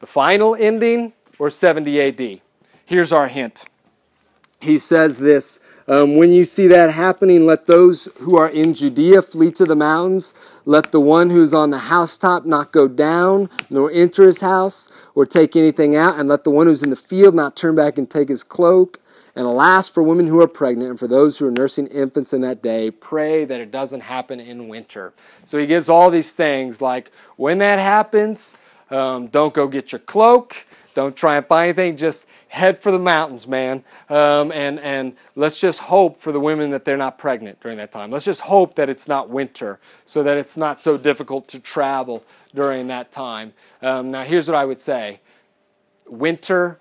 the 0.00 0.06
final 0.06 0.54
ending 0.54 1.12
or 1.38 1.50
70 1.50 2.00
AD? 2.00 2.40
Here's 2.86 3.12
our 3.12 3.28
hint. 3.28 3.64
He 4.60 4.78
says 4.78 5.18
this 5.18 5.60
um, 5.86 6.16
When 6.16 6.32
you 6.32 6.44
see 6.44 6.66
that 6.68 6.90
happening, 6.90 7.46
let 7.46 7.66
those 7.66 8.08
who 8.20 8.36
are 8.36 8.48
in 8.48 8.74
Judea 8.74 9.22
flee 9.22 9.50
to 9.52 9.64
the 9.64 9.76
mountains. 9.76 10.34
Let 10.64 10.92
the 10.92 11.00
one 11.00 11.30
who's 11.30 11.52
on 11.52 11.70
the 11.70 11.78
housetop 11.78 12.46
not 12.46 12.72
go 12.72 12.88
down, 12.88 13.50
nor 13.68 13.90
enter 13.90 14.26
his 14.26 14.40
house, 14.40 14.90
or 15.14 15.26
take 15.26 15.56
anything 15.56 15.94
out. 15.94 16.18
And 16.18 16.28
let 16.28 16.44
the 16.44 16.50
one 16.50 16.66
who's 16.66 16.82
in 16.82 16.90
the 16.90 16.96
field 16.96 17.34
not 17.34 17.56
turn 17.56 17.74
back 17.74 17.98
and 17.98 18.08
take 18.08 18.28
his 18.28 18.42
cloak. 18.42 19.00
And 19.36 19.46
alas, 19.46 19.88
for 19.88 20.02
women 20.02 20.28
who 20.28 20.40
are 20.40 20.46
pregnant 20.46 20.90
and 20.90 20.98
for 20.98 21.08
those 21.08 21.38
who 21.38 21.46
are 21.48 21.50
nursing 21.50 21.88
infants 21.88 22.32
in 22.32 22.40
that 22.42 22.62
day, 22.62 22.92
pray 22.92 23.44
that 23.44 23.60
it 23.60 23.72
doesn't 23.72 24.02
happen 24.02 24.38
in 24.38 24.68
winter. 24.68 25.12
So 25.44 25.58
he 25.58 25.66
gives 25.66 25.88
all 25.88 26.08
these 26.08 26.32
things 26.32 26.80
like 26.80 27.10
when 27.36 27.58
that 27.58 27.80
happens, 27.80 28.54
um, 28.90 29.26
don't 29.26 29.52
go 29.52 29.66
get 29.66 29.90
your 29.90 29.98
cloak, 29.98 30.64
don't 30.94 31.16
try 31.16 31.36
and 31.36 31.48
buy 31.48 31.64
anything, 31.64 31.96
just 31.96 32.26
head 32.54 32.80
for 32.80 32.92
the 32.92 32.98
mountains, 32.98 33.48
man. 33.48 33.82
Um, 34.08 34.52
and, 34.52 34.78
and 34.78 35.16
let's 35.34 35.58
just 35.58 35.80
hope 35.80 36.20
for 36.20 36.30
the 36.30 36.38
women 36.38 36.70
that 36.70 36.84
they're 36.84 36.96
not 36.96 37.18
pregnant 37.18 37.58
during 37.60 37.78
that 37.78 37.90
time. 37.90 38.12
Let's 38.12 38.24
just 38.24 38.42
hope 38.42 38.76
that 38.76 38.88
it's 38.88 39.08
not 39.08 39.28
winter 39.28 39.80
so 40.06 40.22
that 40.22 40.36
it's 40.36 40.56
not 40.56 40.80
so 40.80 40.96
difficult 40.96 41.48
to 41.48 41.58
travel 41.58 42.22
during 42.54 42.86
that 42.86 43.10
time. 43.10 43.54
Um, 43.82 44.12
now, 44.12 44.22
here's 44.22 44.46
what 44.46 44.54
I 44.54 44.64
would 44.64 44.80
say 44.80 45.20
winter, 46.08 46.78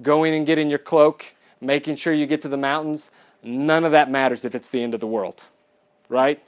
going 0.00 0.32
and 0.32 0.46
getting 0.46 0.70
your 0.70 0.78
cloak, 0.78 1.26
making 1.60 1.96
sure 1.96 2.14
you 2.14 2.26
get 2.26 2.40
to 2.42 2.48
the 2.48 2.56
mountains, 2.56 3.10
none 3.42 3.84
of 3.84 3.92
that 3.92 4.10
matters 4.10 4.46
if 4.46 4.54
it's 4.54 4.70
the 4.70 4.82
end 4.82 4.94
of 4.94 5.00
the 5.00 5.06
world, 5.06 5.44
right? 6.08 6.42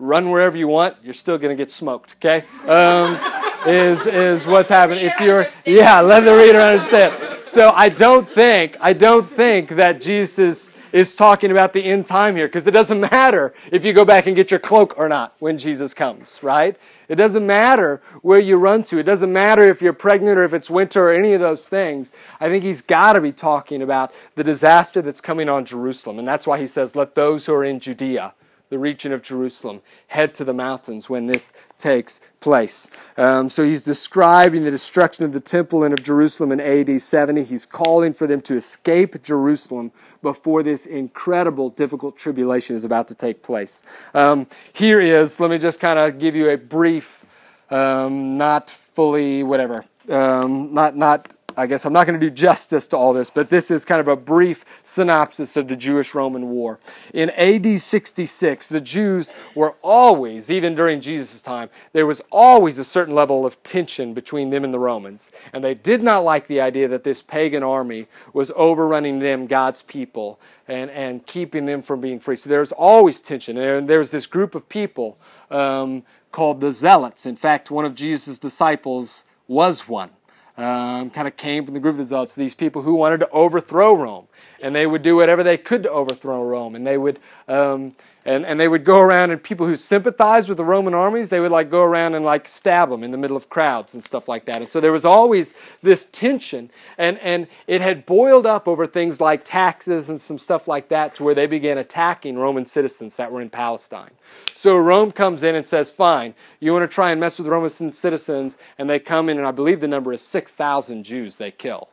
Run 0.00 0.30
wherever 0.30 0.56
you 0.56 0.66
want, 0.66 0.96
you're 1.04 1.14
still 1.14 1.38
going 1.38 1.56
to 1.56 1.62
get 1.62 1.70
smoked, 1.70 2.16
okay? 2.16 2.44
Um, 2.66 3.20
is, 3.66 4.04
is 4.06 4.46
what's 4.46 4.68
happening. 4.68 5.04
If 5.04 5.20
you're, 5.20 5.46
yeah, 5.64 6.00
let 6.00 6.24
the 6.24 6.34
reader 6.34 6.58
understand. 6.58 7.29
So 7.50 7.72
I 7.74 7.88
don't 7.88 8.30
think, 8.30 8.76
I 8.80 8.92
don't 8.92 9.28
think 9.28 9.70
that 9.70 10.00
Jesus 10.00 10.72
is 10.92 11.16
talking 11.16 11.50
about 11.50 11.72
the 11.72 11.82
end 11.82 12.06
time 12.06 12.36
here 12.36 12.46
because 12.46 12.68
it 12.68 12.70
doesn't 12.70 13.00
matter 13.00 13.52
if 13.72 13.84
you 13.84 13.92
go 13.92 14.04
back 14.04 14.28
and 14.28 14.36
get 14.36 14.52
your 14.52 14.60
cloak 14.60 14.94
or 14.96 15.08
not 15.08 15.34
when 15.40 15.58
Jesus 15.58 15.92
comes, 15.92 16.38
right? 16.44 16.76
It 17.08 17.16
doesn't 17.16 17.44
matter 17.44 18.02
where 18.22 18.38
you 18.38 18.56
run 18.56 18.84
to. 18.84 19.00
It 19.00 19.02
doesn't 19.02 19.32
matter 19.32 19.68
if 19.68 19.82
you're 19.82 19.92
pregnant 19.92 20.38
or 20.38 20.44
if 20.44 20.54
it's 20.54 20.70
winter 20.70 21.08
or 21.08 21.12
any 21.12 21.32
of 21.32 21.40
those 21.40 21.66
things. 21.66 22.12
I 22.38 22.48
think 22.48 22.62
he's 22.62 22.82
got 22.82 23.14
to 23.14 23.20
be 23.20 23.32
talking 23.32 23.82
about 23.82 24.14
the 24.36 24.44
disaster 24.44 25.02
that's 25.02 25.20
coming 25.20 25.48
on 25.48 25.64
Jerusalem. 25.64 26.20
And 26.20 26.28
that's 26.28 26.46
why 26.46 26.60
he 26.60 26.68
says, 26.68 26.94
Let 26.94 27.16
those 27.16 27.46
who 27.46 27.54
are 27.54 27.64
in 27.64 27.80
Judea, 27.80 28.32
the 28.70 28.78
region 28.78 29.12
of 29.12 29.20
Jerusalem, 29.20 29.82
head 30.06 30.32
to 30.36 30.44
the 30.44 30.54
mountains 30.54 31.10
when 31.10 31.26
this 31.26 31.52
takes 31.76 32.20
place. 32.38 32.88
Um, 33.16 33.50
so 33.50 33.64
he's 33.64 33.82
describing 33.82 34.64
the 34.64 34.70
destruction 34.70 35.24
of 35.24 35.32
the 35.32 35.40
temple 35.40 35.82
and 35.82 35.92
of 35.92 36.02
Jerusalem 36.04 36.52
in 36.52 36.60
AD 36.60 37.02
70. 37.02 37.44
He's 37.44 37.66
calling 37.66 38.12
for 38.12 38.28
them 38.28 38.40
to 38.42 38.56
escape 38.56 39.22
Jerusalem 39.22 39.90
before 40.22 40.62
this 40.62 40.86
incredible, 40.86 41.70
difficult 41.70 42.16
tribulation 42.16 42.76
is 42.76 42.84
about 42.84 43.08
to 43.08 43.14
take 43.14 43.42
place. 43.42 43.82
Um, 44.14 44.46
here 44.72 45.00
is, 45.00 45.40
let 45.40 45.50
me 45.50 45.58
just 45.58 45.80
kind 45.80 45.98
of 45.98 46.18
give 46.18 46.36
you 46.36 46.50
a 46.50 46.56
brief, 46.56 47.24
um, 47.70 48.38
not 48.38 48.70
fully, 48.70 49.42
whatever, 49.42 49.84
um, 50.08 50.72
not, 50.72 50.96
not 50.96 51.34
I 51.60 51.66
guess 51.66 51.84
I'm 51.84 51.92
not 51.92 52.06
going 52.06 52.18
to 52.18 52.26
do 52.26 52.34
justice 52.34 52.86
to 52.88 52.96
all 52.96 53.12
this, 53.12 53.28
but 53.28 53.50
this 53.50 53.70
is 53.70 53.84
kind 53.84 54.00
of 54.00 54.08
a 54.08 54.16
brief 54.16 54.64
synopsis 54.82 55.58
of 55.58 55.68
the 55.68 55.76
Jewish 55.76 56.14
Roman 56.14 56.48
War. 56.48 56.80
In 57.12 57.28
AD 57.30 57.78
66, 57.78 58.66
the 58.68 58.80
Jews 58.80 59.30
were 59.54 59.74
always, 59.82 60.50
even 60.50 60.74
during 60.74 61.02
Jesus' 61.02 61.42
time, 61.42 61.68
there 61.92 62.06
was 62.06 62.22
always 62.32 62.78
a 62.78 62.84
certain 62.84 63.14
level 63.14 63.44
of 63.44 63.62
tension 63.62 64.14
between 64.14 64.48
them 64.48 64.64
and 64.64 64.72
the 64.72 64.78
Romans. 64.78 65.30
And 65.52 65.62
they 65.62 65.74
did 65.74 66.02
not 66.02 66.24
like 66.24 66.46
the 66.46 66.62
idea 66.62 66.88
that 66.88 67.04
this 67.04 67.20
pagan 67.20 67.62
army 67.62 68.06
was 68.32 68.50
overrunning 68.56 69.18
them, 69.18 69.46
God's 69.46 69.82
people, 69.82 70.40
and, 70.66 70.90
and 70.90 71.26
keeping 71.26 71.66
them 71.66 71.82
from 71.82 72.00
being 72.00 72.20
free. 72.20 72.36
So 72.36 72.48
there 72.48 72.60
was 72.60 72.72
always 72.72 73.20
tension. 73.20 73.58
And 73.58 73.86
there 73.86 73.98
was 73.98 74.12
this 74.12 74.26
group 74.26 74.54
of 74.54 74.66
people 74.70 75.18
um, 75.50 76.04
called 76.32 76.62
the 76.62 76.72
Zealots. 76.72 77.26
In 77.26 77.36
fact, 77.36 77.70
one 77.70 77.84
of 77.84 77.94
Jesus' 77.94 78.38
disciples 78.38 79.26
was 79.46 79.86
one 79.86 80.10
um, 80.56 81.10
kind 81.10 81.28
of 81.28 81.36
came 81.36 81.64
from 81.64 81.74
the 81.74 81.80
group 81.80 81.98
Zealots, 82.04 82.34
these 82.34 82.54
people 82.54 82.82
who 82.82 82.94
wanted 82.94 83.20
to 83.20 83.30
overthrow 83.30 83.94
Rome. 83.94 84.26
And 84.62 84.74
they 84.74 84.86
would 84.86 85.02
do 85.02 85.16
whatever 85.16 85.42
they 85.42 85.56
could 85.56 85.84
to 85.84 85.90
overthrow 85.90 86.42
Rome. 86.42 86.74
And 86.74 86.86
they 86.86 86.98
would 86.98 87.18
um, 87.48 87.94
and, 88.26 88.44
and 88.44 88.60
they 88.60 88.68
would 88.68 88.84
go 88.84 88.98
around 88.98 89.30
and 89.30 89.42
people 89.42 89.66
who 89.66 89.76
sympathized 89.76 90.48
with 90.48 90.58
the 90.58 90.64
Roman 90.64 90.92
armies, 90.92 91.30
they 91.30 91.40
would 91.40 91.50
like 91.50 91.70
go 91.70 91.82
around 91.82 92.14
and 92.14 92.24
like 92.24 92.48
stab 92.48 92.90
them 92.90 93.02
in 93.02 93.12
the 93.12 93.16
middle 93.16 93.36
of 93.36 93.48
crowds 93.48 93.94
and 93.94 94.04
stuff 94.04 94.28
like 94.28 94.44
that. 94.44 94.58
And 94.58 94.70
so 94.70 94.78
there 94.78 94.92
was 94.92 95.06
always 95.06 95.54
this 95.82 96.04
tension 96.04 96.70
and, 96.98 97.18
and 97.18 97.46
it 97.66 97.80
had 97.80 98.04
boiled 98.04 98.44
up 98.44 98.68
over 98.68 98.86
things 98.86 99.22
like 99.22 99.44
taxes 99.44 100.10
and 100.10 100.20
some 100.20 100.38
stuff 100.38 100.68
like 100.68 100.88
that 100.88 101.14
to 101.14 101.24
where 101.24 101.34
they 101.34 101.46
began 101.46 101.78
attacking 101.78 102.36
Roman 102.36 102.66
citizens 102.66 103.16
that 103.16 103.32
were 103.32 103.40
in 103.40 103.48
Palestine. 103.48 104.10
So 104.54 104.76
Rome 104.76 105.12
comes 105.12 105.42
in 105.42 105.54
and 105.54 105.66
says, 105.66 105.90
fine, 105.90 106.34
you 106.60 106.72
want 106.74 106.82
to 106.82 106.94
try 106.94 107.10
and 107.12 107.20
mess 107.20 107.38
with 107.38 107.48
Roman 107.48 107.70
citizens, 107.70 108.58
and 108.78 108.88
they 108.88 108.98
come 108.98 109.28
in 109.30 109.38
and 109.38 109.46
I 109.46 109.50
believe 109.50 109.80
the 109.80 109.88
number 109.88 110.12
is 110.12 110.20
6,000 110.20 111.04
Jews 111.04 111.36
they 111.36 111.50
kill. 111.50 111.88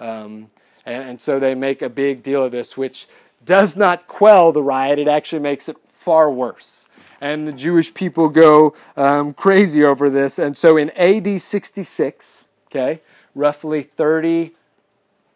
Um, 0.00 0.50
and, 0.84 1.10
and 1.10 1.20
so 1.20 1.38
they 1.38 1.54
make 1.54 1.80
a 1.80 1.88
big 1.88 2.22
deal 2.22 2.44
of 2.44 2.52
this, 2.52 2.76
which 2.76 3.06
does 3.44 3.76
not 3.76 4.06
quell 4.06 4.52
the 4.52 4.62
riot, 4.62 4.98
it 4.98 5.08
actually 5.08 5.40
makes 5.40 5.68
it 5.68 5.76
far 5.88 6.30
worse. 6.30 6.86
And 7.20 7.46
the 7.46 7.52
Jewish 7.52 7.92
people 7.92 8.28
go 8.28 8.74
um, 8.96 9.34
crazy 9.34 9.84
over 9.84 10.08
this. 10.08 10.38
And 10.38 10.56
so 10.56 10.76
in 10.76 10.90
AD 10.90 11.42
66, 11.42 12.46
okay, 12.66 13.02
roughly 13.34 13.82
30 13.82 14.52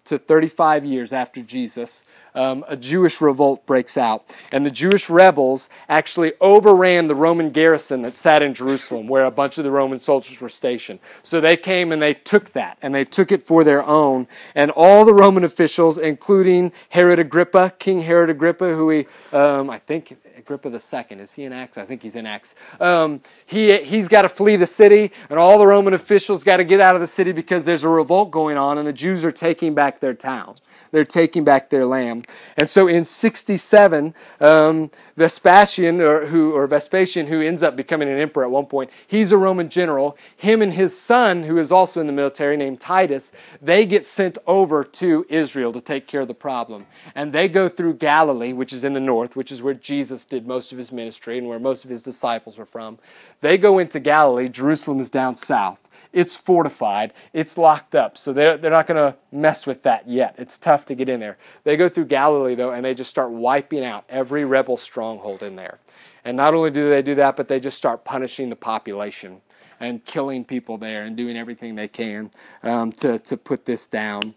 to 0.05 0.18
35 0.18 0.84
years 0.84 1.12
after 1.12 1.42
Jesus, 1.42 2.05
um, 2.34 2.64
a 2.68 2.76
Jewish 2.76 3.20
revolt 3.20 3.64
breaks 3.64 3.96
out. 3.96 4.24
And 4.50 4.66
the 4.66 4.70
Jewish 4.70 5.09
rebels 5.09 5.70
actually 5.88 6.32
overran 6.40 7.07
the 7.07 7.14
Roman 7.14 7.50
garrison 7.50 8.02
that 8.02 8.16
sat 8.16 8.42
in 8.42 8.55
Jerusalem, 8.55 9.07
where 9.07 9.24
a 9.24 9.30
bunch 9.30 9.57
of 9.57 9.64
the 9.64 9.70
Roman 9.70 9.98
soldiers 9.98 10.40
were 10.40 10.48
stationed. 10.48 10.98
So 11.22 11.40
they 11.40 11.57
came 11.57 11.92
and 11.92 12.02
they 12.02 12.14
took 12.14 12.52
that, 12.52 12.76
and 12.82 12.94
they 12.94 13.05
took 13.05 13.30
it 13.30 13.42
for 13.42 13.64
their 13.64 13.84
own. 13.84 14.26
And 14.55 14.70
all 14.72 15.05
the 15.05 15.14
Roman 15.14 15.44
officials, 15.44 15.96
including 15.96 16.72
Herod 16.90 17.18
Agrippa, 17.18 17.74
King 17.78 18.00
Herod 18.00 18.30
Agrippa, 18.30 18.74
who 18.74 18.90
he, 18.90 19.07
um, 19.32 19.70
I 19.70 19.78
think, 19.78 20.16
Agrippa 20.37 20.78
second. 20.80 21.20
Is 21.20 21.32
he 21.32 21.45
in 21.45 21.53
Acts? 21.53 21.78
I 21.78 21.85
think 21.85 22.03
he's 22.03 22.16
in 22.16 22.26
Acts. 22.26 22.55
Um, 22.80 23.20
he, 23.47 23.82
he's 23.85 24.09
got 24.09 24.22
to 24.22 24.28
flee 24.28 24.57
the 24.57 24.66
city, 24.66 25.12
and 25.30 25.39
all 25.39 25.59
the 25.59 25.66
Roman 25.66 25.95
officials 25.95 26.45
got 26.45 26.59
to 26.59 26.64
get 26.64 26.80
out 26.80 26.95
of 26.95 27.01
the 27.01 27.07
city 27.07 27.32
because 27.32 27.64
there's 27.64 27.85
a 27.85 27.89
revolt 27.89 28.30
going 28.30 28.57
on, 28.57 28.78
and 28.78 28.87
the 28.87 28.93
Jews 28.93 29.24
are 29.24 29.32
taking 29.32 29.74
back 29.74 30.01
their 30.01 30.14
town 30.14 30.57
they're 30.95 31.05
taking 31.05 31.42
back 31.42 31.70
their 31.70 31.84
lamb. 31.84 32.22
And 32.57 32.70
so 32.70 32.86
in 32.86 33.05
67, 33.05 34.14
um, 34.40 34.92
Vespasian, 35.16 36.01
or, 36.01 36.26
who, 36.26 36.53
or 36.53 36.68
Vespasian, 36.68 37.26
who 37.26 37.40
ends 37.40 37.64
up 37.64 37.74
becoming 37.74 38.09
an 38.09 38.20
emperor 38.20 38.45
at 38.45 38.51
one 38.53 38.66
point, 38.66 38.90
he's 39.05 39.32
a 39.32 39.36
Roman 39.36 39.68
general. 39.68 40.16
Him 40.36 40.62
and 40.62 40.72
his 40.72 40.97
son, 40.97 41.42
who 41.42 41.59
is 41.59 41.72
also 41.72 42.01
in 42.01 42.07
the 42.07 42.12
military, 42.12 42.57
named 42.57 42.80
Titus, 42.80 43.32
they 43.61 43.84
get 43.84 44.07
sent 44.07 44.38
over 44.47 44.84
to 44.84 45.26
Israel 45.28 45.72
to 45.72 45.80
take 45.80 46.07
care 46.07 46.20
of 46.20 46.28
the 46.28 46.34
problem. 46.34 46.86
And 47.16 47.32
they 47.32 47.49
go 47.49 47.68
through 47.68 47.95
Galilee, 47.95 48.53
which 48.53 48.72
is 48.72 48.84
in 48.84 48.92
the 48.92 49.01
north, 49.01 49.34
which 49.34 49.51
is 49.51 49.62
where 49.62 49.74
Jesus 49.74 50.22
did 50.22 50.47
most 50.47 50.70
of 50.70 50.78
his 50.78 50.92
ministry 50.92 51.38
and 51.38 51.49
where 51.49 51.59
most 51.59 51.82
of 51.82 51.90
his 51.90 52.05
disciples 52.05 52.57
were 52.57 52.66
from. 52.66 53.01
They 53.40 53.59
go 53.59 53.80
into 53.80 53.99
Galilee, 53.99 54.49
Jerusalem 54.49 55.01
is 55.01 55.11
down 55.11 55.34
south. 55.34 55.80
It's 56.14 56.36
fortified. 56.36 57.12
It's 57.32 57.58
locked 57.58 57.94
up. 57.94 58.16
So 58.16 58.32
they're, 58.32 58.56
they're 58.56 58.70
not 58.70 58.86
going 58.86 59.12
to 59.12 59.18
mess 59.32 59.66
with 59.66 59.82
that 59.82 60.08
yet. 60.08 60.36
It's 60.38 60.56
tough 60.56 60.86
to 60.86 60.94
get 60.94 61.08
in 61.08 61.20
there. 61.20 61.36
They 61.64 61.76
go 61.76 61.88
through 61.88 62.06
Galilee, 62.06 62.54
though, 62.54 62.70
and 62.70 62.84
they 62.84 62.94
just 62.94 63.10
start 63.10 63.30
wiping 63.30 63.84
out 63.84 64.04
every 64.08 64.44
rebel 64.44 64.76
stronghold 64.76 65.42
in 65.42 65.56
there. 65.56 65.78
And 66.24 66.36
not 66.36 66.54
only 66.54 66.70
do 66.70 66.88
they 66.88 67.02
do 67.02 67.16
that, 67.16 67.36
but 67.36 67.48
they 67.48 67.60
just 67.60 67.76
start 67.76 68.04
punishing 68.04 68.48
the 68.48 68.56
population 68.56 69.42
and 69.80 70.04
killing 70.04 70.44
people 70.44 70.78
there 70.78 71.02
and 71.02 71.16
doing 71.16 71.36
everything 71.36 71.74
they 71.74 71.88
can 71.88 72.30
um, 72.62 72.92
to, 72.92 73.18
to 73.18 73.36
put 73.36 73.64
this 73.64 73.86
down. 73.86 74.34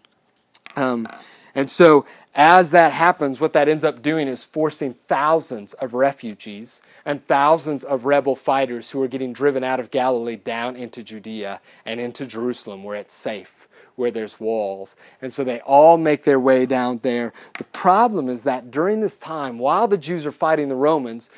Um, 0.76 1.06
and 1.54 1.70
so, 1.70 2.04
as 2.34 2.70
that 2.70 2.92
happens, 2.92 3.40
what 3.40 3.52
that 3.54 3.68
ends 3.68 3.84
up 3.84 4.02
doing 4.02 4.28
is 4.28 4.44
forcing 4.44 4.94
thousands 5.06 5.74
of 5.74 5.94
refugees 5.94 6.82
and 7.04 7.26
thousands 7.26 7.84
of 7.84 8.04
rebel 8.04 8.36
fighters 8.36 8.90
who 8.90 9.02
are 9.02 9.08
getting 9.08 9.32
driven 9.32 9.64
out 9.64 9.80
of 9.80 9.90
Galilee 9.90 10.36
down 10.36 10.76
into 10.76 11.02
Judea 11.02 11.60
and 11.84 11.98
into 11.98 12.26
Jerusalem 12.26 12.84
where 12.84 12.96
it's 12.96 13.14
safe, 13.14 13.66
where 13.96 14.10
there's 14.10 14.38
walls. 14.38 14.94
And 15.20 15.32
so 15.32 15.42
they 15.42 15.60
all 15.60 15.96
make 15.96 16.24
their 16.24 16.38
way 16.38 16.66
down 16.66 17.00
there. 17.02 17.32
The 17.56 17.64
problem 17.64 18.28
is 18.28 18.44
that 18.44 18.70
during 18.70 19.00
this 19.00 19.18
time, 19.18 19.58
while 19.58 19.88
the 19.88 19.98
Jews 19.98 20.26
are 20.26 20.32
fighting 20.32 20.68
the 20.68 20.74
Romans, 20.74 21.30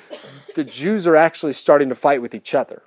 the 0.55 0.65
Jews 0.65 1.07
are 1.07 1.17
actually 1.17 1.53
starting 1.53 1.89
to 1.89 1.95
fight 1.95 2.21
with 2.21 2.35
each 2.35 2.55
other. 2.55 2.83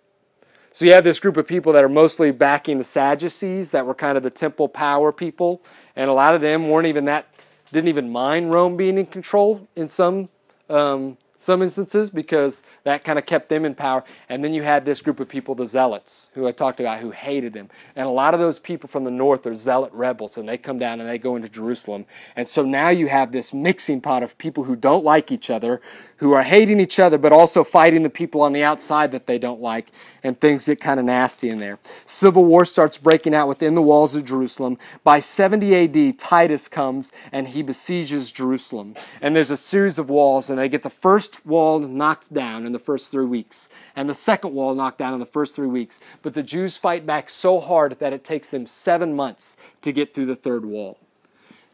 So 0.73 0.85
you 0.85 0.93
have 0.93 1.03
this 1.03 1.19
group 1.19 1.37
of 1.37 1.47
people 1.47 1.71
that 1.73 1.83
are 1.83 1.89
mostly 1.89 2.31
backing 2.31 2.79
the 2.79 2.83
Sadducees, 2.83 3.71
that 3.71 3.85
were 3.85 3.93
kind 3.93 4.17
of 4.17 4.23
the 4.23 4.31
temple 4.31 4.67
power 4.67 5.11
people, 5.11 5.61
and 5.95 6.09
a 6.09 6.13
lot 6.13 6.33
of 6.33 6.41
them 6.41 6.67
weren't 6.67 6.87
even 6.87 7.05
that, 7.05 7.27
didn't 7.73 7.89
even 7.89 8.11
mind 8.11 8.53
Rome 8.53 8.77
being 8.77 8.97
in 8.97 9.07
control 9.07 9.67
in 9.75 9.87
some 9.87 10.29
um, 10.69 11.17
some 11.43 11.61
instances 11.61 12.09
because 12.09 12.63
that 12.83 13.03
kind 13.03 13.19
of 13.19 13.25
kept 13.25 13.49
them 13.49 13.65
in 13.65 13.75
power. 13.75 14.03
And 14.29 14.43
then 14.43 14.53
you 14.53 14.63
had 14.63 14.85
this 14.85 15.01
group 15.01 15.19
of 15.19 15.27
people, 15.27 15.55
the 15.55 15.67
zealots, 15.67 16.29
who 16.33 16.47
I 16.47 16.51
talked 16.51 16.79
about, 16.79 16.99
who 16.99 17.11
hated 17.11 17.53
him. 17.53 17.69
And 17.95 18.07
a 18.07 18.11
lot 18.11 18.33
of 18.33 18.39
those 18.39 18.59
people 18.59 18.87
from 18.87 19.03
the 19.03 19.11
north 19.11 19.45
are 19.45 19.55
zealot 19.55 19.91
rebels, 19.93 20.37
and 20.37 20.47
they 20.47 20.57
come 20.57 20.79
down 20.79 21.01
and 21.01 21.09
they 21.09 21.17
go 21.17 21.35
into 21.35 21.49
Jerusalem. 21.49 22.05
And 22.35 22.47
so 22.47 22.63
now 22.63 22.89
you 22.89 23.07
have 23.07 23.31
this 23.31 23.53
mixing 23.53 24.01
pot 24.01 24.23
of 24.23 24.37
people 24.37 24.63
who 24.63 24.75
don't 24.75 25.03
like 25.03 25.31
each 25.31 25.49
other, 25.49 25.81
who 26.17 26.31
are 26.31 26.43
hating 26.43 26.79
each 26.79 26.99
other, 26.99 27.17
but 27.17 27.33
also 27.33 27.65
fighting 27.65 28.03
the 28.03 28.09
people 28.09 28.41
on 28.41 28.53
the 28.53 28.63
outside 28.63 29.11
that 29.11 29.27
they 29.27 29.37
don't 29.37 29.59
like, 29.59 29.91
and 30.23 30.39
things 30.39 30.65
get 30.65 30.79
kind 30.79 30.97
of 30.97 31.05
nasty 31.05 31.49
in 31.49 31.59
there. 31.59 31.77
Civil 32.05 32.45
war 32.45 32.63
starts 32.63 32.97
breaking 32.97 33.35
out 33.35 33.49
within 33.49 33.75
the 33.75 33.81
walls 33.81 34.15
of 34.15 34.23
Jerusalem. 34.23 34.77
By 35.03 35.19
70 35.19 35.75
AD, 35.75 36.17
Titus 36.17 36.69
comes 36.69 37.11
and 37.33 37.49
he 37.49 37.61
besieges 37.61 38.31
Jerusalem. 38.31 38.95
And 39.21 39.35
there's 39.35 39.51
a 39.51 39.57
series 39.57 39.99
of 39.99 40.09
walls, 40.09 40.49
and 40.49 40.57
they 40.57 40.69
get 40.69 40.83
the 40.83 40.89
first 40.89 41.32
wall 41.45 41.79
knocked 41.79 42.33
down 42.33 42.65
in 42.65 42.71
the 42.71 42.79
first 42.79 43.11
three 43.11 43.25
weeks, 43.25 43.69
and 43.95 44.09
the 44.09 44.13
second 44.13 44.53
wall 44.53 44.73
knocked 44.75 44.99
down 44.99 45.13
in 45.13 45.19
the 45.19 45.25
first 45.25 45.55
three 45.55 45.67
weeks. 45.67 45.99
But 46.21 46.33
the 46.33 46.43
Jews 46.43 46.77
fight 46.77 47.05
back 47.05 47.29
so 47.29 47.59
hard 47.59 47.97
that 47.99 48.13
it 48.13 48.23
takes 48.23 48.49
them 48.49 48.67
seven 48.67 49.15
months 49.15 49.57
to 49.81 49.91
get 49.91 50.13
through 50.13 50.27
the 50.27 50.35
third 50.35 50.65
wall. 50.65 50.97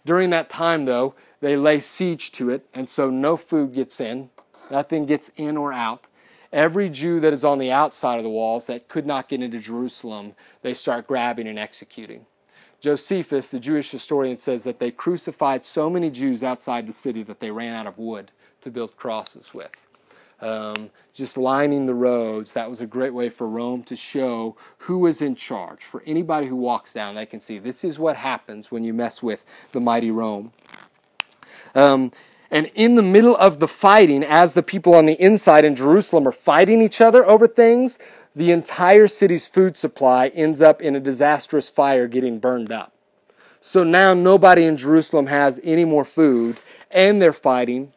During 0.06 0.30
that 0.32 0.50
time, 0.50 0.86
though, 0.86 1.14
they 1.42 1.56
lay 1.56 1.80
siege 1.80 2.32
to 2.34 2.50
it, 2.50 2.66
and 2.74 2.90
so 2.90 3.10
no 3.10 3.38
food 3.38 3.74
gets 3.74 4.00
in, 4.00 4.30
nothing 4.72 5.06
gets 5.06 5.32
in 5.36 5.58
or 5.58 5.72
out. 5.72 6.06
Every 6.52 6.90
Jew 6.90 7.20
that 7.20 7.34
is 7.34 7.46
on 7.46 7.60
the 7.60 7.72
outside 7.72 8.18
of 8.18 8.24
the 8.24 8.30
walls 8.30 8.66
that 8.68 8.88
could 8.88 9.06
not 9.06 9.30
get 9.30 9.42
into 9.42 9.60
Jerusalem, 9.60 10.34
they 10.64 10.74
start 10.74 11.08
grabbing 11.08 11.48
and 11.48 11.60
executing. 11.60 12.26
Josephus, 12.82 13.50
the 13.50 13.60
Jewish 13.60 13.92
historian, 13.92 14.38
says 14.38 14.64
that 14.64 14.80
they 14.80 14.90
crucified 14.90 15.66
so 15.66 15.90
many 15.90 16.10
Jews 16.10 16.44
outside 16.44 16.88
the 16.88 16.94
city 16.94 17.24
that 17.24 17.40
they 17.40 17.52
ran 17.52 17.76
out 17.76 17.88
of 17.88 17.98
wood 17.98 18.32
to 18.62 18.72
build 18.72 18.96
crosses 18.98 19.54
with. 19.54 19.72
Um, 20.42 20.90
just 21.14 21.38
lining 21.38 21.86
the 21.86 21.94
roads, 21.94 22.54
that 22.54 22.70
was 22.70 22.80
a 22.80 22.86
great 22.86 23.14
way 23.14 23.28
for 23.28 23.48
Rome 23.48 23.84
to 23.84 23.96
show 23.96 24.56
who 24.80 25.00
was 25.00 25.22
in 25.22 25.36
charge. 25.36 25.84
For 25.84 26.02
anybody 26.06 26.48
who 26.48 26.56
walks 26.56 26.94
down, 26.94 27.16
they 27.16 27.26
can 27.26 27.42
see 27.42 27.60
this 27.60 27.84
is 27.84 28.00
what 28.00 28.16
happens 28.16 28.72
when 28.72 28.84
you 28.84 28.94
mess 28.94 29.22
with 29.22 29.46
the 29.74 29.82
mighty 29.82 30.12
Rome. 30.12 30.54
Um, 31.76 32.14
and 32.50 32.72
in 32.74 32.96
the 32.96 33.04
middle 33.04 33.36
of 33.36 33.60
the 33.60 33.68
fighting, 33.68 34.24
as 34.24 34.54
the 34.54 34.64
people 34.64 34.96
on 34.96 35.06
the 35.06 35.22
inside 35.22 35.66
in 35.66 35.76
Jerusalem 35.76 36.28
are 36.28 36.32
fighting 36.32 36.82
each 36.82 37.02
other 37.02 37.26
over 37.26 37.48
things, 37.48 38.00
the 38.36 38.52
entire 38.52 39.08
city's 39.08 39.48
food 39.48 39.76
supply 39.76 40.30
ends 40.30 40.62
up 40.62 40.82
in 40.82 40.96
a 40.96 41.00
disastrous 41.00 41.70
fire 41.70 42.08
getting 42.08 42.40
burned 42.40 42.72
up. 42.72 42.94
So 43.62 43.84
now 43.84 44.14
nobody 44.14 44.64
in 44.64 44.78
Jerusalem 44.78 45.28
has 45.28 45.60
any 45.64 45.84
more 45.84 46.06
food, 46.06 46.60
and 46.90 47.22
they're 47.22 47.34
fighting, 47.34 47.92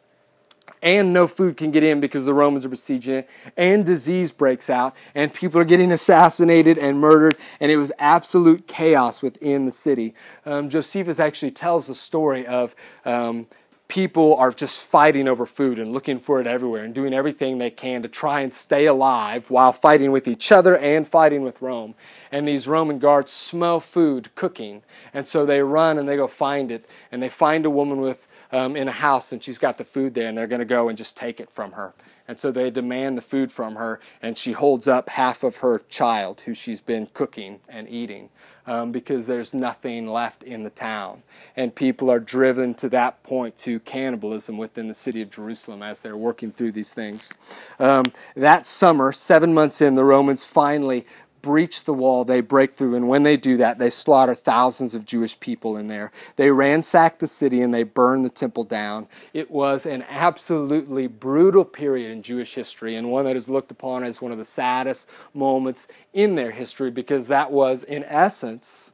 and 0.83 1.13
no 1.13 1.25
food 1.27 1.55
can 1.57 1.71
get 1.71 1.81
in 1.81 1.99
because 2.01 2.25
the 2.25 2.33
Romans 2.33 2.65
are 2.65 2.69
besieging 2.69 3.15
it, 3.15 3.29
and 3.57 3.85
disease 3.85 4.31
breaks 4.31 4.69
out, 4.69 4.93
and 5.15 5.33
people 5.33 5.59
are 5.59 5.65
getting 5.65 5.91
assassinated 5.91 6.77
and 6.77 6.99
murdered, 6.99 7.37
and 7.59 7.71
it 7.71 7.77
was 7.77 7.91
absolute 7.97 8.67
chaos 8.67 9.21
within 9.21 9.65
the 9.65 9.71
city. 9.71 10.13
Um, 10.45 10.69
Josephus 10.69 11.19
actually 11.19 11.51
tells 11.51 11.87
the 11.87 11.95
story 11.95 12.45
of. 12.45 12.75
Um, 13.05 13.47
people 13.89 14.33
are 14.37 14.51
just 14.51 14.87
fighting 14.87 15.27
over 15.27 15.45
food 15.45 15.77
and 15.77 15.91
looking 15.91 16.17
for 16.17 16.41
it 16.41 16.47
everywhere 16.47 16.83
and 16.83 16.95
doing 16.95 17.13
everything 17.13 17.59
they 17.59 17.69
can 17.69 18.01
to 18.01 18.07
try 18.07 18.39
and 18.39 18.51
stay 18.51 18.87
alive 18.87 19.51
while 19.51 19.71
fighting 19.71 20.11
with 20.11 20.27
each 20.27 20.51
other 20.51 20.75
and 20.77 21.07
fighting 21.07 21.43
with 21.43 21.61
Rome. 21.61 21.93
And 22.31 22.47
these 22.47 22.67
Roman 22.67 22.97
guards 22.97 23.31
smell 23.31 23.79
food 23.79 24.33
cooking, 24.33 24.81
and 25.13 25.27
so 25.27 25.45
they 25.45 25.61
run 25.61 25.99
and 25.99 26.09
they 26.09 26.15
go 26.15 26.27
find 26.27 26.71
it, 26.71 26.89
and 27.11 27.21
they 27.21 27.29
find 27.29 27.67
a 27.67 27.69
woman 27.69 28.01
with 28.01 28.25
um, 28.53 28.77
in 28.77 28.87
a 28.87 28.93
house 28.93 29.33
and 29.33 29.43
she's 29.43 29.57
got 29.57 29.77
the 29.77 29.83
food 29.83 30.13
there, 30.13 30.27
and 30.27 30.37
they're 30.37 30.47
going 30.47 30.59
to 30.59 30.65
go 30.65 30.87
and 30.87 30.97
just 30.97 31.17
take 31.17 31.41
it 31.41 31.49
from 31.49 31.73
her. 31.73 31.93
And 32.27 32.39
so 32.39 32.51
they 32.51 32.69
demand 32.69 33.17
the 33.17 33.21
food 33.21 33.51
from 33.51 33.75
her, 33.75 33.99
and 34.21 34.37
she 34.37 34.53
holds 34.53 34.87
up 34.87 35.09
half 35.09 35.43
of 35.43 35.57
her 35.57 35.81
child 35.89 36.41
who 36.41 36.53
she's 36.53 36.79
been 36.79 37.07
cooking 37.07 37.59
and 37.67 37.89
eating 37.89 38.29
um, 38.65 38.91
because 38.91 39.27
there's 39.27 39.53
nothing 39.53 40.07
left 40.07 40.43
in 40.43 40.63
the 40.63 40.69
town. 40.69 41.21
And 41.57 41.75
people 41.75 42.09
are 42.09 42.19
driven 42.19 42.73
to 42.75 42.89
that 42.89 43.21
point 43.23 43.57
to 43.57 43.79
cannibalism 43.81 44.57
within 44.57 44.87
the 44.87 44.93
city 44.93 45.21
of 45.21 45.29
Jerusalem 45.31 45.83
as 45.83 45.99
they're 45.99 46.17
working 46.17 46.51
through 46.51 46.71
these 46.71 46.93
things. 46.93 47.33
Um, 47.79 48.05
that 48.35 48.65
summer, 48.65 49.11
seven 49.11 49.53
months 49.53 49.81
in, 49.81 49.95
the 49.95 50.05
Romans 50.05 50.45
finally 50.45 51.05
breach 51.43 51.83
the 51.83 51.93
wall, 51.93 52.23
they 52.25 52.41
break 52.41 52.73
through, 52.73 52.95
and 52.95 53.07
when 53.07 53.21
they 53.21 53.37
do 53.37 53.57
that, 53.57 53.77
they 53.77 53.91
slaughter 53.91 54.33
thousands 54.33 54.95
of 54.95 55.05
Jewish 55.05 55.39
people 55.39 55.77
in 55.77 55.89
there. 55.89 56.11
They 56.37 56.49
ransack 56.49 57.19
the 57.19 57.27
city 57.27 57.61
and 57.61 57.71
they 57.71 57.83
burn 57.83 58.23
the 58.23 58.29
temple 58.29 58.63
down. 58.63 59.07
It 59.33 59.51
was 59.51 59.85
an 59.85 60.03
absolutely 60.09 61.05
brutal 61.05 61.65
period 61.65 62.11
in 62.11 62.23
Jewish 62.23 62.55
history, 62.55 62.95
and 62.95 63.11
one 63.11 63.25
that 63.25 63.35
is 63.35 63.49
looked 63.49 63.69
upon 63.69 64.03
as 64.03 64.21
one 64.21 64.31
of 64.31 64.37
the 64.39 64.45
saddest 64.45 65.07
moments 65.33 65.87
in 66.13 66.33
their 66.35 66.51
history 66.51 66.89
because 66.89 67.27
that 67.27 67.51
was, 67.51 67.83
in 67.83 68.03
essence, 68.05 68.93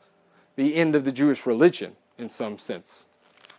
the 0.56 0.76
end 0.76 0.95
of 0.95 1.06
the 1.06 1.12
Jewish 1.12 1.45
religion 1.45 1.95
in 2.18 2.30
some 2.30 2.58
sense. 2.58 3.06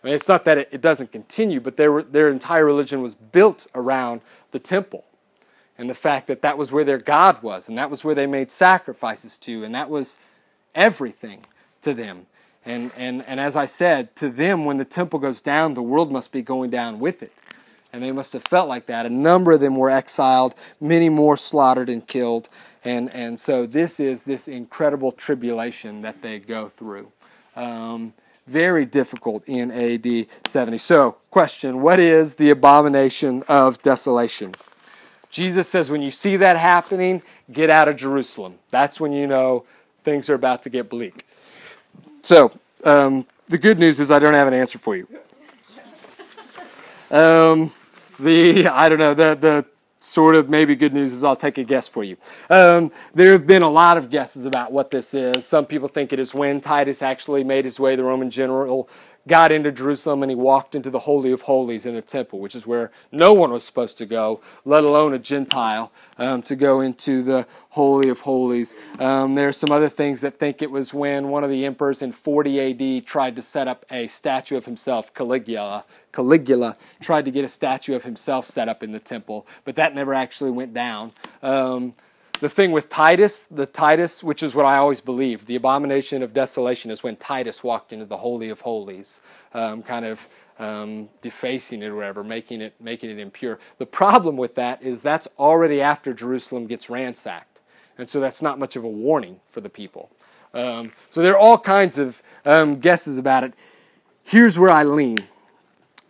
I 0.03 0.07
mean, 0.07 0.15
it's 0.15 0.29
not 0.29 0.45
that 0.47 0.59
it, 0.59 0.69
it 0.73 0.81
doesn't 0.81 1.13
continue, 1.13 1.61
but 1.61 1.77
their, 1.77 2.03
their 2.03 2.29
entire 2.29 2.65
religion 2.65 3.03
was 3.03 3.15
built 3.15 3.69
around 3.75 4.21
the 4.51 4.59
temple 4.59 5.05
and 5.81 5.89
the 5.89 5.95
fact 5.95 6.27
that 6.27 6.43
that 6.43 6.59
was 6.59 6.71
where 6.71 6.85
their 6.85 6.99
God 6.99 7.43
was, 7.43 7.67
and 7.67 7.79
that 7.79 7.91
was 7.91 8.05
where 8.05 8.15
they 8.15 8.27
made 8.27 8.51
sacrifices 8.51 9.39
to, 9.39 9.65
and 9.65 9.75
that 9.75 9.89
was 9.89 10.19
everything 10.75 11.47
to 11.81 11.95
them. 11.95 12.27
And, 12.67 12.91
and, 12.99 13.25
and 13.27 13.41
as 13.41 13.57
I 13.57 13.65
said, 13.65 14.15
to 14.17 14.29
them, 14.29 14.67
when 14.67 14.77
the 14.77 14.85
temple 14.85 15.19
goes 15.19 15.41
down, 15.41 15.73
the 15.73 15.81
world 15.81 16.13
must 16.13 16.33
be 16.33 16.43
going 16.43 16.69
down 16.69 17.01
with 17.01 17.23
it. 17.23 17.33
And 17.95 18.03
they 18.03 18.13
must 18.13 18.35
have 18.35 18.45
felt 18.45 18.69
like 18.69 18.87
that. 18.87 19.07
A 19.07 19.11
number 19.11 19.53
of 19.53 19.61
them 19.61 19.75
were 19.75 19.89
exiled, 19.89 20.55
many 20.83 21.09
more 21.09 21.39
slaughtered 21.39 21.89
and 21.89 22.07
killed. 22.07 22.51
And, 22.85 23.11
and 23.15 23.41
so 23.41 23.65
this 23.65 23.99
is 23.99 24.25
this 24.25 24.49
incredible 24.49 25.13
tribulation 25.13 26.03
that 26.03 26.21
they 26.21 26.41
go 26.41 26.71
through. 26.77 27.11
Um, 27.57 28.13
very 28.47 28.85
difficult 28.85 29.45
in 29.47 29.71
AD 29.71 30.27
70. 30.47 30.77
So, 30.77 31.17
question 31.31 31.81
What 31.81 31.99
is 31.99 32.35
the 32.35 32.51
abomination 32.51 33.45
of 33.49 33.81
desolation? 33.81 34.53
Jesus 35.31 35.69
says, 35.69 35.91
when 35.91 36.03
you 36.03 36.11
see 36.11 36.37
that 36.37 36.57
happening, 36.57 37.23
get 37.53 37.71
out 37.71 37.89
of 37.89 37.97
Jerusalem. 37.97 38.57
That's 38.71 38.99
when 38.99 39.13
you 39.13 39.27
know 39.27 39.65
things 40.05 40.29
are 40.29 40.35
about 40.35 40.63
to 40.65 40.71
get 40.71 40.89
bleak. 40.89 41.27
So, 42.23 42.53
um, 42.85 43.27
the 43.47 43.59
good 43.59 43.79
news 43.79 44.01
is 44.01 44.11
I 44.11 44.19
don't 44.19 44.35
have 44.35 44.49
an 44.49 44.55
answer 44.55 44.79
for 44.79 44.97
you. 44.97 45.07
Um, 47.11 47.73
the 48.19 48.69
I 48.69 48.89
don't 48.89 48.99
know 48.99 49.15
the 49.15 49.35
the 49.35 49.65
sort 49.99 50.35
of 50.35 50.49
maybe 50.49 50.75
good 50.75 50.95
news 50.95 51.13
is 51.13 51.23
I'll 51.23 51.37
take 51.37 51.59
a 51.59 51.65
guess 51.65 51.87
for 51.87 52.03
you. 52.03 52.17
Um, 52.49 52.91
there 53.15 53.33
have 53.33 53.47
been 53.47 53.63
a 53.63 53.69
lot 53.69 53.99
of 53.99 54.09
guesses 54.09 54.47
about 54.47 54.73
what 54.73 54.91
this 54.91 55.13
is. 55.13 55.45
Some 55.45 55.67
people 55.67 55.89
think 55.89 56.13
it 56.13 56.19
is 56.19 56.33
when 56.33 56.61
Titus 56.61 57.03
actually 57.03 57.45
made 57.45 57.65
his 57.67 57.79
way, 57.79 57.97
the 57.97 58.05
Roman 58.05 58.31
general 58.31 58.89
got 59.29 59.53
into 59.53 59.71
Jerusalem 59.71 60.23
and 60.23 60.31
he 60.31 60.35
walked 60.35 60.75
into 60.75 60.91
the 60.91 61.01
Holy 61.01 61.31
of 61.31 61.43
Holies 61.43 61.87
in 61.87 61.95
the 61.95 62.03
temple, 62.03 62.41
which 62.41 62.55
is 62.55 62.67
where 62.67 62.91
no 63.13 63.33
one 63.33 63.53
was 63.53 63.65
supposed 63.65 63.99
to 63.99 64.07
go, 64.07 64.41
let 64.65 64.83
alone 64.83 65.15
a 65.15 65.19
Gentile, 65.19 65.93
um, 66.19 66.43
to 66.43 66.57
go 66.57 66.81
into 66.81 67.23
the 67.23 67.47
Holy 67.71 68.09
of 68.09 68.21
Holies. 68.21 68.75
Um, 68.99 69.35
there 69.35 69.49
are 69.49 69.53
some 69.53 69.71
other 69.71 69.89
things 69.89 70.21
that 70.23 70.39
think 70.39 70.63
it 70.63 70.71
was 70.71 70.95
when 70.95 71.29
one 71.29 71.45
of 71.45 71.51
the 71.51 71.65
emperors 71.65 72.03
in 72.03 72.13
40 72.13 72.99
AD 72.99 73.07
tried 73.07 73.37
to 73.37 73.43
set 73.43 73.69
up 73.69 73.85
a 73.91 74.07
statue 74.07 74.57
of 74.57 74.65
himself, 74.65 75.13
Caligula. 75.15 75.85
Caligula 76.13 76.77
tried 77.01 77.25
to 77.27 77.31
get 77.31 77.45
a 77.45 77.49
statue 77.49 77.95
of 77.95 78.05
himself 78.05 78.47
set 78.47 78.69
up 78.69 78.83
in 78.83 78.93
the 78.93 78.99
temple, 78.99 79.47
but 79.65 79.77
that 79.77 79.95
never 79.95 80.15
actually 80.15 80.51
went 80.51 80.75
down. 80.75 81.13
Um, 81.43 81.95
the 82.41 82.49
thing 82.49 82.73
with 82.73 82.89
Titus, 82.89 83.45
the 83.45 83.67
Titus, 83.67 84.23
which 84.23 84.43
is 84.43 84.55
what 84.55 84.65
I 84.65 84.79
always 84.79 85.01
believed, 85.01 85.47
the 85.47 85.57
abomination 85.57 86.23
of 86.23 86.33
desolation 86.33 86.91
is 86.91 87.03
when 87.03 87.17
Titus 87.17 87.63
walked 87.63 87.93
into 87.93 88.07
the 88.07 88.17
Holy 88.17 88.49
of 88.49 88.63
Holies, 88.63 89.21
um, 89.53 89.83
kind 89.83 90.07
of 90.07 90.27
um, 90.59 91.09
defacing 91.21 91.83
it 91.83 91.87
or 91.87 91.97
whatever, 91.97 92.25
making 92.25 92.63
it, 92.63 92.75
making 92.81 93.11
it 93.11 93.19
impure. 93.19 93.59
The 93.79 93.87
problem 93.87 94.37
with 94.37 94.55
that 94.55 94.83
is 94.83 95.03
that's 95.03 95.29
already 95.39 95.81
after 95.83 96.15
Jerusalem 96.15 96.67
gets 96.67 96.89
ransacked. 96.89 97.61
And 97.99 98.09
so 98.09 98.21
that's 98.21 98.41
not 98.41 98.59
much 98.59 98.77
of 98.77 98.85
a 98.85 98.89
warning 98.89 99.41
for 99.49 99.61
the 99.61 99.69
people. 99.69 100.11
Um, 100.55 100.93
so 101.11 101.21
there 101.23 101.33
are 101.33 101.39
all 101.39 101.59
kinds 101.59 101.99
of 101.99 102.23
um, 102.47 102.81
guesses 102.81 103.19
about 103.19 103.45
it. 103.45 103.53
Here's 104.25 104.59
where 104.59 104.71
I 104.71 104.85
lean. 104.85 105.19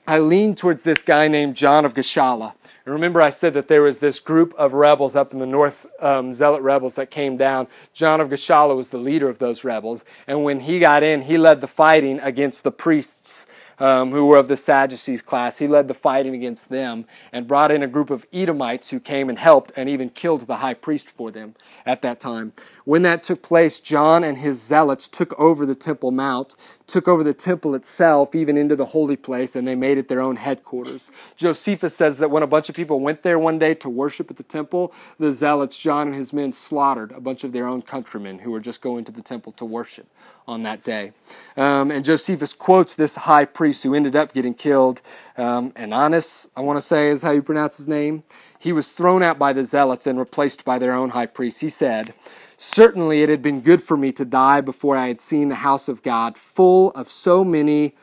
I 0.07 0.19
lean 0.19 0.55
towards 0.55 0.83
this 0.83 1.03
guy 1.03 1.29
named 1.29 1.57
John 1.57 1.85
of 1.85 1.95
Gischala. 1.95 2.55
And 2.91 2.97
remember, 2.97 3.23
I 3.23 3.31
said 3.31 3.55
that 3.55 3.69
there 3.69 3.83
was 3.83 4.01
this 4.01 4.19
group 4.19 4.53
of 4.59 4.75
rebels 4.75 5.15
up 5.15 5.33
in 5.33 5.39
the 5.39 5.47
north, 5.47 5.87
um, 6.01 6.35
zealot 6.35 6.61
rebels 6.61 6.97
that 6.97 7.09
came 7.09 7.37
down. 7.37 7.69
John 7.93 8.21
of 8.21 8.31
Gischala 8.31 8.75
was 8.75 8.91
the 8.91 8.99
leader 8.99 9.29
of 9.29 9.39
those 9.39 9.63
rebels. 9.63 10.03
And 10.27 10.43
when 10.43 10.59
he 10.59 10.81
got 10.81 11.05
in, 11.05 11.23
he 11.23 11.39
led 11.39 11.61
the 11.61 11.69
fighting 11.69 12.19
against 12.19 12.65
the 12.65 12.73
priests 12.73 13.47
um, 13.81 14.13
who 14.13 14.27
were 14.27 14.37
of 14.37 14.49
the 14.49 14.57
Sadducees 14.57 15.23
class. 15.23 15.59
He 15.59 15.67
led 15.67 15.89
the 15.89 15.95
fighting 15.95 16.35
against 16.35 16.69
them 16.69 17.07
and 17.33 17.49
brought 17.49 17.71
in 17.71 17.83
a 17.83 17.89
group 17.89 18.11
of 18.11 18.27
Edomites 18.33 18.91
who 18.91 19.01
came 19.01 19.29
and 19.29 19.39
helped 19.39 19.73
and 19.77 19.89
even 19.89 20.11
killed 20.11 20.43
the 20.43 20.57
high 20.57 20.75
priest 20.75 21.11
for 21.11 21.31
them 21.31 21.55
at 21.87 22.03
that 22.03 22.21
time. 22.21 22.53
When 22.85 23.03
that 23.03 23.23
took 23.23 23.43
place, 23.43 23.81
John 23.81 24.23
and 24.23 24.39
his 24.39 24.63
zealots 24.63 25.09
took 25.09 25.39
over 25.39 25.65
the 25.65 25.75
Temple 25.75 26.11
Mount, 26.11 26.55
took 26.87 27.09
over 27.09 27.25
the 27.25 27.33
temple 27.33 27.75
itself, 27.75 28.35
even 28.35 28.57
into 28.57 28.77
the 28.77 28.87
holy 28.87 29.17
place, 29.17 29.57
and 29.57 29.67
they 29.67 29.77
made 29.77 29.97
it 29.97 30.09
their 30.09 30.21
own 30.21 30.37
headquarters. 30.37 31.11
Josephus 31.37 31.95
says 31.95 32.19
that 32.19 32.31
when 32.31 32.43
a 32.43 32.49
bunch 32.49 32.69
of 32.69 32.75
people 32.75 33.01
went 33.01 33.23
there 33.23 33.39
one 33.39 33.59
day 33.59 33.75
to 33.75 33.89
worship 33.89 34.31
at 34.31 34.37
the 34.37 34.43
temple, 34.43 34.93
the 35.19 35.33
zealots, 35.33 35.79
John 35.79 36.09
and 36.09 36.17
his 36.17 36.33
men, 36.33 36.53
slaughtered 36.53 37.13
a 37.13 37.21
bunch 37.21 37.45
of 37.45 37.53
their 37.53 37.67
own 37.67 37.83
countrymen 37.83 38.41
who 38.41 38.51
were 38.51 38.61
just 38.61 38.83
going 38.83 39.05
to 39.05 39.13
the 39.13 39.23
temple 39.23 39.53
to 39.53 39.65
worship 39.65 40.09
on 40.51 40.65
that 40.65 40.83
day. 40.83 41.13
Um, 41.57 41.91
and 41.91 42.05
Josephus 42.05 42.53
quotes 42.53 42.95
this 42.95 43.15
high 43.17 43.45
priest 43.45 43.85
who 43.85 43.95
ended 43.95 44.17
up 44.17 44.35
getting 44.35 44.53
killed. 44.53 45.01
Um, 45.37 45.71
Ananus, 45.73 46.49
I 46.57 46.61
want 46.61 46.77
to 46.77 46.83
say, 46.83 47.09
is 47.09 47.23
how 47.23 47.31
you 47.31 47.41
pronounce 47.41 47.77
his 47.77 47.89
name. 47.89 48.25
He 48.59 48.73
was 48.73 48.93
thrown 48.93 49.23
out 49.23 49.39
by 49.39 49.53
the 49.53 49.65
zealots 49.65 50.07
and 50.07 50.19
replaced 50.19 50.65
by 50.65 50.79
their 50.79 50.93
own 50.93 51.11
high 51.11 51.27
priest. 51.27 51.61
He 51.61 51.71
said, 51.71 52.13
Certainly 52.59 53.23
it 53.23 53.31
had 53.31 53.41
been 53.41 53.63
good 53.63 53.83
for 53.83 53.97
me 53.97 54.13
to 54.13 54.25
die 54.25 54.61
before 54.61 54.97
I 54.97 55.09
had 55.09 55.21
seen 55.21 55.49
the 55.49 55.55
house 55.55 55.89
of 55.89 56.03
God 56.03 56.37
full 56.37 56.91
of 56.91 57.09
so 57.09 57.43
many 57.43 57.95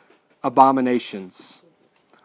abominations, 0.43 1.62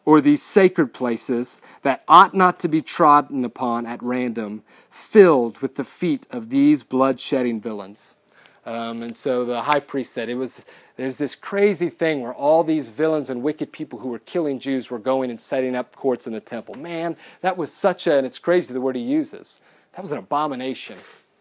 or 0.06 0.20
these 0.20 0.42
sacred 0.42 0.94
places 0.94 1.60
that 1.82 2.04
ought 2.08 2.34
not 2.34 2.58
to 2.60 2.68
be 2.68 2.80
trodden 2.80 3.44
upon 3.44 3.84
at 3.84 4.02
random, 4.02 4.62
filled 4.88 5.58
with 5.58 5.74
the 5.74 5.84
feet 5.84 6.26
of 6.30 6.48
these 6.48 6.82
blood 6.82 7.20
shedding 7.20 7.60
villains. 7.60 8.14
Um, 8.64 9.02
and 9.02 9.16
so 9.16 9.44
the 9.44 9.62
high 9.62 9.80
priest 9.80 10.12
said 10.12 10.28
it 10.28 10.36
was 10.36 10.64
there's 10.96 11.18
this 11.18 11.34
crazy 11.34 11.88
thing 11.88 12.20
where 12.20 12.34
all 12.34 12.62
these 12.62 12.88
villains 12.88 13.30
and 13.30 13.42
wicked 13.42 13.72
people 13.72 13.98
who 14.00 14.08
were 14.08 14.18
killing 14.18 14.58
Jews 14.58 14.90
were 14.90 14.98
going 14.98 15.30
and 15.30 15.40
setting 15.40 15.74
up 15.74 15.96
courts 15.96 16.26
in 16.26 16.32
the 16.32 16.40
temple. 16.40 16.74
Man, 16.74 17.16
that 17.40 17.56
was 17.56 17.72
such 17.72 18.06
a, 18.06 18.16
and 18.16 18.26
it's 18.26 18.38
crazy 18.38 18.74
the 18.74 18.80
word 18.80 18.96
he 18.96 19.02
uses. 19.02 19.60
That 19.94 20.02
was 20.02 20.12
an 20.12 20.18
abomination 20.18 20.98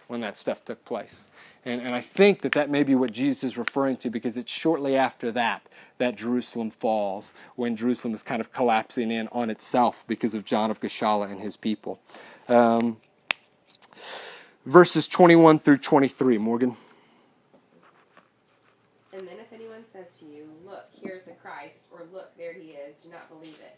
when 0.08 0.22
that 0.22 0.38
stuff 0.38 0.64
took 0.64 0.84
place. 0.86 1.28
And, 1.64 1.82
and 1.82 1.92
I 1.94 2.02
think 2.02 2.42
that 2.42 2.54
that 2.54 2.70
may 2.70 2.84
be 2.84 2.96
what 2.96 3.12
Jesus 3.12 3.44
is 3.44 3.58
referring 3.58 3.98
to 3.98 4.10
because 4.10 4.36
it's 4.36 4.52
shortly 4.52 4.96
after 4.96 5.32
that 5.34 5.68
that 6.00 6.16
Jerusalem 6.16 6.72
falls, 6.72 7.32
when 7.56 7.76
Jerusalem 7.76 8.16
is 8.16 8.24
kind 8.24 8.42
of 8.42 8.52
collapsing 8.52 9.12
in 9.12 9.28
on 9.32 9.52
itself 9.52 10.04
because 10.08 10.34
of 10.34 10.44
John 10.44 10.72
of 10.72 10.82
Gischala 10.82 11.30
and 11.30 11.40
his 11.40 11.56
people. 11.56 12.00
Um, 12.48 12.98
verses 14.66 15.08
21 15.08 15.60
through 15.60 15.78
23, 15.78 16.40
Morgan. 16.40 16.78
says 19.92 20.08
to 20.20 20.26
you, 20.26 20.46
Look, 20.66 20.86
here's 20.92 21.24
the 21.24 21.32
Christ, 21.32 21.84
or 21.92 22.06
Look, 22.12 22.36
there 22.38 22.54
he 22.54 22.70
is, 22.70 22.96
do 22.98 23.01
not 23.12 23.30
believe 23.30 23.60
it. 23.60 23.78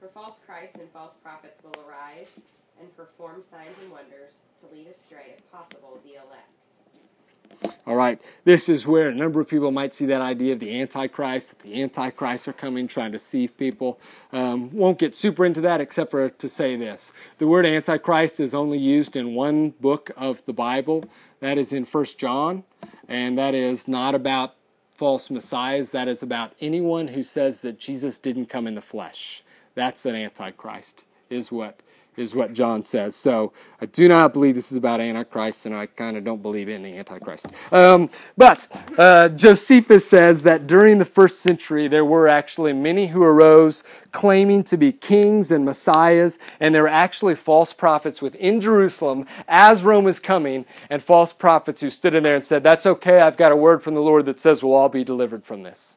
For 0.00 0.08
false 0.08 0.38
Christs 0.46 0.78
and 0.80 0.90
false 0.90 1.14
prophets 1.22 1.60
will 1.62 1.74
arise 1.88 2.30
and 2.80 2.96
perform 2.96 3.42
signs 3.48 3.76
and 3.82 3.92
wonders 3.92 4.32
to 4.60 4.74
lead 4.74 4.88
astray, 4.88 5.34
if 5.36 5.52
possible, 5.52 6.00
the 6.04 6.14
elect. 6.14 6.48
All 7.86 7.96
right, 7.96 8.20
this 8.44 8.68
is 8.68 8.86
where 8.86 9.08
a 9.08 9.14
number 9.14 9.40
of 9.40 9.48
people 9.48 9.70
might 9.70 9.92
see 9.92 10.06
that 10.06 10.22
idea 10.22 10.54
of 10.54 10.60
the 10.60 10.80
Antichrist. 10.80 11.58
The 11.62 11.82
Antichrists 11.82 12.48
are 12.48 12.52
coming, 12.52 12.88
trying 12.88 13.12
to 13.12 13.18
deceive 13.18 13.56
people. 13.58 14.00
Um, 14.32 14.72
won't 14.72 14.98
get 14.98 15.14
super 15.14 15.44
into 15.44 15.60
that 15.60 15.80
except 15.80 16.12
for 16.12 16.30
to 16.30 16.48
say 16.48 16.76
this: 16.76 17.12
the 17.38 17.46
word 17.46 17.66
Antichrist 17.66 18.40
is 18.40 18.54
only 18.54 18.78
used 18.78 19.16
in 19.16 19.34
one 19.34 19.70
book 19.70 20.10
of 20.16 20.42
the 20.46 20.52
Bible. 20.52 21.04
That 21.40 21.58
is 21.58 21.72
in 21.72 21.84
First 21.84 22.18
John, 22.18 22.64
and 23.08 23.36
that 23.36 23.54
is 23.54 23.86
not 23.86 24.14
about 24.14 24.54
false 24.94 25.30
messiahs. 25.30 25.90
That 25.90 26.08
is 26.08 26.22
about 26.22 26.52
anyone 26.60 27.08
who 27.08 27.22
says 27.22 27.60
that 27.60 27.78
Jesus 27.78 28.18
didn't 28.18 28.46
come 28.46 28.66
in 28.66 28.74
the 28.74 28.80
flesh. 28.80 29.42
That's 29.74 30.06
an 30.06 30.14
antichrist, 30.14 31.06
is 31.30 31.50
what 31.50 31.80
is 32.16 32.34
what 32.34 32.52
John 32.52 32.84
says. 32.84 33.16
So 33.16 33.52
I 33.80 33.86
do 33.86 34.08
not 34.08 34.32
believe 34.32 34.54
this 34.54 34.70
is 34.70 34.78
about 34.78 35.00
Antichrist, 35.00 35.66
and 35.66 35.74
I 35.74 35.86
kind 35.86 36.16
of 36.16 36.24
don't 36.24 36.42
believe 36.42 36.68
in 36.68 36.82
the 36.82 36.96
Antichrist. 36.96 37.46
Um, 37.70 38.10
but 38.36 38.68
uh, 38.98 39.30
Josephus 39.30 40.08
says 40.08 40.42
that 40.42 40.66
during 40.66 40.98
the 40.98 41.04
first 41.04 41.40
century, 41.40 41.88
there 41.88 42.04
were 42.04 42.28
actually 42.28 42.72
many 42.72 43.06
who 43.06 43.22
arose 43.22 43.82
claiming 44.10 44.62
to 44.64 44.76
be 44.76 44.92
kings 44.92 45.50
and 45.50 45.64
messiahs, 45.64 46.38
and 46.60 46.74
there 46.74 46.82
were 46.82 46.88
actually 46.88 47.34
false 47.34 47.72
prophets 47.72 48.20
within 48.20 48.60
Jerusalem 48.60 49.26
as 49.48 49.82
Rome 49.82 50.04
was 50.04 50.18
coming, 50.18 50.66
and 50.90 51.02
false 51.02 51.32
prophets 51.32 51.80
who 51.80 51.90
stood 51.90 52.14
in 52.14 52.22
there 52.22 52.36
and 52.36 52.44
said, 52.44 52.62
That's 52.62 52.84
okay, 52.84 53.20
I've 53.20 53.36
got 53.36 53.52
a 53.52 53.56
word 53.56 53.82
from 53.82 53.94
the 53.94 54.02
Lord 54.02 54.26
that 54.26 54.38
says 54.38 54.62
we'll 54.62 54.74
all 54.74 54.88
be 54.88 55.04
delivered 55.04 55.44
from 55.44 55.62
this. 55.62 55.96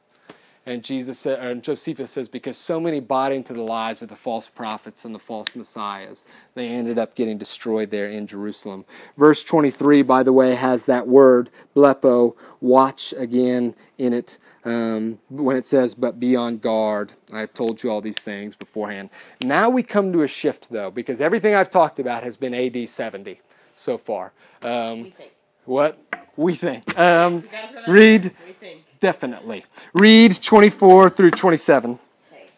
And 0.68 0.84
Jesus 0.84 1.20
said, 1.20 1.40
and 1.40 1.62
Josephus 1.62 2.10
says, 2.12 2.28
because 2.28 2.58
so 2.58 2.80
many 2.80 3.00
bought 3.00 3.32
into 3.32 3.54
the 3.54 3.62
lies 3.62 4.02
of 4.02 4.10
the 4.10 4.16
false 4.16 4.48
prophets 4.50 5.06
and 5.06 5.14
the 5.14 5.20
false 5.20 5.48
messiahs, 5.54 6.24
they 6.56 6.68
ended 6.68 6.98
up 6.98 7.14
getting 7.14 7.38
destroyed 7.38 7.92
there 7.92 8.10
in 8.10 8.26
Jerusalem. 8.26 8.84
Verse 9.16 9.44
23, 9.44 10.02
by 10.02 10.24
the 10.24 10.34
way, 10.34 10.56
has 10.56 10.86
that 10.86 11.08
word, 11.08 11.52
blepo, 11.76 12.36
watch 12.62 13.14
again 13.16 13.76
in 14.00 14.14
it. 14.14 14.40
Um, 14.64 15.20
when 15.30 15.56
it 15.56 15.68
says, 15.68 15.94
but 15.94 16.20
be 16.20 16.36
on 16.36 16.58
guard. 16.58 17.14
I've 17.32 17.54
told 17.54 17.84
you 17.84 17.92
all 17.92 18.02
these 18.02 18.18
things 18.18 18.56
beforehand. 18.56 19.12
Now 19.44 19.70
we 19.70 19.84
come 19.84 20.12
to 20.14 20.24
a 20.24 20.28
shift, 20.28 20.72
though, 20.72 20.90
because 20.90 21.22
everything 21.22 21.54
I've 21.54 21.70
talked 21.70 22.00
about 22.00 22.24
has 22.24 22.36
been 22.36 22.56
AD 22.56 22.90
70 22.90 23.40
so 23.76 24.00
far. 24.00 24.32
Um, 24.64 25.04
We 25.04 25.10
think. 25.12 25.32
what? 25.66 26.00
We 26.36 26.56
think. 26.56 26.98
Um, 26.98 27.42
We 27.42 27.48
gotta 27.50 27.74
throw 27.74 27.82
that 27.82 27.88
read. 27.92 28.24
We 28.48 28.54
think. 28.54 28.85
Definitely. 29.00 29.66
Read 29.94 30.42
24 30.42 31.10
through 31.10 31.32
27. 31.32 32.00
Okay. 32.32 32.50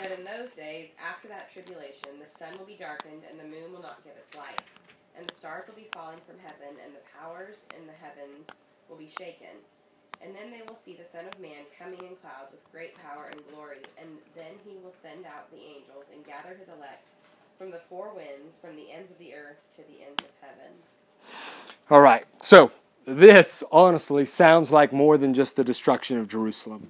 But 0.00 0.10
in 0.12 0.24
those 0.24 0.50
days, 0.50 0.90
after 0.98 1.28
that 1.28 1.52
tribulation, 1.52 2.18
the 2.18 2.30
sun 2.38 2.58
will 2.58 2.66
be 2.66 2.76
darkened, 2.78 3.22
and 3.28 3.38
the 3.38 3.44
moon 3.44 3.72
will 3.72 3.82
not 3.82 4.02
give 4.04 4.14
its 4.16 4.34
light, 4.36 4.62
and 5.16 5.28
the 5.28 5.34
stars 5.34 5.66
will 5.66 5.74
be 5.74 5.88
falling 5.92 6.18
from 6.26 6.38
heaven, 6.38 6.78
and 6.84 6.94
the 6.94 7.04
powers 7.18 7.56
in 7.78 7.86
the 7.86 7.92
heavens 7.92 8.46
will 8.88 8.96
be 8.96 9.10
shaken. 9.18 9.58
And 10.22 10.34
then 10.34 10.50
they 10.50 10.62
will 10.66 10.78
see 10.84 10.98
the 10.98 11.06
Son 11.06 11.26
of 11.26 11.38
Man 11.38 11.62
coming 11.78 12.00
in 12.02 12.18
clouds 12.18 12.50
with 12.50 12.62
great 12.72 12.96
power 12.98 13.30
and 13.30 13.40
glory, 13.52 13.78
and 14.00 14.18
then 14.34 14.58
he 14.64 14.74
will 14.82 14.94
send 15.02 15.26
out 15.26 15.50
the 15.50 15.62
angels 15.62 16.06
and 16.12 16.26
gather 16.26 16.58
his 16.58 16.66
elect 16.68 17.06
from 17.56 17.70
the 17.70 17.80
four 17.88 18.14
winds, 18.14 18.56
from 18.60 18.74
the 18.76 18.90
ends 18.90 19.10
of 19.10 19.18
the 19.18 19.34
earth 19.34 19.58
to 19.76 19.82
the 19.82 20.02
ends 20.02 20.22
of 20.22 20.30
heaven. 20.40 20.72
All 21.90 22.00
right. 22.00 22.26
So, 22.42 22.70
this 23.08 23.64
honestly 23.72 24.26
sounds 24.26 24.70
like 24.70 24.92
more 24.92 25.16
than 25.16 25.32
just 25.32 25.56
the 25.56 25.64
destruction 25.64 26.18
of 26.18 26.28
Jerusalem. 26.28 26.88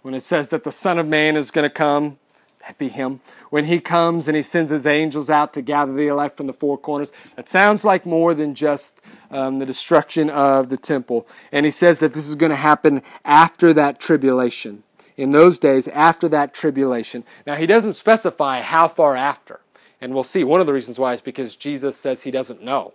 When 0.00 0.14
it 0.14 0.22
says 0.22 0.48
that 0.48 0.64
the 0.64 0.72
Son 0.72 0.98
of 0.98 1.06
Man 1.06 1.36
is 1.36 1.50
going 1.50 1.68
to 1.68 1.74
come, 1.74 2.18
that 2.66 2.78
be 2.78 2.88
him. 2.88 3.20
When 3.50 3.66
he 3.66 3.78
comes 3.78 4.28
and 4.28 4.36
he 4.36 4.42
sends 4.42 4.70
his 4.70 4.86
angels 4.86 5.28
out 5.28 5.52
to 5.54 5.62
gather 5.62 5.92
the 5.92 6.06
elect 6.06 6.36
from 6.38 6.46
the 6.46 6.52
four 6.52 6.78
corners, 6.78 7.12
that 7.36 7.48
sounds 7.48 7.84
like 7.84 8.06
more 8.06 8.32
than 8.32 8.54
just 8.54 9.02
um, 9.30 9.58
the 9.58 9.66
destruction 9.66 10.30
of 10.30 10.70
the 10.70 10.76
temple. 10.78 11.26
And 11.52 11.66
he 11.66 11.70
says 11.70 11.98
that 11.98 12.14
this 12.14 12.28
is 12.28 12.34
going 12.34 12.50
to 12.50 12.56
happen 12.56 13.02
after 13.24 13.74
that 13.74 14.00
tribulation. 14.00 14.84
In 15.16 15.32
those 15.32 15.58
days, 15.58 15.88
after 15.88 16.28
that 16.28 16.54
tribulation. 16.54 17.24
Now, 17.46 17.56
he 17.56 17.66
doesn't 17.66 17.94
specify 17.94 18.62
how 18.62 18.86
far 18.86 19.16
after. 19.16 19.60
And 20.00 20.14
we'll 20.14 20.22
see. 20.22 20.44
One 20.44 20.60
of 20.60 20.66
the 20.66 20.72
reasons 20.72 20.98
why 20.98 21.12
is 21.12 21.20
because 21.20 21.56
Jesus 21.56 21.96
says 21.96 22.22
he 22.22 22.30
doesn't 22.30 22.62
know. 22.62 22.94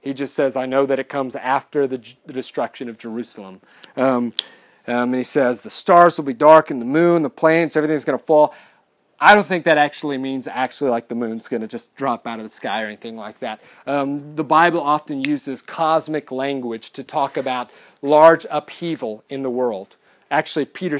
He 0.00 0.14
just 0.14 0.34
says, 0.34 0.56
I 0.56 0.66
know 0.66 0.86
that 0.86 0.98
it 0.98 1.08
comes 1.08 1.36
after 1.36 1.86
the, 1.86 2.02
the 2.26 2.32
destruction 2.32 2.88
of 2.88 2.98
Jerusalem. 2.98 3.60
Um, 3.96 4.32
um, 4.86 5.10
and 5.10 5.14
he 5.14 5.24
says, 5.24 5.60
the 5.60 5.70
stars 5.70 6.16
will 6.16 6.24
be 6.24 6.32
dark 6.32 6.70
and 6.70 6.80
the 6.80 6.86
moon, 6.86 7.22
the 7.22 7.30
planets, 7.30 7.76
everything's 7.76 8.04
going 8.04 8.18
to 8.18 8.24
fall. 8.24 8.54
I 9.22 9.34
don't 9.34 9.46
think 9.46 9.66
that 9.66 9.76
actually 9.76 10.16
means 10.16 10.46
actually 10.46 10.90
like 10.90 11.08
the 11.08 11.14
moon's 11.14 11.46
going 11.46 11.60
to 11.60 11.66
just 11.66 11.94
drop 11.94 12.26
out 12.26 12.38
of 12.38 12.46
the 12.46 12.50
sky 12.50 12.82
or 12.82 12.86
anything 12.86 13.16
like 13.16 13.38
that. 13.40 13.60
Um, 13.86 14.34
the 14.34 14.44
Bible 14.44 14.80
often 14.80 15.22
uses 15.22 15.60
cosmic 15.60 16.32
language 16.32 16.90
to 16.92 17.04
talk 17.04 17.36
about 17.36 17.70
large 18.00 18.46
upheaval 18.50 19.22
in 19.28 19.42
the 19.42 19.50
world. 19.50 19.96
Actually, 20.30 20.64
Peter, 20.64 20.98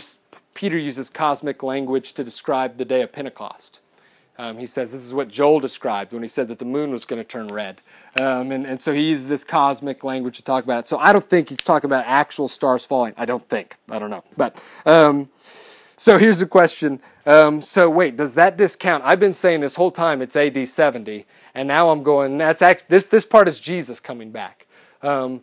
Peter 0.53 0.77
uses 0.77 1.09
cosmic 1.09 1.63
language 1.63 2.13
to 2.13 2.23
describe 2.23 2.77
the 2.77 2.85
day 2.85 3.01
of 3.01 3.11
Pentecost. 3.11 3.81
Um, 4.39 4.57
he 4.57 4.67
says 4.67 4.91
this 4.91 5.05
is 5.05 5.13
what 5.13 5.29
Joel 5.29 5.61
described 5.61 6.13
when 6.13 6.23
he 6.23 6.29
said 6.29 6.49
that 6.49 6.59
the 6.59 6.65
moon 6.65 6.91
was 6.91 7.05
going 7.05 7.21
to 7.21 7.29
turn 7.29 7.49
red. 7.49 7.83
Um, 8.19 8.53
and, 8.53 8.65
and 8.65 8.81
so 8.81 8.95
he 8.95 9.03
uses 9.03 9.29
this 9.29 9.45
cosmic 9.45 10.03
language 10.03 10.37
to 10.37 10.43
talk 10.43 10.65
about 10.65 10.81
it. 10.81 10.87
So 10.87 10.99
I 10.99 11.13
don't 11.13 11.29
think 11.29 11.51
he's 11.51 11.59
talking 11.59 11.89
about 11.89 12.07
actual 12.07 12.49
stars 12.49 12.85
falling. 12.85 13.13
I 13.19 13.27
don't 13.27 13.47
think. 13.49 13.77
I 13.91 13.99
don't 13.99 14.09
know. 14.09 14.25
But 14.37 14.63
um, 14.87 15.29
so 15.97 16.17
here's 16.17 16.39
the 16.39 16.47
question. 16.47 17.01
Um, 17.27 17.61
so 17.61 17.91
wait, 17.91 18.17
does 18.17 18.35
that 18.35 18.57
discount? 18.57 19.05
I've 19.05 19.21
been 19.21 19.35
saying 19.35 19.61
this 19.61 19.75
whole 19.75 19.91
time 19.91 20.23
it's 20.23 20.35
AD 20.37 20.67
70, 20.67 21.27
and 21.55 21.69
now 21.69 21.91
I'm 21.91 22.03
going. 22.03 22.39
That's 22.39 22.63
act, 22.63 22.87
this. 22.89 23.07
This 23.07 23.27
part 23.27 23.47
is 23.47 23.61
Jesus 23.61 24.01
coming 24.01 24.31
back. 24.31 24.67
Um, 25.03 25.43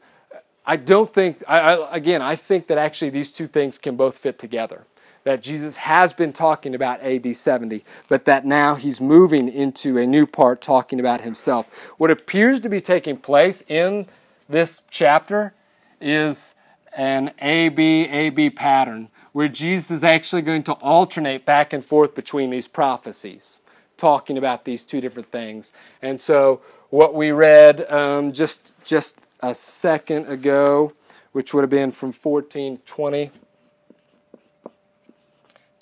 I 0.65 0.75
don't 0.75 1.13
think. 1.13 1.43
I, 1.47 1.59
I, 1.59 1.95
again, 1.95 2.23
I 2.23 2.35
think 2.35 2.65
that 2.67 2.79
actually 2.79 3.11
these 3.11 3.31
two 3.31 3.47
things 3.47 3.77
can 3.77 3.95
both 3.95 4.17
fit 4.17 4.39
together 4.39 4.85
that 5.27 5.43
Jesus 5.43 5.75
has 5.75 6.13
been 6.13 6.31
talking 6.31 6.73
about 6.73 7.01
AD 7.01 7.35
70, 7.35 7.83
but 8.07 8.23
that 8.23 8.45
now 8.45 8.75
he's 8.75 9.01
moving 9.01 9.49
into 9.49 9.97
a 9.97 10.07
new 10.07 10.25
part 10.25 10.61
talking 10.61 11.01
about 11.01 11.19
himself. 11.19 11.69
What 11.97 12.09
appears 12.09 12.61
to 12.61 12.69
be 12.69 12.79
taking 12.79 13.17
place 13.17 13.61
in 13.67 14.07
this 14.47 14.83
chapter 14.89 15.53
is 15.99 16.55
an 16.95 17.33
AB 17.41 18.05
AB 18.05 18.51
pattern 18.51 19.09
where 19.33 19.49
Jesus 19.49 19.91
is 19.91 20.01
actually 20.01 20.43
going 20.43 20.63
to 20.63 20.71
alternate 20.75 21.43
back 21.43 21.73
and 21.73 21.83
forth 21.83 22.15
between 22.15 22.49
these 22.49 22.69
prophecies, 22.69 23.57
talking 23.97 24.37
about 24.37 24.63
these 24.63 24.85
two 24.85 25.01
different 25.01 25.29
things. 25.29 25.73
And 26.01 26.21
so, 26.21 26.61
what 26.89 27.13
we 27.13 27.31
read 27.31 27.85
um, 27.91 28.31
just 28.31 28.71
just 28.85 29.19
a 29.41 29.53
second 29.53 30.29
ago, 30.29 30.93
which 31.33 31.53
would 31.53 31.63
have 31.63 31.69
been 31.69 31.91
from 31.91 32.13
1420. 32.13 33.29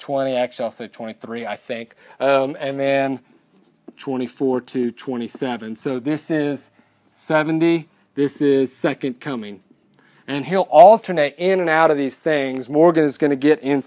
20, 0.05 0.35
actually, 0.35 0.65
I'll 0.65 0.69
say 0.69 0.87
23, 0.87 1.47
I 1.47 1.57
think. 1.57 1.95
Um, 2.19 2.55
and 2.59 2.79
then 2.79 3.21
24 3.97 4.61
to 4.61 4.91
27. 4.91 5.75
So 5.77 5.99
this 5.99 6.29
is 6.29 6.69
70, 7.13 7.89
this 8.13 8.39
is 8.39 8.71
second 8.71 9.19
coming. 9.19 9.63
And 10.27 10.45
he'll 10.45 10.67
alternate 10.69 11.33
in 11.39 11.59
and 11.59 11.71
out 11.71 11.89
of 11.89 11.97
these 11.97 12.19
things. 12.19 12.69
Morgan 12.69 13.03
is 13.03 13.17
going 13.17 13.31
to 13.31 13.35
get 13.35 13.61
in. 13.61 13.83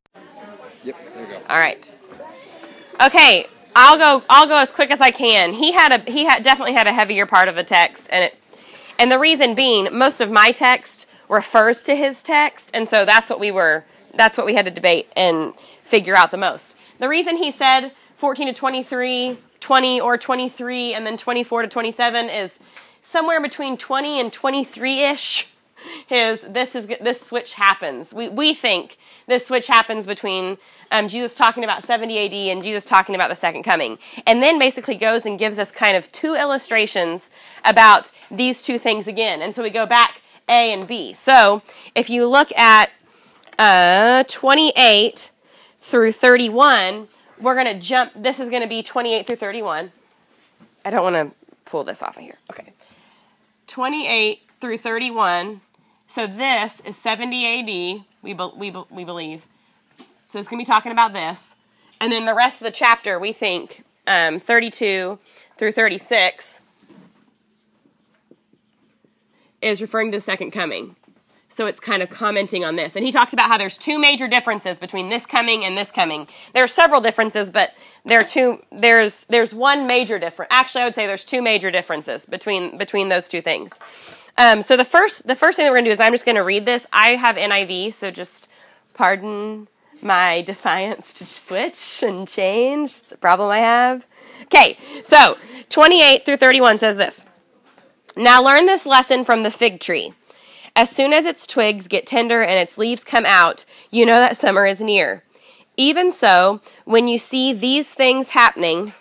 Yep, 0.82 0.96
there 1.14 1.24
you 1.24 1.30
go. 1.30 1.36
All 1.48 1.58
right. 1.60 1.92
Okay, 3.00 3.46
I'll 3.76 3.96
go. 3.96 4.24
I'll 4.28 4.48
go 4.48 4.58
as 4.58 4.72
quick 4.72 4.90
as 4.90 5.00
I 5.00 5.12
can. 5.12 5.52
He 5.52 5.70
had 5.70 6.00
a. 6.00 6.10
He 6.10 6.24
had 6.24 6.42
definitely 6.42 6.74
had 6.74 6.88
a 6.88 6.92
heavier 6.92 7.26
part 7.26 7.46
of 7.46 7.54
the 7.54 7.62
text, 7.62 8.08
and 8.10 8.24
it. 8.24 8.36
And 8.98 9.12
the 9.12 9.20
reason 9.20 9.54
being, 9.54 9.96
most 9.96 10.20
of 10.20 10.32
my 10.32 10.50
text 10.50 11.06
refers 11.28 11.84
to 11.84 11.94
his 11.94 12.24
text, 12.24 12.72
and 12.74 12.88
so 12.88 13.04
that's 13.04 13.30
what 13.30 13.38
we 13.38 13.52
were. 13.52 13.84
That's 14.14 14.36
what 14.36 14.46
we 14.46 14.54
had 14.56 14.64
to 14.64 14.72
debate 14.72 15.12
and 15.16 15.54
figure 15.89 16.14
out 16.14 16.30
the 16.30 16.36
most. 16.36 16.74
The 16.99 17.09
reason 17.09 17.36
he 17.36 17.51
said 17.51 17.93
14 18.16 18.49
to 18.49 18.53
23, 18.53 19.39
20 19.61 20.01
or 20.01 20.18
23, 20.18 20.95
and 20.95 21.07
then 21.07 21.16
24 21.16 21.62
to 21.62 21.68
27 21.68 22.28
is 22.28 22.61
somewhere 23.01 23.41
between 23.41 23.76
20 23.76 24.20
and 24.20 24.32
23 24.32 25.01
ish 25.05 25.47
is 26.11 26.41
this 26.41 26.74
is 26.74 26.86
this 27.01 27.20
switch 27.20 27.55
happens. 27.55 28.12
We 28.12 28.28
we 28.28 28.53
think 28.53 28.99
this 29.26 29.47
switch 29.47 29.68
happens 29.68 30.07
between 30.07 30.59
um, 30.91 31.07
Jesus 31.07 31.34
talking 31.34 31.64
about 31.64 31.84
70 31.84 32.18
AD 32.18 32.32
and 32.32 32.62
Jesus 32.62 32.84
talking 32.84 33.14
about 33.14 33.30
the 33.30 33.36
second 33.36 33.62
coming, 33.62 33.99
and 34.26 34.43
then 34.43 34.59
basically 34.59 34.97
goes 34.97 35.24
and 35.24 35.39
gives 35.39 35.59
us 35.59 35.70
kind 35.70 35.97
of 35.97 36.11
two 36.11 36.34
illustrations 36.34 37.30
about 37.64 38.11
these 38.30 38.61
two 38.61 38.78
things 38.78 39.07
again. 39.07 39.41
And 39.41 39.55
so 39.55 39.62
we 39.62 39.70
go 39.70 39.86
back 39.86 40.20
A 40.49 40.72
and 40.72 40.86
B. 40.86 41.14
So 41.14 41.62
if 41.95 42.11
you 42.11 42.26
look 42.26 42.51
at 42.57 42.91
uh, 43.59 44.24
28 44.24 45.30
through 45.89 46.12
31, 46.12 47.09
we're 47.41 47.55
going 47.55 47.66
to 47.66 47.78
jump. 47.78 48.12
This 48.14 48.41
is 48.41 48.51
going 48.51 48.62
to 48.62 48.68
be 48.68 48.82
28 48.82 49.26
through 49.26 49.36
31. 49.36 49.91
I 50.84 50.91
don't 50.91 51.03
want 51.03 51.16
to 51.16 51.51
pull 51.64 51.82
this 51.82 52.03
off 52.03 52.16
of 52.16 52.22
here. 52.22 52.36
Okay. 52.51 52.72
28 53.66 54.43
through 54.61 54.78
31. 54.78 55.62
So 56.07 56.26
this 56.26 56.80
is 56.84 56.97
70 56.97 57.47
AD, 57.47 58.05
we, 58.22 58.32
be, 58.32 58.51
we, 58.57 58.70
be, 58.70 58.82
we 58.91 59.05
believe. 59.05 59.47
So 60.24 60.39
it's 60.39 60.49
going 60.49 60.59
to 60.59 60.68
be 60.68 60.70
talking 60.70 60.93
about 60.93 61.12
this. 61.12 61.57
And 62.01 62.12
then 62.12 62.26
the 62.26 62.34
rest 62.34 62.61
of 62.61 62.66
the 62.66 62.70
chapter, 62.70 63.18
we 63.18 63.32
think 63.32 63.84
um, 64.07 64.41
32 64.41 65.18
through 65.57 65.72
36 65.72 66.61
is 69.61 69.80
referring 69.80 70.12
to 70.12 70.18
the 70.18 70.22
second 70.22 70.51
coming. 70.51 70.97
So 71.59 71.66
it's 71.66 71.80
kind 71.80 72.04
of 72.04 72.09
commenting 72.09 72.64
on 72.64 72.76
this. 72.76 72.94
And 72.94 73.04
he 73.04 73.11
talked 73.11 73.32
about 73.32 73.48
how 73.48 73.59
there's 73.59 73.76
two 73.76 73.98
major 73.98 74.28
differences 74.28 74.78
between 74.78 75.09
this 75.09 75.26
coming 75.26 75.64
and 75.64 75.76
this 75.76 75.90
coming. 75.90 76.28
There 76.54 76.62
are 76.62 76.68
several 76.68 77.00
differences, 77.00 77.50
but 77.50 77.70
there 78.04 78.20
are 78.20 78.24
two 78.24 78.62
there's 78.70 79.24
there's 79.24 79.52
one 79.52 79.88
major 79.88 80.20
difference. 80.20 80.50
Actually, 80.52 80.82
I 80.82 80.84
would 80.84 80.94
say 80.94 81.09
there's 81.09 81.24
two 81.24 81.42
major 81.42 81.72
differences 81.72 82.24
between 82.26 82.78
between 82.78 83.09
those 83.09 83.26
two 83.26 83.42
things. 83.42 83.76
Um, 84.36 84.62
so 84.62 84.76
the 84.76 84.84
first 84.84 85.26
the 85.26 85.34
first 85.34 85.56
thing 85.56 85.64
that 85.66 85.72
we're 85.72 85.78
gonna 85.78 85.86
do 85.88 85.90
is 85.90 85.98
I'm 85.98 86.12
just 86.12 86.24
gonna 86.24 86.44
read 86.44 86.64
this. 86.64 86.86
I 86.92 87.16
have 87.16 87.34
NIV, 87.34 87.92
so 87.92 88.12
just 88.12 88.48
pardon 88.94 89.66
my 90.00 90.42
defiance 90.42 91.12
to 91.14 91.26
switch 91.26 92.04
and 92.04 92.28
change. 92.28 92.90
It's 92.90 93.11
a 93.11 93.16
problem 93.16 93.50
I 93.50 93.59
have. 93.59 94.06
Okay, 94.42 94.78
so 95.02 95.36
28 95.70 96.24
through 96.24 96.36
31 96.36 96.78
says 96.78 96.96
this. 96.96 97.26
Now 98.16 98.40
learn 98.40 98.66
this 98.66 98.86
lesson 98.86 99.24
from 99.24 99.42
the 99.42 99.50
fig 99.50 99.80
tree. 99.80 100.14
As 100.79 100.91
soon 100.91 101.12
as 101.12 101.24
its 101.24 101.45
twigs 101.45 101.89
get 101.89 102.07
tender 102.07 102.41
and 102.41 102.57
its 102.57 102.79
leaves 102.79 103.03
come 103.03 103.26
out, 103.26 103.64
you 103.91 104.07
know 104.07 104.20
that 104.20 104.37
summer 104.37 104.64
is 104.64 104.81
near. 104.81 105.24
Even 105.76 106.12
so, 106.12 106.61
when 106.85 107.09
you 107.09 107.18
see 107.18 107.53
these 107.53 107.93
things 107.93 108.29
happening, 108.29 108.93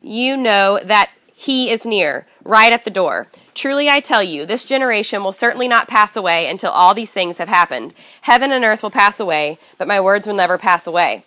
you 0.00 0.36
know 0.36 0.78
that 0.84 1.10
he 1.34 1.72
is 1.72 1.84
near, 1.84 2.28
right 2.44 2.72
at 2.72 2.84
the 2.84 2.90
door. 2.90 3.26
Truly 3.52 3.88
I 3.88 3.98
tell 3.98 4.22
you, 4.22 4.46
this 4.46 4.64
generation 4.64 5.24
will 5.24 5.32
certainly 5.32 5.66
not 5.66 5.88
pass 5.88 6.14
away 6.14 6.48
until 6.48 6.70
all 6.70 6.94
these 6.94 7.10
things 7.10 7.38
have 7.38 7.48
happened. 7.48 7.94
Heaven 8.20 8.52
and 8.52 8.64
earth 8.64 8.84
will 8.84 8.92
pass 8.92 9.18
away, 9.18 9.58
but 9.78 9.88
my 9.88 10.00
words 10.00 10.28
will 10.28 10.36
never 10.36 10.56
pass 10.56 10.86
away. 10.86 11.24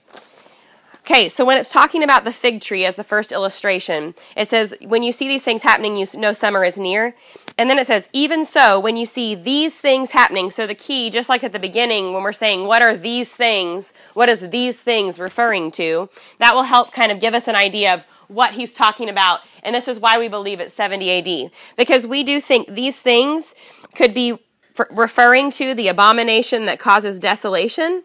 Okay, 1.07 1.29
so 1.29 1.45
when 1.45 1.59
it's 1.59 1.69
talking 1.69 2.01
about 2.01 2.23
the 2.23 2.33
fig 2.33 2.61
tree 2.61 2.83
as 2.83 2.95
the 2.95 3.03
first 3.03 3.31
illustration, 3.31 4.15
it 4.35 4.47
says, 4.47 4.73
when 4.81 5.03
you 5.03 5.11
see 5.11 5.27
these 5.27 5.43
things 5.43 5.61
happening, 5.61 5.95
you 5.97 6.07
know 6.15 6.33
summer 6.33 6.63
is 6.63 6.79
near. 6.79 7.15
And 7.59 7.69
then 7.69 7.77
it 7.77 7.85
says, 7.85 8.09
even 8.11 8.43
so, 8.43 8.79
when 8.79 8.97
you 8.97 9.05
see 9.05 9.35
these 9.35 9.79
things 9.79 10.09
happening, 10.09 10.49
so 10.49 10.65
the 10.65 10.73
key, 10.73 11.11
just 11.11 11.29
like 11.29 11.43
at 11.43 11.51
the 11.51 11.59
beginning, 11.59 12.11
when 12.11 12.23
we're 12.23 12.33
saying, 12.33 12.65
what 12.65 12.81
are 12.81 12.97
these 12.97 13.31
things? 13.31 13.93
What 14.15 14.29
is 14.29 14.49
these 14.49 14.79
things 14.79 15.19
referring 15.19 15.69
to? 15.73 16.09
That 16.39 16.55
will 16.55 16.63
help 16.63 16.91
kind 16.91 17.11
of 17.11 17.19
give 17.19 17.35
us 17.35 17.47
an 17.47 17.55
idea 17.55 17.93
of 17.93 18.03
what 18.27 18.53
he's 18.53 18.73
talking 18.73 19.07
about. 19.07 19.41
And 19.61 19.75
this 19.75 19.87
is 19.87 19.99
why 19.99 20.17
we 20.17 20.27
believe 20.27 20.59
it's 20.59 20.73
70 20.73 21.11
AD. 21.45 21.51
Because 21.77 22.07
we 22.07 22.23
do 22.23 22.41
think 22.41 22.73
these 22.73 22.99
things 22.99 23.53
could 23.93 24.15
be 24.15 24.39
referring 24.89 25.51
to 25.51 25.75
the 25.75 25.87
abomination 25.87 26.65
that 26.65 26.79
causes 26.79 27.19
desolation 27.19 28.01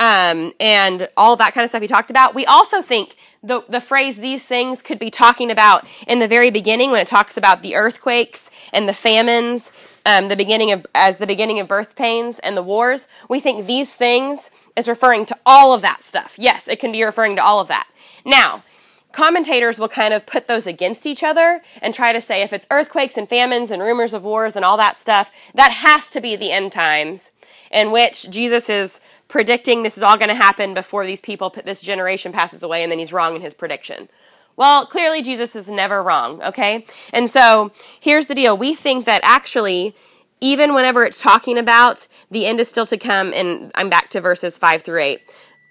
um, 0.00 0.54
and 0.58 1.08
all 1.14 1.36
that 1.36 1.52
kind 1.52 1.62
of 1.62 1.70
stuff 1.70 1.82
he 1.82 1.86
talked 1.86 2.10
about. 2.10 2.34
We 2.34 2.46
also 2.46 2.80
think 2.80 3.16
the, 3.42 3.62
the 3.68 3.82
phrase 3.82 4.16
these 4.16 4.42
things 4.42 4.80
could 4.80 4.98
be 4.98 5.10
talking 5.10 5.50
about 5.50 5.86
in 6.06 6.18
the 6.18 6.26
very 6.26 6.50
beginning 6.50 6.90
when 6.90 7.00
it 7.00 7.06
talks 7.06 7.36
about 7.36 7.62
the 7.62 7.76
earthquakes 7.76 8.50
and 8.72 8.88
the 8.88 8.94
famines, 8.94 9.70
um, 10.06 10.28
the 10.28 10.36
beginning 10.36 10.72
of 10.72 10.86
as 10.94 11.18
the 11.18 11.26
beginning 11.26 11.60
of 11.60 11.68
birth 11.68 11.94
pains 11.94 12.38
and 12.38 12.56
the 12.56 12.62
wars. 12.62 13.06
We 13.28 13.40
think 13.40 13.66
these 13.66 13.94
things 13.94 14.50
is 14.74 14.88
referring 14.88 15.26
to 15.26 15.38
all 15.44 15.74
of 15.74 15.82
that 15.82 16.02
stuff. 16.02 16.34
Yes, 16.38 16.66
it 16.66 16.80
can 16.80 16.92
be 16.92 17.04
referring 17.04 17.36
to 17.36 17.44
all 17.44 17.60
of 17.60 17.68
that. 17.68 17.86
Now, 18.24 18.64
commentators 19.12 19.78
will 19.78 19.88
kind 19.88 20.14
of 20.14 20.26
put 20.26 20.46
those 20.46 20.66
against 20.66 21.06
each 21.06 21.22
other 21.22 21.62
and 21.82 21.94
try 21.94 22.12
to 22.12 22.20
say 22.20 22.42
if 22.42 22.52
it's 22.52 22.66
earthquakes 22.70 23.16
and 23.16 23.28
famines 23.28 23.70
and 23.70 23.82
rumors 23.82 24.14
of 24.14 24.24
wars 24.24 24.56
and 24.56 24.64
all 24.64 24.76
that 24.76 24.98
stuff, 24.98 25.30
that 25.54 25.72
has 25.72 26.10
to 26.10 26.20
be 26.20 26.36
the 26.36 26.52
end 26.52 26.72
times 26.72 27.32
in 27.70 27.90
which 27.90 28.30
Jesus 28.30 28.68
is 28.68 29.00
predicting 29.28 29.82
this 29.82 29.96
is 29.96 30.02
all 30.02 30.16
going 30.16 30.28
to 30.28 30.34
happen 30.34 30.74
before 30.74 31.06
these 31.06 31.20
people, 31.20 31.54
this 31.64 31.80
generation 31.80 32.32
passes 32.32 32.62
away, 32.62 32.82
and 32.82 32.90
then 32.90 32.98
he's 32.98 33.12
wrong 33.12 33.36
in 33.36 33.42
his 33.42 33.54
prediction. 33.54 34.08
Well, 34.56 34.86
clearly 34.86 35.22
Jesus 35.22 35.56
is 35.56 35.68
never 35.68 36.02
wrong, 36.02 36.42
okay? 36.42 36.84
And 37.12 37.30
so 37.30 37.70
here's 37.98 38.26
the 38.26 38.34
deal. 38.34 38.58
We 38.58 38.74
think 38.74 39.06
that 39.06 39.20
actually, 39.24 39.94
even 40.40 40.74
whenever 40.74 41.04
it's 41.04 41.20
talking 41.20 41.56
about 41.56 42.08
the 42.30 42.46
end 42.46 42.60
is 42.60 42.68
still 42.68 42.86
to 42.86 42.98
come, 42.98 43.32
and 43.32 43.70
I'm 43.74 43.88
back 43.88 44.10
to 44.10 44.20
verses 44.20 44.58
5 44.58 44.82
through 44.82 45.02
8. 45.02 45.20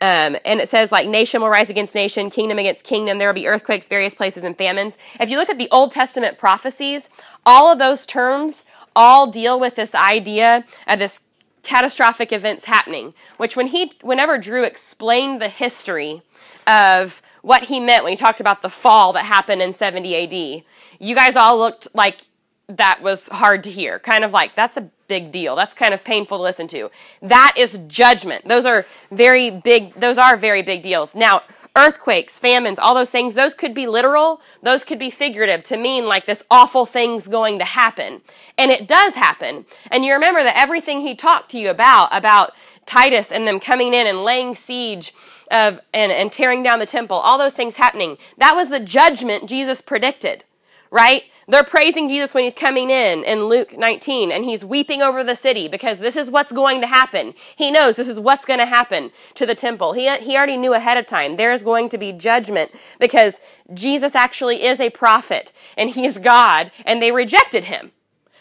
Um, 0.02 0.38
and 0.45 0.62
it 0.62 0.70
says 0.70 0.91
like 0.91 1.08
nation 1.08 1.41
will 1.41 1.50
rise 1.50 1.70
against 1.70 1.93
nation, 1.93 2.30
kingdom 2.30 2.58
against 2.58 2.86
kingdom. 2.86 3.18
There 3.18 3.28
will 3.28 3.34
be 3.34 3.47
earthquakes, 3.47 3.88
various 3.88 4.16
places, 4.16 4.43
and 4.43 4.58
famines. 4.58 4.97
If 5.20 5.30
you 5.30 5.38
look 5.38 5.50
at 5.50 5.58
the 5.58 5.68
Old 5.72 5.91
Testament 5.91 6.38
prophecies, 6.38 7.10
all 7.45 7.72
of 7.72 7.80
those 7.80 8.06
terms 8.06 8.64
all 8.95 9.28
deal 9.28 9.60
with 9.60 9.76
this 9.76 9.93
idea 9.93 10.66
of 10.88 11.00
this 11.00 11.20
catastrophic 11.64 12.32
events 12.32 12.66
happening. 12.66 13.14
Which 13.38 13.56
when 13.56 13.68
he, 13.68 13.91
whenever 14.02 14.38
Drew 14.38 14.64
explained 14.64 15.41
the 15.41 15.50
history 15.50 16.22
of 16.66 17.22
what 17.41 17.64
he 17.64 17.80
meant 17.80 18.04
when 18.04 18.14
he 18.14 18.18
talked 18.18 18.39
about 18.39 18.62
the 18.62 18.70
fall 18.70 19.14
that 19.14 19.26
happened 19.26 19.62
in 19.62 19.74
70 19.74 20.16
AD, 20.16 20.64
you 21.00 21.16
guys 21.16 21.36
all 21.36 21.58
looked 21.58 21.88
like 21.93 22.22
that 22.70 23.01
was 23.01 23.28
hard 23.30 23.63
to 23.63 23.72
hear. 23.72 23.99
Kind 23.99 24.24
of 24.24 24.32
like, 24.32 24.55
that's 24.55 24.78
a 24.78 24.89
big 25.07 25.32
deal. 25.32 25.55
That's 25.55 25.74
kind 25.74 25.93
of 25.93 26.03
painful 26.03 26.38
to 26.38 26.43
listen 26.43 26.67
to. 26.70 26.89
That 27.22 27.55
is 27.57 27.80
judgment. 27.88 28.47
Those 28.47 28.65
are 28.65 28.86
very 29.11 29.49
big, 29.49 29.95
those 29.95 30.17
are 30.17 30.38
very 30.38 30.61
big 30.61 30.84
deals. 30.84 31.15
Now, 31.15 31.41
earthquakes, 31.76 32.38
famines, 32.38 32.78
all 32.78 32.93
those 32.93 33.11
things, 33.11 33.36
those 33.36 33.53
could 33.53 33.74
be 33.74 33.88
literal, 33.88 34.41
those 34.61 34.84
could 34.84 34.99
be 34.99 35.09
figurative 35.09 35.63
to 35.63 35.78
mean 35.78 36.05
like 36.05 36.26
this 36.26 36.43
awful 36.51 36.86
thing's 36.86 37.28
going 37.28 37.59
to 37.59 37.65
happen. 37.65 38.22
And 38.57 38.72
it 38.72 38.88
does 38.88 39.15
happen. 39.15 39.65
And 39.89 40.05
you 40.05 40.13
remember 40.13 40.43
that 40.43 40.57
everything 40.57 41.01
he 41.01 41.15
talked 41.15 41.51
to 41.51 41.59
you 41.59 41.70
about, 41.70 42.09
about 42.11 42.53
Titus 42.86 43.32
and 43.32 43.47
them 43.47 43.59
coming 43.59 43.93
in 43.93 44.07
and 44.07 44.24
laying 44.24 44.55
siege 44.55 45.13
of 45.51 45.80
and, 45.93 46.11
and 46.11 46.32
tearing 46.32 46.61
down 46.61 46.80
the 46.80 46.86
temple, 46.86 47.17
all 47.17 47.38
those 47.38 47.53
things 47.53 47.76
happening, 47.76 48.17
that 48.38 48.55
was 48.55 48.70
the 48.70 48.80
judgment 48.80 49.49
Jesus 49.49 49.82
predicted 49.82 50.43
right? 50.92 51.24
They're 51.48 51.64
praising 51.64 52.10
Jesus 52.10 52.36
when 52.36 52.44
he's 52.44 52.54
coming 52.54 52.92
in 52.92 53.24
in 53.24 53.46
Luke 53.46 53.76
19 53.76 54.32
and 54.32 54.46
he's 54.46 54.64
weeping 54.64 55.02
over 55.02 55.24
the 55.24 55.36
city 55.36 55.68
because 55.68 55.98
this 55.98 56.16
is 56.16 56.30
what's 56.30 56.52
going 56.52 56.80
to 56.82 56.88
happen. 56.88 57.34
He 57.56 57.72
knows 57.72 57.96
this 57.96 58.08
is 58.08 58.20
what's 58.20 58.46
going 58.46 58.60
to 58.60 58.68
happen 58.68 59.12
to 59.34 59.48
the 59.48 59.56
temple. 59.56 59.94
He, 59.94 60.16
he 60.18 60.38
already 60.38 60.58
knew 60.58 60.76
ahead 60.76 60.98
of 60.98 61.08
time. 61.08 61.38
There 61.38 61.52
is 61.52 61.64
going 61.64 61.90
to 61.90 61.98
be 61.98 62.12
judgment 62.12 62.72
because 63.00 63.40
Jesus 63.74 64.14
actually 64.14 64.64
is 64.64 64.80
a 64.80 64.92
prophet 64.92 65.52
and 65.76 65.90
he 65.90 66.06
is 66.06 66.20
God 66.20 66.72
and 66.86 67.02
they 67.02 67.12
rejected 67.12 67.64
him. 67.64 67.94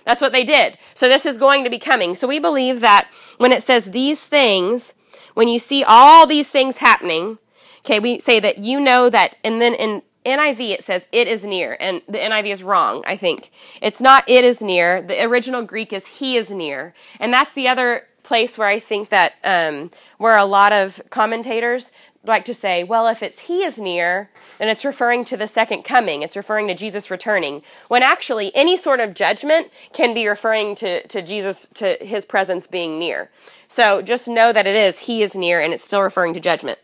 That's 0.05 0.21
what 0.21 0.33
they 0.33 0.45
did. 0.45 0.77
So 0.93 1.09
this 1.09 1.25
is 1.25 1.39
going 1.39 1.65
to 1.65 1.71
be 1.71 1.79
coming. 1.79 2.15
So 2.15 2.29
we 2.29 2.39
believe 2.39 2.81
that 2.81 3.11
when 3.39 3.53
it 3.53 3.63
says 3.63 3.87
these 3.87 4.23
things, 4.23 4.93
when 5.33 5.49
you 5.49 5.59
see 5.59 5.83
all 5.83 6.27
these 6.27 6.51
things 6.51 6.79
happening, 6.79 7.39
okay, 7.81 8.01
we 8.01 8.19
say 8.19 8.39
that 8.41 8.59
you 8.59 8.81
know 8.81 9.09
that, 9.09 9.37
and 9.43 9.63
then 9.63 9.75
in 9.75 10.03
NIV 10.29 10.71
it 10.71 10.85
says 10.85 11.07
it 11.13 11.29
is 11.29 11.45
near, 11.45 11.77
and 11.81 12.03
the 12.07 12.19
NIV 12.19 12.53
is 12.53 12.63
wrong, 12.63 13.03
I 13.07 13.17
think. 13.17 13.51
It's 13.81 14.01
not 14.01 14.29
it 14.29 14.45
is 14.45 14.61
near. 14.61 15.03
The 15.03 15.23
original 15.23 15.63
Greek 15.63 15.93
is 15.93 16.07
he 16.07 16.37
is 16.37 16.51
near. 16.51 16.95
And 17.19 17.33
that's 17.33 17.53
the 17.53 17.69
other 17.69 18.05
place 18.23 18.59
where 18.59 18.69
I 18.69 18.79
think 18.79 19.09
that 19.09 19.35
um, 19.43 19.91
where 20.19 20.37
a 20.37 20.45
lot 20.45 20.73
of 20.73 21.01
commentators 21.11 21.91
like 22.25 22.45
to 22.45 22.55
say, 22.55 22.85
well, 22.85 23.07
if 23.09 23.23
it's 23.23 23.41
he 23.41 23.65
is 23.65 23.79
near, 23.79 24.31
then 24.59 24.69
it's 24.69 24.85
referring 24.85 25.25
to 25.25 25.37
the 25.37 25.47
second 25.47 25.83
coming. 25.83 26.23
It's 26.23 26.37
referring 26.37 26.69
to 26.69 26.75
Jesus 26.75 27.11
returning. 27.11 27.63
When 27.89 28.03
actually 28.03 28.55
any 28.55 28.77
sort 28.77 29.01
of 29.01 29.15
judgment 29.15 29.71
can 29.93 30.15
be 30.15 30.29
referring 30.29 30.75
to, 30.77 31.07
to 31.07 31.23
Jesus, 31.23 31.69
to 31.75 31.97
his 32.01 32.25
presence 32.25 32.67
being 32.67 32.99
near. 32.99 33.31
So 33.69 34.03
just 34.03 34.29
know 34.29 34.53
that 34.53 34.67
it 34.67 34.77
is 34.77 35.01
he 35.01 35.23
is 35.23 35.35
near 35.35 35.61
and 35.61 35.73
it's 35.73 35.85
still 35.85 36.03
referring 36.03 36.35
to 36.35 36.41
judgment. 36.41 36.79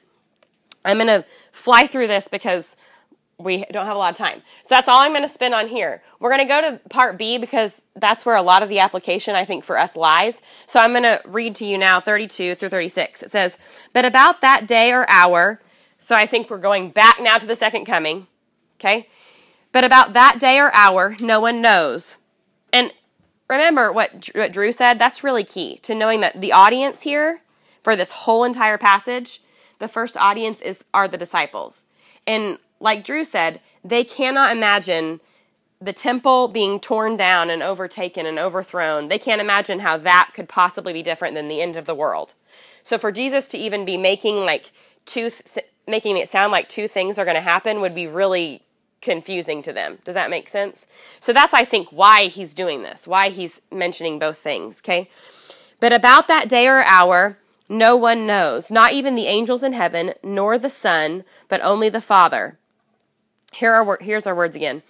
I'm 0.84 0.97
going 0.97 1.07
to 1.09 1.24
fly 1.53 1.86
through 1.86 2.09
this 2.09 2.28
because 2.28 2.76
we 3.39 3.64
don't 3.72 3.87
have 3.87 3.97
a 3.97 3.99
lot 3.99 4.12
of 4.12 4.16
time. 4.16 4.43
So 4.62 4.74
that's 4.74 4.89
all 4.89 4.99
I'm 5.01 5.12
going 5.12 5.22
to 5.22 5.28
spend 5.28 5.55
on 5.55 5.68
here. 5.68 6.03
We're 6.20 6.30
going 6.30 6.47
to 6.47 6.47
go 6.47 6.61
to 6.61 6.89
part 6.89 7.18
B 7.18 7.39
because 7.39 7.82
that's 7.97 8.24
where 8.24 8.37
a 8.37 8.43
lot 8.43 8.62
of 8.62 8.68
the 8.68 8.78
application, 8.78 9.35
I 9.35 9.45
think, 9.45 9.64
for 9.64 9.78
us 9.78 9.97
lies. 9.97 10.41
So 10.66 10.80
I'm 10.80 10.93
going 10.93 11.03
to 11.03 11.20
read 11.24 11.55
to 11.57 11.66
you 11.66 11.76
now 11.76 12.01
32 12.01 12.55
through 12.55 12.68
36. 12.68 13.22
It 13.22 13.30
says, 13.30 13.59
But 13.93 14.05
about 14.05 14.41
that 14.41 14.66
day 14.66 14.93
or 14.93 15.09
hour, 15.09 15.61
so 15.99 16.14
I 16.14 16.26
think 16.26 16.49
we're 16.49 16.59
going 16.59 16.91
back 16.91 17.20
now 17.20 17.39
to 17.39 17.47
the 17.47 17.55
second 17.55 17.87
coming, 17.87 18.26
okay? 18.78 19.09
But 19.72 19.85
about 19.85 20.12
that 20.12 20.39
day 20.39 20.59
or 20.59 20.72
hour, 20.74 21.16
no 21.18 21.41
one 21.41 21.61
knows. 21.61 22.16
And 22.72 22.93
remember 23.49 23.91
what, 23.93 24.30
what 24.35 24.53
Drew 24.53 24.70
said? 24.70 24.99
That's 24.99 25.24
really 25.24 25.45
key 25.45 25.78
to 25.78 25.95
knowing 25.95 26.20
that 26.20 26.41
the 26.41 26.53
audience 26.53 27.03
here 27.03 27.41
for 27.82 27.97
this 27.97 28.11
whole 28.11 28.45
entire 28.45 28.78
passage, 28.78 29.43
the 29.78 29.89
first 29.89 30.16
audience 30.16 30.61
is 30.61 30.78
are 30.93 31.09
the 31.09 31.18
disciples. 31.18 31.85
And 32.26 32.59
like 32.81 33.05
Drew 33.05 33.25
said, 33.25 33.61
they 33.85 34.05
cannot 34.05 34.57
imagine 34.57 35.20
the 35.81 35.93
temple 35.93 36.49
being 36.49 36.81
torn 36.81 37.16
down 37.16 37.51
and 37.51 37.62
overtaken 37.62 38.27
and 38.27 38.39
overthrown. 38.39 39.09
They 39.09 39.18
can't 39.18 39.41
imagine 39.41 39.81
how 39.81 39.99
that 39.99 40.31
could 40.35 40.49
possibly 40.49 40.93
be 40.93 41.03
different 41.03 41.35
than 41.35 41.49
the 41.49 41.61
end 41.61 41.77
of 41.77 41.87
the 41.87 41.95
world. 41.95 42.35
So 42.83 42.99
for 42.99 43.12
Jesus 43.12 43.49
to 43.49 43.59
even 43.59 43.85
be 43.85 43.97
making 43.97 44.37
like 44.37 44.72
two 45.07 45.31
th- 45.31 45.66
making 45.87 46.16
it 46.16 46.31
sound 46.31 46.53
like 46.53 46.68
two 46.68 46.89
things 46.89 47.18
are 47.18 47.25
going 47.25 47.37
to 47.37 47.43
happen 47.43 47.81
would 47.81 47.95
be 47.95 48.07
really 48.07 48.62
confusing 49.03 49.62
to 49.62 49.72
them. 49.72 49.99
Does 50.05 50.14
that 50.14 50.31
make 50.31 50.49
sense? 50.49 50.87
So 51.20 51.33
that's 51.33 51.53
I 51.53 51.64
think 51.64 51.89
why 51.91 52.29
he's 52.29 52.55
doing 52.55 52.83
this, 52.83 53.07
why 53.07 53.29
he's 53.29 53.61
mentioning 53.70 54.18
both 54.18 54.39
things, 54.39 54.79
okay? 54.79 55.11
But 55.81 55.93
about 55.93 56.27
that 56.29 56.49
day 56.49 56.66
or 56.66 56.83
hour, 56.83 57.37
no 57.68 57.97
one 57.97 58.27
knows, 58.27 58.70
not 58.70 58.93
even 58.93 59.14
the 59.14 59.27
angels 59.27 59.62
in 59.62 59.75
heaven, 59.75 60.14
nor 60.22 60.59
the 60.59 60.70
Son, 60.70 61.25
but 61.49 61.61
only 61.62 61.91
the 61.91 62.01
Father. 62.01 62.59
Here 63.55 63.74
are 63.74 63.98
here's 64.00 64.26
our 64.26 64.34
words 64.34 64.57
again. 64.57 64.82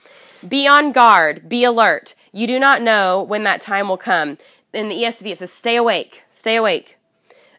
Be 0.46 0.66
on 0.66 0.92
guard, 0.92 1.48
be 1.48 1.64
alert. 1.64 2.14
You 2.32 2.46
do 2.46 2.58
not 2.58 2.82
know 2.82 3.22
when 3.22 3.44
that 3.44 3.60
time 3.60 3.88
will 3.88 3.96
come. 3.96 4.38
In 4.72 4.88
the 4.88 4.96
ESV, 4.96 5.32
it 5.32 5.38
says, 5.38 5.52
"Stay 5.52 5.76
awake, 5.76 6.24
stay 6.30 6.56
awake." 6.56 6.96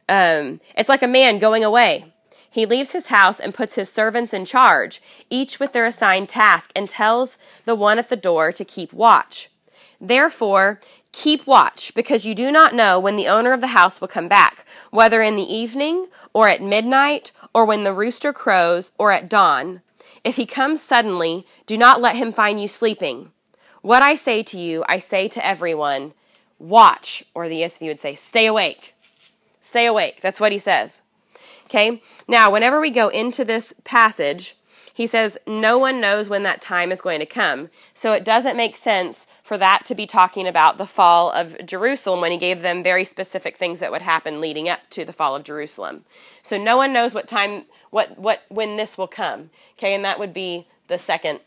Um, 0.08 0.60
it's 0.78 0.90
like 0.90 1.02
a 1.02 1.08
man 1.08 1.40
going 1.40 1.64
away. 1.64 2.14
He 2.50 2.66
leaves 2.66 2.92
his 2.92 3.08
house 3.08 3.40
and 3.40 3.54
puts 3.54 3.76
his 3.76 3.90
servants 3.90 4.34
in 4.34 4.46
charge, 4.46 5.02
each 5.30 5.60
with 5.60 5.74
their 5.74 5.86
assigned 5.86 6.30
task, 6.30 6.72
and 6.76 6.90
tells 6.90 7.38
the 7.66 7.76
one 7.76 8.00
at 8.00 8.10
the 8.10 8.16
door 8.16 8.52
to 8.52 8.64
keep 8.64 8.94
watch. 8.94 9.50
Therefore, 10.00 10.80
Keep 11.16 11.48
watch, 11.48 11.94
because 11.96 12.26
you 12.26 12.36
do 12.36 12.52
not 12.52 12.76
know 12.76 13.00
when 13.00 13.16
the 13.16 13.30
owner 13.30 13.54
of 13.54 13.62
the 13.62 13.68
house 13.68 14.02
will 14.02 14.10
come 14.10 14.28
back, 14.28 14.66
whether 14.92 15.24
in 15.24 15.38
the 15.38 15.56
evening, 15.56 16.08
or 16.34 16.50
at 16.50 16.62
midnight, 16.62 17.32
or 17.54 17.64
when 17.64 17.86
the 17.86 17.94
rooster 17.94 18.34
crows, 18.34 18.92
or 18.98 19.14
at 19.14 19.30
dawn. 19.30 19.82
If 20.26 20.38
he 20.38 20.48
comes 20.48 20.82
suddenly, 20.82 21.46
do 21.68 21.78
not 21.78 22.02
let 22.02 22.16
him 22.16 22.34
find 22.34 22.60
you 22.60 22.68
sleeping. 22.68 23.32
What 23.84 24.02
I 24.02 24.16
say 24.16 24.42
to 24.42 24.58
you, 24.58 24.84
I 24.90 24.98
say 24.98 25.28
to 25.28 25.46
everyone 25.46 26.14
watch, 26.58 27.24
or 27.36 27.48
the 27.48 27.62
ESV 27.62 27.88
would 27.88 28.02
say, 28.02 28.16
stay 28.16 28.48
awake. 28.48 28.96
Stay 29.62 29.86
awake. 29.86 30.22
That's 30.22 30.40
what 30.40 30.52
he 30.52 30.58
says. 30.58 31.04
Okay? 31.66 32.02
Now, 32.28 32.52
whenever 32.52 32.82
we 32.82 32.90
go 32.90 33.10
into 33.10 33.46
this 33.46 33.74
passage, 33.84 34.58
he 34.96 35.08
says, 35.08 35.38
No 35.46 35.78
one 35.78 36.00
knows 36.00 36.30
when 36.30 36.44
that 36.44 36.62
time 36.62 36.90
is 36.90 37.02
going 37.02 37.20
to 37.20 37.26
come. 37.26 37.70
So 37.94 38.14
it 38.14 38.24
doesn't 38.24 38.56
make 38.56 38.78
sense 38.78 39.28
for 39.44 39.58
that 39.58 39.84
to 39.88 39.94
be 39.94 40.08
talking 40.08 40.48
about 40.48 40.78
the 40.78 40.88
fall 40.88 41.32
of 41.32 41.58
Jerusalem 41.66 42.22
when 42.22 42.32
he 42.32 42.38
gave 42.38 42.62
them 42.62 42.82
very 42.82 43.04
specific 43.04 43.58
things 43.58 43.82
that 43.82 43.92
would 43.92 44.02
happen 44.02 44.40
leading 44.40 44.70
up 44.70 44.80
to 44.92 45.04
the 45.04 45.12
fall 45.12 45.36
of 45.36 45.44
Jerusalem. 45.44 46.06
So 46.42 46.58
no 46.58 46.78
one 46.78 46.94
knows 46.94 47.14
what 47.14 47.28
time, 47.28 47.66
what, 47.96 48.20
what, 48.20 48.42
when 48.50 48.76
this 48.76 48.98
will 48.98 49.08
come. 49.08 49.52
Okay, 49.78 49.96
and 49.96 50.04
that 50.04 50.20
would 50.20 50.34
be 50.34 50.68
the 50.90 50.98
second, 50.98 51.40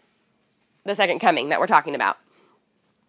the 0.84 0.94
second 0.94 1.18
coming 1.18 1.50
that 1.50 1.60
we're 1.60 1.66
talking 1.66 1.94
about. 1.94 2.16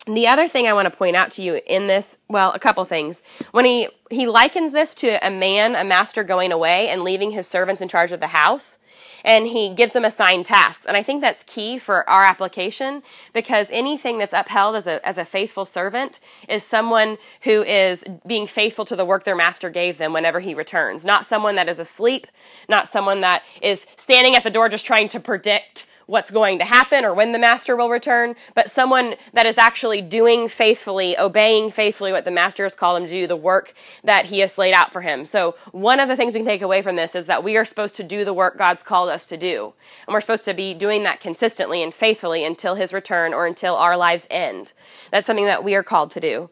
The 0.06 0.28
other 0.28 0.50
thing 0.50 0.68
I 0.68 0.74
want 0.74 0.92
to 0.92 0.98
point 0.98 1.16
out 1.16 1.32
to 1.32 1.42
you 1.42 1.62
in 1.66 1.88
this, 1.88 2.18
well, 2.28 2.52
a 2.52 2.60
couple 2.60 2.84
things. 2.84 3.22
When 3.52 3.64
he 3.64 3.88
he 4.10 4.28
likens 4.28 4.74
this 4.74 4.94
to 4.96 5.26
a 5.26 5.32
man, 5.32 5.76
a 5.76 5.86
master 5.86 6.26
going 6.26 6.52
away 6.52 6.90
and 6.90 7.02
leaving 7.02 7.32
his 7.32 7.48
servants 7.48 7.82
in 7.82 7.88
charge 7.88 8.12
of 8.12 8.20
the 8.20 8.28
house, 8.28 8.78
and 9.24 9.48
he 9.48 9.74
gives 9.74 9.94
them 9.94 10.06
assigned 10.06 10.46
tasks. 10.46 10.86
And 10.86 10.96
I 10.96 11.04
think 11.04 11.22
that's 11.22 11.44
key 11.44 11.78
for 11.78 12.10
our 12.10 12.24
application 12.24 13.04
because 13.34 13.68
anything 13.72 14.18
that's 14.18 14.34
upheld 14.34 14.76
as 14.76 14.88
a, 14.88 15.06
as 15.08 15.18
a 15.18 15.26
faithful 15.26 15.66
servant 15.66 16.20
is 16.48 16.64
someone 16.64 17.18
who 17.42 17.64
is 17.64 18.04
being 18.26 18.48
faithful 18.48 18.86
to 18.86 18.96
the 18.96 19.06
work 19.06 19.24
their 19.24 19.36
master 19.36 19.70
gave 19.70 19.98
them 19.98 20.14
whenever 20.14 20.40
he 20.40 20.54
returns. 20.54 21.06
Not 21.06 21.26
someone 21.26 21.56
that 21.56 21.70
is 21.70 21.80
asleep, 21.80 22.28
not 22.68 22.88
someone 22.88 23.22
that 23.22 23.44
is 23.62 23.86
standing 23.96 24.36
at 24.36 24.44
the 24.44 24.50
door 24.50 24.70
just 24.70 24.86
trying 24.86 25.10
to 25.10 25.20
predict 25.20 25.86
what's 26.10 26.32
going 26.32 26.58
to 26.58 26.66
happen 26.66 27.06
or 27.06 27.14
when 27.14 27.34
the 27.34 27.40
master 27.40 27.76
will 27.76 27.90
return, 27.90 28.36
but 28.56 28.72
someone 28.72 29.14
that 29.34 29.46
is 29.46 29.60
actually 29.60 30.02
doing 30.02 30.50
faithfully, 30.50 31.16
obeying 31.20 31.70
faithfully 31.70 32.12
what 32.12 32.26
the 32.26 32.32
master 32.32 32.64
has 32.64 32.74
called 32.74 33.00
him 33.00 33.08
to 33.08 33.14
do, 33.14 33.28
the 33.28 33.36
work 33.36 33.74
that 34.04 34.26
he 34.26 34.40
has 34.40 34.58
laid 34.58 34.74
out 34.74 34.92
for 34.92 35.02
him. 35.02 35.24
So, 35.24 35.56
one 35.72 36.00
of 36.00 36.10
the 36.10 36.16
things 36.16 36.34
we 36.34 36.40
can 36.40 36.48
take 36.48 36.64
away 36.64 36.82
from 36.82 36.96
this 36.96 37.14
is 37.14 37.28
that 37.28 37.44
we 37.44 37.58
are 37.58 37.66
supposed 37.66 37.96
to 37.98 38.04
do 38.04 38.26
the 38.26 38.34
work 38.34 38.58
God's 38.58 38.82
called 38.82 39.10
us 39.10 39.28
to 39.28 39.38
do. 39.38 39.74
And 40.08 40.14
we're 40.14 40.22
supposed 40.22 40.46
to 40.46 40.56
be 40.56 40.74
doing 40.74 41.04
that 41.04 41.22
consistently 41.22 41.84
and 41.84 41.94
faithfully 41.94 42.44
until 42.44 42.74
his 42.74 42.92
return 42.92 43.32
or 43.32 43.46
until 43.46 43.76
our 43.76 43.96
lives 43.96 44.26
end. 44.32 44.74
That's 45.12 45.28
something 45.28 45.46
that 45.46 45.64
we 45.64 45.76
are 45.76 45.84
called 45.84 46.10
to 46.12 46.20
do. 46.20 46.50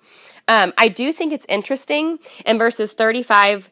Um, 0.47 0.71
I 0.77 0.87
do 0.87 1.11
think 1.11 1.33
it's 1.33 1.47
interesting 1.49 2.19
in 2.45 2.59
verses 2.59 2.93
35, 2.93 3.71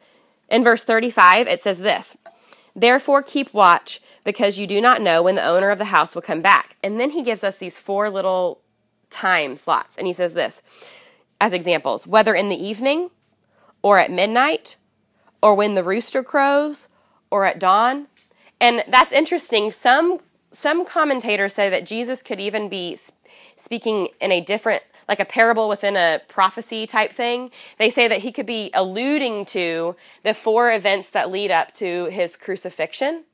in 0.50 0.64
verse 0.64 0.84
35, 0.84 1.48
it 1.48 1.62
says 1.62 1.78
this 1.78 2.18
Therefore, 2.76 3.22
keep 3.22 3.54
watch 3.54 4.02
because 4.26 4.58
you 4.58 4.68
do 4.68 4.82
not 4.82 5.02
know 5.02 5.24
when 5.24 5.36
the 5.36 5.46
owner 5.46 5.70
of 5.70 5.78
the 5.78 5.86
house 5.86 6.14
will 6.14 6.22
come 6.22 6.42
back. 6.42 6.76
And 6.84 7.00
then 7.00 7.12
he 7.12 7.24
gives 7.24 7.44
us 7.44 7.56
these 7.56 7.78
four 7.78 8.10
little 8.10 8.60
time 9.10 9.56
slots. 9.56 9.96
And 9.96 10.06
he 10.06 10.12
says 10.12 10.34
this 10.34 10.62
as 11.40 11.54
examples 11.54 12.06
whether 12.06 12.36
in 12.36 12.50
the 12.50 12.62
evening, 12.62 13.12
or 13.82 13.98
at 13.98 14.12
midnight, 14.12 14.76
or 15.42 15.56
when 15.56 15.76
the 15.76 15.84
rooster 15.84 16.24
crows, 16.24 16.90
or 17.30 17.46
at 17.46 17.60
dawn. 17.60 18.08
And 18.60 18.84
that's 18.90 19.14
interesting. 19.14 19.72
Some 19.72 20.20
some 20.52 20.86
commentators 20.86 21.54
say 21.54 21.70
that 21.70 21.86
Jesus 21.86 22.24
could 22.24 22.40
even 22.40 22.70
be 22.70 22.98
speaking 23.56 24.10
in 24.20 24.32
a 24.32 24.42
different 24.42 24.84
like 25.08 25.20
a 25.20 25.26
parable 25.26 25.70
within 25.70 25.96
a 25.96 26.20
prophecy 26.28 26.88
type 26.88 27.12
thing. 27.12 27.52
They 27.78 27.90
say 27.90 28.08
that 28.08 28.20
he 28.20 28.32
could 28.32 28.48
be 28.48 28.72
alluding 28.74 29.46
to 29.48 29.96
the 30.24 30.34
four 30.34 30.72
events 30.72 31.10
that 31.10 31.30
lead 31.30 31.52
up 31.52 31.74
to 31.76 32.06
his 32.06 32.36
crucifixion. 32.36 33.26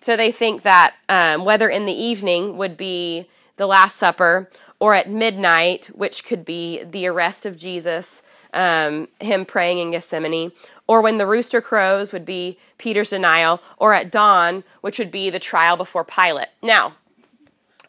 So 0.00 0.16
they 0.16 0.32
think 0.32 0.62
that 0.62 0.94
um, 1.08 1.44
whether 1.44 1.68
in 1.68 1.86
the 1.86 1.92
evening 1.92 2.56
would 2.56 2.76
be 2.76 3.28
the 3.56 3.66
Last 3.66 3.96
Supper 3.96 4.50
or 4.78 4.94
at 4.94 5.10
midnight, 5.10 5.86
which 5.86 6.24
could 6.24 6.44
be 6.44 6.84
the 6.84 7.06
arrest 7.06 7.46
of 7.46 7.56
Jesus, 7.56 8.22
um, 8.52 9.08
him 9.20 9.44
praying 9.44 9.78
in 9.78 9.90
Gethsemane, 9.90 10.52
or 10.86 11.00
when 11.00 11.18
the 11.18 11.26
rooster 11.26 11.60
crows 11.60 12.12
would 12.12 12.24
be 12.24 12.58
Peter's 12.78 13.10
denial, 13.10 13.60
or 13.78 13.94
at 13.94 14.10
dawn, 14.10 14.64
which 14.80 14.98
would 14.98 15.10
be 15.10 15.30
the 15.30 15.38
trial 15.38 15.76
before 15.76 16.04
Pilate. 16.04 16.48
Now, 16.62 16.94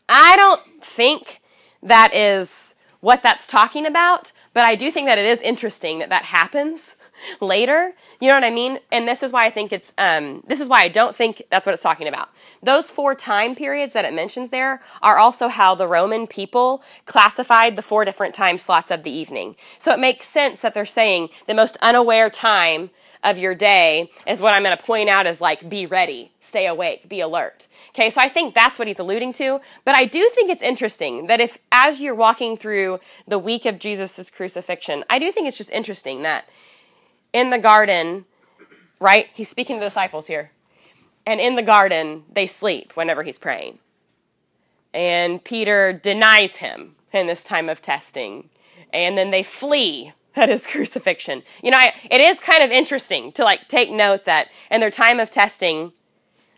I 0.10 0.36
don't 0.36 0.84
think 0.84 1.42
that 1.84 2.14
is 2.14 2.76
what 3.00 3.22
that's 3.22 3.48
talking 3.48 3.86
about, 3.86 4.32
but 4.54 4.64
I 4.64 4.76
do 4.76 4.92
think 4.92 5.08
that 5.08 5.18
it 5.18 5.26
is 5.26 5.40
interesting 5.42 6.00
that 6.00 6.10
that 6.10 6.24
happens 6.24 6.96
later. 7.42 7.94
You 8.20 8.28
know 8.28 8.36
what 8.36 8.44
I 8.44 8.50
mean? 8.50 8.80
And 8.92 9.08
this 9.08 9.24
is 9.24 9.32
why 9.32 9.46
I 9.46 9.52
think 9.52 9.72
it's 9.72 9.92
um, 9.98 10.44
this 10.48 10.60
is 10.60 10.68
why 10.68 10.82
I 10.82 10.88
don't 10.88 11.16
think 11.16 11.42
that's 11.50 11.66
what 11.66 11.74
it's 11.74 11.84
talking 11.84 12.08
about. 12.08 12.30
Those 12.64 12.92
four 12.92 13.16
time 13.16 13.56
periods 13.56 13.94
that 13.94 14.06
it 14.06 14.14
mentions 14.14 14.50
there 14.50 14.82
are 15.02 15.18
also 15.18 15.48
how 15.48 15.76
the 15.76 15.88
Roman 15.88 16.28
people 16.28 16.84
classified 17.06 17.76
the 17.76 17.82
four 17.82 18.06
different 18.06 18.34
time 18.34 18.58
slots 18.58 18.92
of 18.92 19.04
the 19.04 19.12
evening. 19.12 19.56
So 19.80 19.92
it 19.92 20.00
makes 20.00 20.28
sense 20.28 20.62
that 20.62 20.74
they're 20.74 20.86
saying 20.86 21.30
the 21.48 21.54
most 21.54 21.78
unaware 21.82 22.30
time 22.30 22.90
of 23.24 23.38
your 23.38 23.56
day 23.56 24.10
is 24.26 24.40
what 24.40 24.54
I'm 24.54 24.64
going 24.64 24.78
to 24.78 24.84
point 24.84 25.10
out 25.10 25.28
as 25.28 25.42
like 25.42 25.68
be 25.68 25.86
ready, 25.86 26.32
stay 26.40 26.68
awake, 26.68 27.10
be 27.10 27.20
alert. 27.20 27.68
Okay, 27.90 28.10
so 28.10 28.22
I 28.22 28.30
think 28.30 28.54
that's 28.54 28.78
what 28.78 28.88
he's 28.88 29.00
alluding 29.00 29.34
to. 29.34 29.60
But 29.86 29.96
I 29.96 30.06
do 30.06 30.30
think 30.34 30.50
it's 30.50 30.64
interesting 30.64 31.28
that 31.28 31.42
if, 31.42 31.58
as 31.72 32.00
you're 32.00 32.16
walking 32.16 32.58
through 32.58 33.00
the 33.28 33.40
week 33.40 33.66
of 33.66 33.80
Jesus' 33.80 34.30
crucifixion, 34.30 35.04
I 35.10 35.20
do 35.20 35.32
think 35.32 35.48
it's 35.48 35.58
just 35.58 35.72
interesting 35.72 36.22
that 36.24 36.46
in 37.34 37.50
the 37.50 37.60
garden, 37.60 38.26
right? 39.00 39.28
He's 39.34 39.50
speaking 39.50 39.78
to 39.78 39.80
the 39.80 39.88
disciples 39.88 40.28
here. 40.28 40.52
And 41.26 41.40
in 41.40 41.56
the 41.56 41.64
garden, 41.64 42.24
they 42.32 42.48
sleep 42.48 42.96
whenever 42.96 43.24
he's 43.24 43.38
praying. 43.38 43.80
And 44.94 45.44
Peter 45.44 45.94
denies 45.94 46.58
him 46.58 46.96
in 47.12 47.28
this 47.28 47.44
time 47.44 47.70
of 47.70 47.82
testing. 47.82 48.50
And 48.94 49.18
then 49.18 49.32
they 49.32 49.44
flee 49.44 50.14
at 50.36 50.50
his 50.50 50.66
crucifixion. 50.66 51.44
You 51.62 51.72
know, 51.72 51.78
I, 51.78 51.94
it 52.10 52.22
is 52.22 52.40
kind 52.40 52.64
of 52.64 52.72
interesting 52.72 53.32
to 53.34 53.44
like 53.44 53.68
take 53.68 53.92
note 53.92 54.26
that 54.26 54.48
in 54.72 54.80
their 54.80 54.92
time 54.92 55.20
of 55.20 55.30
testing, 55.30 55.92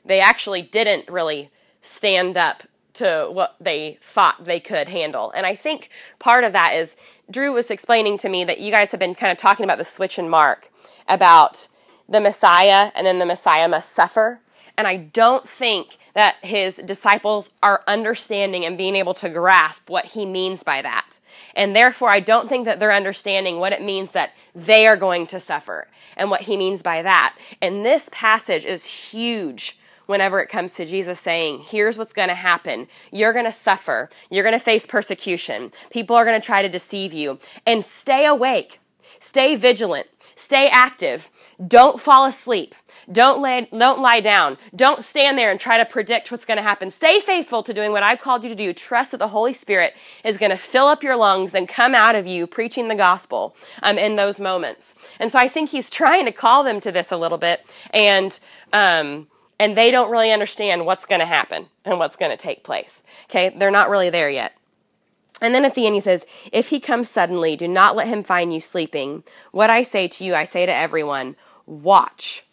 they 0.05 0.19
actually 0.19 0.61
didn't 0.61 1.09
really 1.09 1.49
stand 1.81 2.37
up 2.37 2.63
to 2.99 3.29
what 3.31 3.55
they 3.59 3.97
thought 4.01 4.45
they 4.45 4.59
could 4.59 4.89
handle. 4.89 5.31
And 5.31 5.45
I 5.45 5.55
think 5.55 5.89
part 6.19 6.43
of 6.43 6.53
that 6.53 6.73
is 6.73 6.95
Drew 7.31 7.53
was 7.53 7.71
explaining 7.71 8.17
to 8.19 8.29
me 8.29 8.43
that 8.43 8.59
you 8.59 8.71
guys 8.71 8.91
have 8.91 8.99
been 8.99 9.15
kind 9.15 9.31
of 9.31 9.37
talking 9.37 9.63
about 9.63 9.77
the 9.77 9.85
switch 9.85 10.17
and 10.17 10.29
mark 10.29 10.69
about 11.07 11.67
the 12.07 12.19
Messiah 12.19 12.91
and 12.95 13.07
then 13.07 13.19
the 13.19 13.25
Messiah 13.25 13.69
must 13.69 13.93
suffer. 13.93 14.41
And 14.77 14.85
I 14.87 14.97
don't 14.97 15.47
think 15.47 15.97
that 16.13 16.35
his 16.41 16.77
disciples 16.77 17.49
are 17.63 17.83
understanding 17.87 18.65
and 18.65 18.77
being 18.77 18.95
able 18.95 19.13
to 19.15 19.29
grasp 19.29 19.89
what 19.89 20.05
he 20.05 20.25
means 20.25 20.63
by 20.63 20.81
that. 20.81 21.19
And 21.55 21.75
therefore, 21.75 22.09
I 22.09 22.19
don't 22.19 22.49
think 22.49 22.65
that 22.65 22.79
they're 22.79 22.91
understanding 22.91 23.59
what 23.59 23.73
it 23.73 23.81
means 23.81 24.11
that 24.11 24.33
they 24.53 24.87
are 24.87 24.97
going 24.97 25.25
to 25.27 25.39
suffer 25.39 25.87
and 26.17 26.29
what 26.29 26.41
he 26.41 26.57
means 26.57 26.83
by 26.83 27.01
that. 27.01 27.37
And 27.61 27.85
this 27.85 28.09
passage 28.11 28.65
is 28.65 28.85
huge 28.85 29.78
whenever 30.09 30.39
it 30.39 30.49
comes 30.49 30.73
to 30.73 30.85
Jesus 30.87 31.19
saying, 31.19 31.59
here's 31.59 31.95
what's 31.95 32.13
going 32.13 32.29
to 32.29 32.33
happen. 32.33 32.87
You're 33.11 33.31
going 33.31 33.45
to 33.45 33.51
suffer. 33.51 34.09
You're 34.31 34.43
going 34.43 34.57
to 34.57 34.59
face 34.59 34.87
persecution. 34.87 35.71
People 35.91 36.15
are 36.15 36.25
going 36.25 36.39
to 36.39 36.43
try 36.43 36.63
to 36.63 36.67
deceive 36.67 37.13
you. 37.13 37.37
And 37.67 37.85
stay 37.85 38.25
awake. 38.25 38.79
Stay 39.19 39.55
vigilant. 39.55 40.07
Stay 40.35 40.67
active. 40.67 41.29
Don't 41.67 42.01
fall 42.01 42.25
asleep. 42.25 42.73
Don't 43.11 43.39
lay, 43.39 43.67
don't 43.71 43.99
lie 43.99 44.19
down. 44.19 44.57
Don't 44.75 45.03
stand 45.03 45.37
there 45.37 45.51
and 45.51 45.59
try 45.59 45.77
to 45.77 45.85
predict 45.85 46.31
what's 46.31 46.45
going 46.45 46.57
to 46.57 46.63
happen. 46.63 46.89
Stay 46.89 47.19
faithful 47.19 47.61
to 47.61 47.73
doing 47.73 47.91
what 47.91 48.01
I've 48.01 48.19
called 48.19 48.43
you 48.43 48.49
to 48.49 48.55
do. 48.55 48.73
Trust 48.73 49.11
that 49.11 49.17
the 49.17 49.27
Holy 49.27 49.53
Spirit 49.53 49.93
is 50.23 50.39
going 50.39 50.49
to 50.49 50.57
fill 50.57 50.87
up 50.87 51.03
your 51.03 51.17
lungs 51.17 51.53
and 51.53 51.69
come 51.69 51.93
out 51.93 52.15
of 52.15 52.25
you 52.25 52.47
preaching 52.47 52.87
the 52.87 52.95
gospel 52.95 53.55
um, 53.83 53.99
in 53.99 54.15
those 54.15 54.39
moments. 54.39 54.95
And 55.19 55.31
so 55.31 55.37
I 55.37 55.47
think 55.47 55.69
he's 55.69 55.91
trying 55.91 56.25
to 56.25 56.31
call 56.31 56.63
them 56.63 56.79
to 56.79 56.91
this 56.91 57.11
a 57.11 57.17
little 57.17 57.37
bit. 57.37 57.63
And, 57.93 58.39
um, 58.73 59.27
and 59.59 59.75
they 59.75 59.91
don't 59.91 60.09
really 60.09 60.31
understand 60.31 60.85
what's 60.85 61.05
going 61.05 61.19
to 61.19 61.25
happen 61.25 61.67
and 61.85 61.99
what's 61.99 62.15
going 62.15 62.31
to 62.31 62.41
take 62.41 62.63
place. 62.63 63.03
Okay, 63.25 63.53
they're 63.55 63.69
not 63.69 63.89
really 63.89 64.09
there 64.09 64.29
yet. 64.29 64.53
And 65.41 65.53
then 65.53 65.65
at 65.65 65.75
the 65.75 65.85
end, 65.85 65.95
he 65.95 66.01
says, 66.01 66.25
If 66.51 66.69
he 66.69 66.79
comes 66.79 67.09
suddenly, 67.09 67.55
do 67.55 67.67
not 67.67 67.95
let 67.95 68.07
him 68.07 68.23
find 68.23 68.53
you 68.53 68.59
sleeping. 68.59 69.23
What 69.51 69.69
I 69.69 69.83
say 69.83 70.07
to 70.07 70.23
you, 70.23 70.35
I 70.35 70.45
say 70.45 70.65
to 70.65 70.73
everyone, 70.73 71.35
watch. 71.65 72.43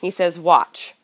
He 0.00 0.10
says, 0.10 0.38
watch. 0.38 0.94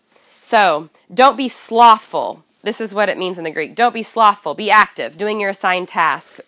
So 0.42 0.90
don't 1.12 1.36
be 1.36 1.48
slothful. 1.48 2.44
This 2.62 2.80
is 2.80 2.94
what 2.94 3.08
it 3.08 3.16
means 3.16 3.38
in 3.38 3.44
the 3.44 3.50
Greek. 3.50 3.74
Don't 3.74 3.94
be 3.94 4.02
slothful. 4.02 4.54
Be 4.54 4.70
active, 4.70 5.16
doing 5.16 5.40
your 5.40 5.50
assigned 5.50 5.88
task. 5.88 6.40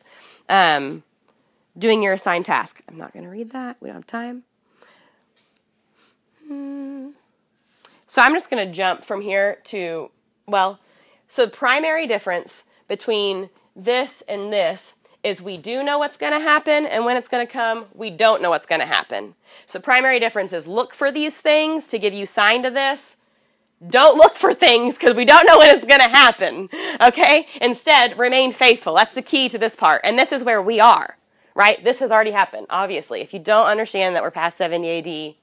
Um, 0.49 1.05
doing 1.78 2.03
your 2.03 2.12
assigned 2.12 2.45
task. 2.45 2.82
I'm 2.88 2.99
not 2.99 3.12
going 3.12 3.24
to 3.24 3.30
read 3.30 3.53
that. 3.53 3.76
We 3.80 3.86
don't 3.86 3.97
have 3.97 4.07
time. 4.07 4.43
Hmm. 6.47 7.11
So 8.11 8.20
I'm 8.20 8.34
just 8.34 8.50
going 8.50 8.66
to 8.66 8.74
jump 8.74 9.04
from 9.04 9.20
here 9.20 9.58
to, 9.66 10.11
well, 10.48 10.80
so 11.28 11.44
the 11.44 11.52
primary 11.52 12.08
difference 12.08 12.64
between 12.88 13.50
this 13.76 14.24
and 14.26 14.52
this 14.52 14.94
is 15.22 15.40
we 15.40 15.56
do 15.56 15.84
know 15.84 15.96
what's 16.00 16.16
going 16.16 16.32
to 16.32 16.40
happen, 16.40 16.86
and 16.86 17.04
when 17.04 17.16
it's 17.16 17.28
going 17.28 17.46
to 17.46 17.52
come, 17.52 17.86
we 17.94 18.11
don't 18.11 18.42
know 18.42 18.50
what's 18.50 18.66
going 18.66 18.80
to 18.80 18.84
happen. 18.84 19.36
So, 19.64 19.78
primary 19.78 20.18
difference 20.18 20.52
is 20.52 20.66
look 20.66 20.92
for 20.92 21.12
these 21.12 21.36
things 21.36 21.86
to 21.86 22.00
give 22.00 22.12
you 22.12 22.26
sign 22.26 22.64
to 22.64 22.70
this. 22.70 23.16
Don't 23.86 24.16
look 24.16 24.34
for 24.34 24.54
things 24.54 24.98
because 24.98 25.14
we 25.14 25.24
don't 25.24 25.46
know 25.46 25.58
when 25.58 25.70
it's 25.70 25.86
going 25.86 26.00
to 26.00 26.08
happen. 26.08 26.68
Okay? 27.00 27.46
Instead, 27.61 28.18
remain 28.18 28.50
faithful. 28.50 28.96
That's 28.96 29.14
the 29.14 29.22
key 29.22 29.48
to 29.50 29.56
this 29.56 29.76
part. 29.76 30.00
And 30.02 30.18
this 30.18 30.32
is 30.32 30.42
where 30.42 30.61
we 30.61 30.80
are, 30.80 31.16
right? 31.54 31.82
This 31.84 32.00
has 32.00 32.11
already 32.11 32.32
happened, 32.32 32.66
obviously. 32.70 33.20
If 33.20 33.32
you 33.32 33.38
don't 33.38 33.68
understand 33.68 34.16
that 34.16 34.24
we're 34.24 34.32
past 34.32 34.58
70 34.58 34.98
AD, 34.98 35.39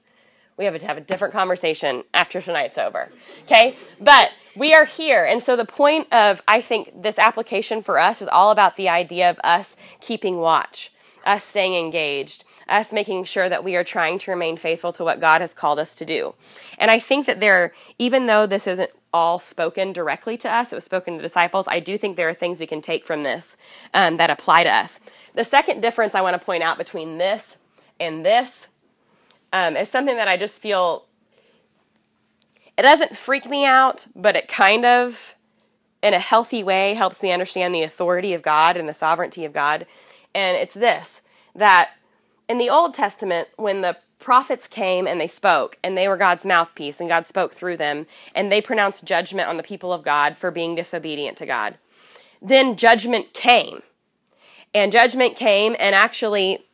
we 0.58 0.64
have 0.64 0.78
to 0.78 0.86
have 0.86 0.96
a 0.96 1.00
different 1.00 1.32
conversation 1.32 2.02
after 2.12 2.42
tonight's 2.42 2.76
over. 2.76 3.08
Okay? 3.44 3.76
But 4.00 4.30
we 4.56 4.74
are 4.74 4.84
here. 4.84 5.24
And 5.24 5.42
so 5.42 5.56
the 5.56 5.64
point 5.64 6.12
of, 6.12 6.42
I 6.48 6.60
think, 6.60 7.02
this 7.02 7.18
application 7.18 7.82
for 7.82 7.98
us 7.98 8.20
is 8.20 8.28
all 8.28 8.50
about 8.50 8.76
the 8.76 8.88
idea 8.88 9.30
of 9.30 9.38
us 9.44 9.76
keeping 10.00 10.38
watch, 10.38 10.92
us 11.24 11.44
staying 11.44 11.74
engaged, 11.74 12.44
us 12.68 12.92
making 12.92 13.24
sure 13.24 13.48
that 13.48 13.64
we 13.64 13.76
are 13.76 13.84
trying 13.84 14.18
to 14.18 14.30
remain 14.30 14.56
faithful 14.56 14.92
to 14.94 15.04
what 15.04 15.20
God 15.20 15.40
has 15.40 15.54
called 15.54 15.78
us 15.78 15.94
to 15.94 16.04
do. 16.04 16.34
And 16.76 16.90
I 16.90 16.98
think 16.98 17.26
that 17.26 17.40
there, 17.40 17.72
even 17.98 18.26
though 18.26 18.46
this 18.46 18.66
isn't 18.66 18.90
all 19.12 19.38
spoken 19.38 19.92
directly 19.92 20.36
to 20.38 20.52
us, 20.52 20.72
it 20.72 20.74
was 20.74 20.84
spoken 20.84 21.16
to 21.16 21.22
disciples, 21.22 21.66
I 21.68 21.80
do 21.80 21.96
think 21.96 22.16
there 22.16 22.28
are 22.28 22.34
things 22.34 22.60
we 22.60 22.66
can 22.66 22.82
take 22.82 23.06
from 23.06 23.22
this 23.22 23.56
um, 23.94 24.18
that 24.18 24.28
apply 24.28 24.64
to 24.64 24.74
us. 24.74 25.00
The 25.34 25.44
second 25.44 25.80
difference 25.80 26.14
I 26.14 26.20
want 26.20 26.34
to 26.34 26.44
point 26.44 26.62
out 26.62 26.78
between 26.78 27.16
this 27.16 27.56
and 28.00 28.24
this 28.24 28.66
um, 29.52 29.76
is 29.76 29.88
something 29.88 30.16
that 30.16 30.28
I 30.28 30.36
just 30.36 30.58
feel 30.58 31.06
it 32.76 32.82
doesn't 32.82 33.16
freak 33.16 33.46
me 33.50 33.64
out, 33.64 34.06
but 34.14 34.36
it 34.36 34.46
kind 34.46 34.84
of, 34.84 35.34
in 36.00 36.14
a 36.14 36.20
healthy 36.20 36.62
way, 36.62 36.94
helps 36.94 37.22
me 37.22 37.32
understand 37.32 37.74
the 37.74 37.82
authority 37.82 38.34
of 38.34 38.42
God 38.42 38.76
and 38.76 38.88
the 38.88 38.94
sovereignty 38.94 39.44
of 39.44 39.52
God. 39.52 39.84
And 40.34 40.56
it's 40.56 40.74
this 40.74 41.22
that 41.56 41.90
in 42.48 42.58
the 42.58 42.70
Old 42.70 42.94
Testament, 42.94 43.48
when 43.56 43.80
the 43.80 43.96
prophets 44.20 44.68
came 44.68 45.06
and 45.06 45.20
they 45.20 45.26
spoke, 45.26 45.76
and 45.82 45.96
they 45.96 46.06
were 46.06 46.16
God's 46.16 46.44
mouthpiece, 46.44 47.00
and 47.00 47.08
God 47.08 47.26
spoke 47.26 47.52
through 47.52 47.78
them, 47.78 48.06
and 48.34 48.50
they 48.50 48.60
pronounced 48.60 49.04
judgment 49.04 49.48
on 49.48 49.56
the 49.56 49.62
people 49.62 49.92
of 49.92 50.04
God 50.04 50.36
for 50.36 50.50
being 50.50 50.74
disobedient 50.74 51.36
to 51.38 51.46
God. 51.46 51.78
Then 52.40 52.76
judgment 52.76 53.32
came. 53.32 53.82
And 54.74 54.92
judgment 54.92 55.34
came, 55.34 55.74
and 55.78 55.94
actually, 55.94 56.66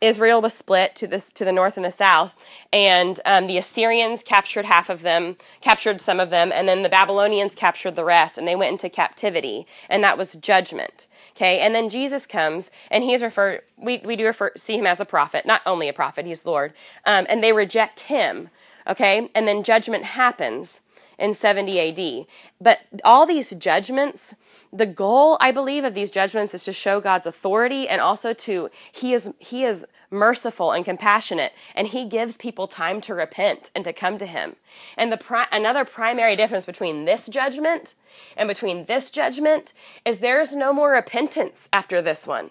Israel 0.00 0.42
was 0.42 0.52
split 0.52 0.94
to 0.96 1.06
this 1.06 1.32
to 1.32 1.44
the 1.44 1.52
north 1.52 1.76
and 1.76 1.86
the 1.86 1.90
south, 1.90 2.34
and 2.72 3.18
um, 3.24 3.46
the 3.46 3.56
Assyrians 3.56 4.22
captured 4.22 4.66
half 4.66 4.90
of 4.90 5.02
them, 5.02 5.36
captured 5.60 6.00
some 6.00 6.20
of 6.20 6.30
them, 6.30 6.52
and 6.52 6.68
then 6.68 6.82
the 6.82 6.88
Babylonians 6.88 7.54
captured 7.54 7.96
the 7.96 8.04
rest, 8.04 8.36
and 8.36 8.46
they 8.46 8.56
went 8.56 8.72
into 8.72 8.90
captivity, 8.90 9.66
and 9.88 10.04
that 10.04 10.18
was 10.18 10.34
judgment. 10.34 11.06
Okay, 11.34 11.60
and 11.60 11.74
then 11.74 11.88
Jesus 11.88 12.26
comes, 12.26 12.70
and 12.90 13.04
he's 13.04 13.22
referred. 13.22 13.62
We 13.76 14.02
we 14.04 14.16
do 14.16 14.26
refer 14.26 14.52
see 14.56 14.76
him 14.76 14.86
as 14.86 15.00
a 15.00 15.06
prophet, 15.06 15.46
not 15.46 15.62
only 15.64 15.88
a 15.88 15.94
prophet, 15.94 16.26
he's 16.26 16.44
Lord, 16.44 16.74
um, 17.06 17.26
and 17.28 17.42
they 17.42 17.52
reject 17.52 18.00
him. 18.00 18.50
Okay, 18.86 19.30
and 19.34 19.48
then 19.48 19.62
judgment 19.62 20.04
happens 20.04 20.80
in 21.18 21.34
70 21.34 21.80
AD. 21.80 22.26
But 22.60 22.80
all 23.04 23.26
these 23.26 23.50
judgments 23.50 24.34
the 24.72 24.84
goal 24.84 25.38
i 25.40 25.52
believe 25.52 25.84
of 25.84 25.94
these 25.94 26.10
judgments 26.10 26.52
is 26.52 26.64
to 26.64 26.72
show 26.72 27.00
god's 27.00 27.24
authority 27.24 27.88
and 27.88 28.00
also 28.00 28.32
to 28.32 28.68
he 28.92 29.14
is 29.14 29.30
he 29.38 29.64
is 29.64 29.86
merciful 30.10 30.72
and 30.72 30.84
compassionate 30.84 31.52
and 31.74 31.88
he 31.88 32.04
gives 32.04 32.36
people 32.36 32.66
time 32.66 33.00
to 33.02 33.14
repent 33.14 33.70
and 33.74 33.84
to 33.84 33.92
come 33.92 34.18
to 34.18 34.26
him. 34.26 34.56
And 34.96 35.10
the 35.10 35.16
pri- 35.16 35.48
another 35.52 35.84
primary 35.84 36.36
difference 36.36 36.64
between 36.64 37.04
this 37.04 37.26
judgment 37.26 37.94
and 38.36 38.48
between 38.48 38.86
this 38.86 39.10
judgment 39.10 39.72
is 40.04 40.18
there's 40.18 40.54
no 40.54 40.72
more 40.72 40.92
repentance 40.92 41.68
after 41.72 42.00
this 42.00 42.26
one. 42.26 42.50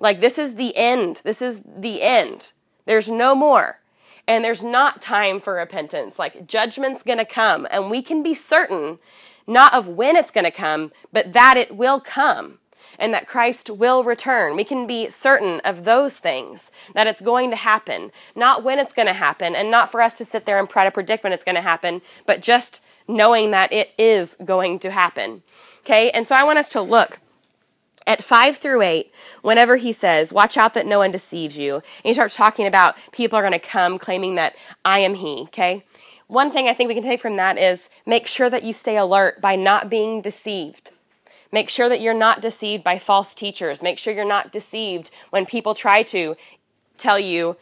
Like 0.00 0.20
this 0.20 0.38
is 0.38 0.54
the 0.54 0.76
end. 0.76 1.20
This 1.24 1.40
is 1.40 1.60
the 1.64 2.02
end. 2.02 2.52
There's 2.86 3.08
no 3.08 3.34
more 3.34 3.80
and 4.26 4.44
there's 4.44 4.64
not 4.64 5.02
time 5.02 5.40
for 5.40 5.54
repentance 5.54 6.18
like 6.18 6.46
judgment's 6.46 7.02
going 7.02 7.18
to 7.18 7.24
come 7.24 7.66
and 7.70 7.90
we 7.90 8.02
can 8.02 8.22
be 8.22 8.34
certain 8.34 8.98
not 9.46 9.74
of 9.74 9.86
when 9.86 10.16
it's 10.16 10.30
going 10.30 10.44
to 10.44 10.50
come, 10.50 10.92
but 11.12 11.32
that 11.32 11.56
it 11.56 11.76
will 11.76 12.00
come 12.00 12.58
and 12.98 13.12
that 13.12 13.26
Christ 13.26 13.70
will 13.70 14.04
return. 14.04 14.56
We 14.56 14.64
can 14.64 14.86
be 14.86 15.10
certain 15.10 15.60
of 15.60 15.84
those 15.84 16.16
things, 16.16 16.70
that 16.94 17.08
it's 17.08 17.20
going 17.20 17.50
to 17.50 17.56
happen, 17.56 18.12
not 18.36 18.62
when 18.62 18.78
it's 18.78 18.92
going 18.92 19.08
to 19.08 19.14
happen, 19.14 19.56
and 19.56 19.70
not 19.70 19.90
for 19.90 20.00
us 20.00 20.16
to 20.18 20.24
sit 20.24 20.46
there 20.46 20.60
and 20.60 20.68
try 20.68 20.84
to 20.84 20.92
predict 20.92 21.24
when 21.24 21.32
it's 21.32 21.44
going 21.44 21.56
to 21.56 21.60
happen, 21.60 22.02
but 22.24 22.40
just 22.40 22.80
knowing 23.08 23.50
that 23.50 23.72
it 23.72 23.92
is 23.98 24.36
going 24.44 24.78
to 24.78 24.90
happen. 24.90 25.42
Okay, 25.80 26.10
and 26.10 26.26
so 26.26 26.36
I 26.36 26.44
want 26.44 26.58
us 26.58 26.68
to 26.70 26.80
look 26.80 27.18
at 28.06 28.22
5 28.22 28.58
through 28.58 28.82
8, 28.82 29.12
whenever 29.42 29.76
he 29.76 29.92
says, 29.92 30.32
Watch 30.32 30.56
out 30.56 30.74
that 30.74 30.86
no 30.86 30.98
one 30.98 31.10
deceives 31.10 31.56
you, 31.56 31.76
and 31.76 31.82
he 32.02 32.14
starts 32.14 32.36
talking 32.36 32.66
about 32.66 32.96
people 33.12 33.38
are 33.38 33.42
going 33.42 33.52
to 33.52 33.58
come 33.58 33.98
claiming 33.98 34.34
that 34.34 34.54
I 34.84 34.98
am 35.00 35.14
he, 35.14 35.42
okay? 35.44 35.84
One 36.26 36.50
thing 36.50 36.68
I 36.68 36.74
think 36.74 36.88
we 36.88 36.94
can 36.94 37.02
take 37.02 37.20
from 37.20 37.36
that 37.36 37.58
is 37.58 37.90
make 38.06 38.26
sure 38.26 38.48
that 38.50 38.62
you 38.62 38.72
stay 38.72 38.96
alert 38.96 39.40
by 39.40 39.56
not 39.56 39.90
being 39.90 40.22
deceived. 40.22 40.90
Make 41.52 41.68
sure 41.68 41.88
that 41.88 42.00
you're 42.00 42.14
not 42.14 42.42
deceived 42.42 42.82
by 42.82 42.98
false 42.98 43.34
teachers. 43.34 43.82
Make 43.82 43.98
sure 43.98 44.12
you're 44.12 44.24
not 44.24 44.52
deceived 44.52 45.10
when 45.30 45.46
people 45.46 45.74
try 45.74 46.02
to 46.04 46.36
tell 46.96 47.18
you. 47.18 47.56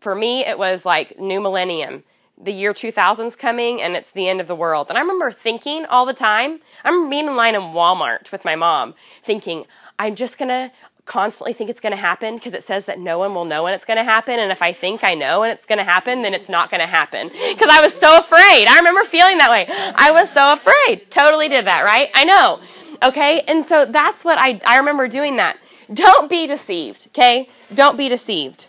For 0.00 0.14
me, 0.14 0.44
it 0.44 0.58
was 0.58 0.86
like 0.86 1.18
new 1.20 1.40
millennium, 1.40 2.04
the 2.42 2.52
year 2.52 2.72
2000's 2.72 3.36
coming, 3.36 3.80
and 3.80 3.94
it's 3.94 4.10
the 4.10 4.28
end 4.28 4.40
of 4.40 4.48
the 4.48 4.54
world. 4.54 4.88
And 4.88 4.98
I 4.98 5.00
remember 5.00 5.30
thinking 5.30 5.84
all 5.86 6.06
the 6.06 6.12
time, 6.12 6.60
I 6.84 6.90
remember 6.90 7.10
being 7.10 7.26
in 7.26 7.36
line 7.36 7.54
in 7.54 7.60
Walmart 7.60 8.32
with 8.32 8.44
my 8.44 8.56
mom, 8.56 8.94
thinking, 9.22 9.64
I'm 9.98 10.16
just 10.16 10.38
gonna, 10.38 10.72
constantly 11.04 11.52
think 11.52 11.68
it's 11.68 11.80
to 11.92 12.00
happen 12.00 12.36
because 12.36 12.54
it 12.54 12.62
says 12.62 12.84
that 12.84 12.98
no 12.98 13.18
one 13.18 13.34
will 13.34 13.44
know 13.44 13.64
when 13.64 13.74
it's 13.74 13.84
to 13.98 14.04
happen. 14.04 14.38
And 14.38 14.52
if 14.52 14.62
I 14.62 14.72
think 14.72 15.02
I 15.02 15.14
know 15.14 15.40
when 15.40 15.50
it's 15.50 15.66
to 15.78 15.84
happen, 15.84 16.22
then 16.22 16.32
it's 16.34 16.48
not 16.48 16.70
to 16.80 16.86
happen 16.86 17.28
because 17.28 17.68
I 17.70 17.80
was 17.80 17.92
so 17.92 18.18
afraid. 18.18 18.66
I 18.68 18.76
remember 18.78 19.04
feeling 19.04 19.38
that 19.38 19.50
way. 19.50 19.66
I 19.68 20.10
was 20.12 20.30
so 20.30 20.52
afraid. 20.52 21.10
Totally 21.10 21.48
did 21.48 21.66
that, 21.66 21.82
right? 21.82 22.08
I 22.14 22.24
know. 22.24 22.60
Okay. 23.02 23.40
And 23.48 23.64
so 23.64 23.84
that's 23.84 24.24
what 24.24 24.38
I, 24.38 24.60
I 24.64 24.78
remember 24.78 25.08
doing 25.08 25.36
that. 25.36 25.58
Don't 25.92 26.30
be 26.30 26.46
deceived. 26.46 27.08
Okay. 27.08 27.48
Don't 27.74 27.96
be 27.96 28.08
deceived. 28.08 28.66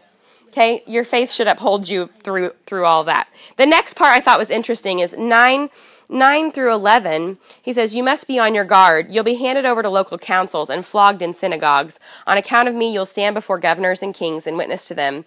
Okay. 0.53 0.83
Your 0.85 1.03
faith 1.03 1.31
should 1.31 1.47
uphold 1.47 1.89
you 1.89 2.11
through, 2.23 2.51
through 2.67 2.85
all 2.85 3.03
that. 3.05 3.27
The 3.57 3.65
next 3.65 3.95
part 3.95 4.15
I 4.15 4.21
thought 4.21 4.37
was 4.37 4.51
interesting 4.51 4.99
is 4.99 5.13
nine 5.17 5.69
9 6.09 6.51
through 6.51 6.71
11, 6.71 7.39
he 7.59 7.73
says, 7.73 7.95
You 7.95 8.03
must 8.03 8.27
be 8.27 8.37
on 8.37 8.53
your 8.53 8.65
guard. 8.65 9.09
You'll 9.09 9.23
be 9.23 9.35
handed 9.35 9.65
over 9.65 9.81
to 9.81 9.89
local 9.89 10.19
councils 10.19 10.69
and 10.69 10.85
flogged 10.85 11.23
in 11.23 11.33
synagogues. 11.33 11.97
On 12.27 12.37
account 12.37 12.69
of 12.69 12.75
me, 12.75 12.93
you'll 12.93 13.07
stand 13.07 13.33
before 13.33 13.57
governors 13.57 14.03
and 14.03 14.13
kings 14.13 14.45
and 14.45 14.55
witness 14.55 14.85
to 14.89 14.93
them. 14.93 15.25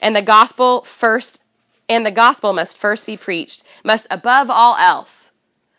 And 0.00 0.14
the 0.14 0.22
gospel 0.22 0.82
first, 0.82 1.40
and 1.88 2.06
the 2.06 2.12
gospel 2.12 2.52
must 2.52 2.78
first 2.78 3.04
be 3.04 3.16
preached, 3.16 3.64
must 3.82 4.06
above 4.10 4.48
all 4.48 4.76
else, 4.76 5.32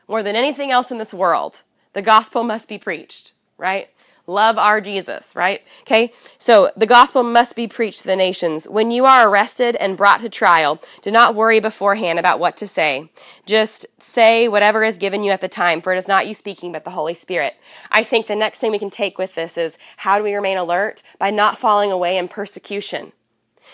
more 0.09 0.23
than 0.23 0.35
anything 0.35 0.71
else 0.71 0.91
in 0.91 0.97
this 0.97 1.13
world, 1.13 1.61
the 1.93 2.01
gospel 2.01 2.43
must 2.43 2.67
be 2.67 2.77
preached, 2.77 3.31
right? 3.57 3.89
Love 4.29 4.59
our 4.59 4.79
Jesus, 4.79 5.35
right? 5.35 5.63
Okay? 5.81 6.13
So 6.37 6.69
the 6.77 6.85
gospel 6.85 7.23
must 7.23 7.55
be 7.55 7.67
preached 7.67 8.01
to 8.01 8.05
the 8.05 8.15
nations. 8.15 8.69
When 8.69 8.91
you 8.91 9.05
are 9.05 9.27
arrested 9.27 9.75
and 9.77 9.97
brought 9.97 10.19
to 10.19 10.29
trial, 10.29 10.79
do 11.01 11.09
not 11.09 11.33
worry 11.33 11.59
beforehand 11.59 12.19
about 12.19 12.39
what 12.39 12.55
to 12.57 12.67
say. 12.67 13.09
Just 13.47 13.87
say 13.99 14.47
whatever 14.47 14.83
is 14.83 14.99
given 14.99 15.23
you 15.23 15.31
at 15.31 15.41
the 15.41 15.47
time, 15.47 15.81
for 15.81 15.93
it 15.93 15.97
is 15.97 16.07
not 16.07 16.27
you 16.27 16.35
speaking, 16.35 16.71
but 16.71 16.83
the 16.83 16.91
Holy 16.91 17.15
Spirit. 17.15 17.55
I 17.91 18.03
think 18.03 18.27
the 18.27 18.35
next 18.35 18.59
thing 18.59 18.69
we 18.69 18.77
can 18.77 18.91
take 18.91 19.17
with 19.17 19.33
this 19.33 19.57
is 19.57 19.79
how 19.97 20.19
do 20.19 20.23
we 20.23 20.35
remain 20.35 20.57
alert? 20.57 21.01
By 21.17 21.31
not 21.31 21.57
falling 21.57 21.91
away 21.91 22.15
in 22.15 22.27
persecution. 22.27 23.13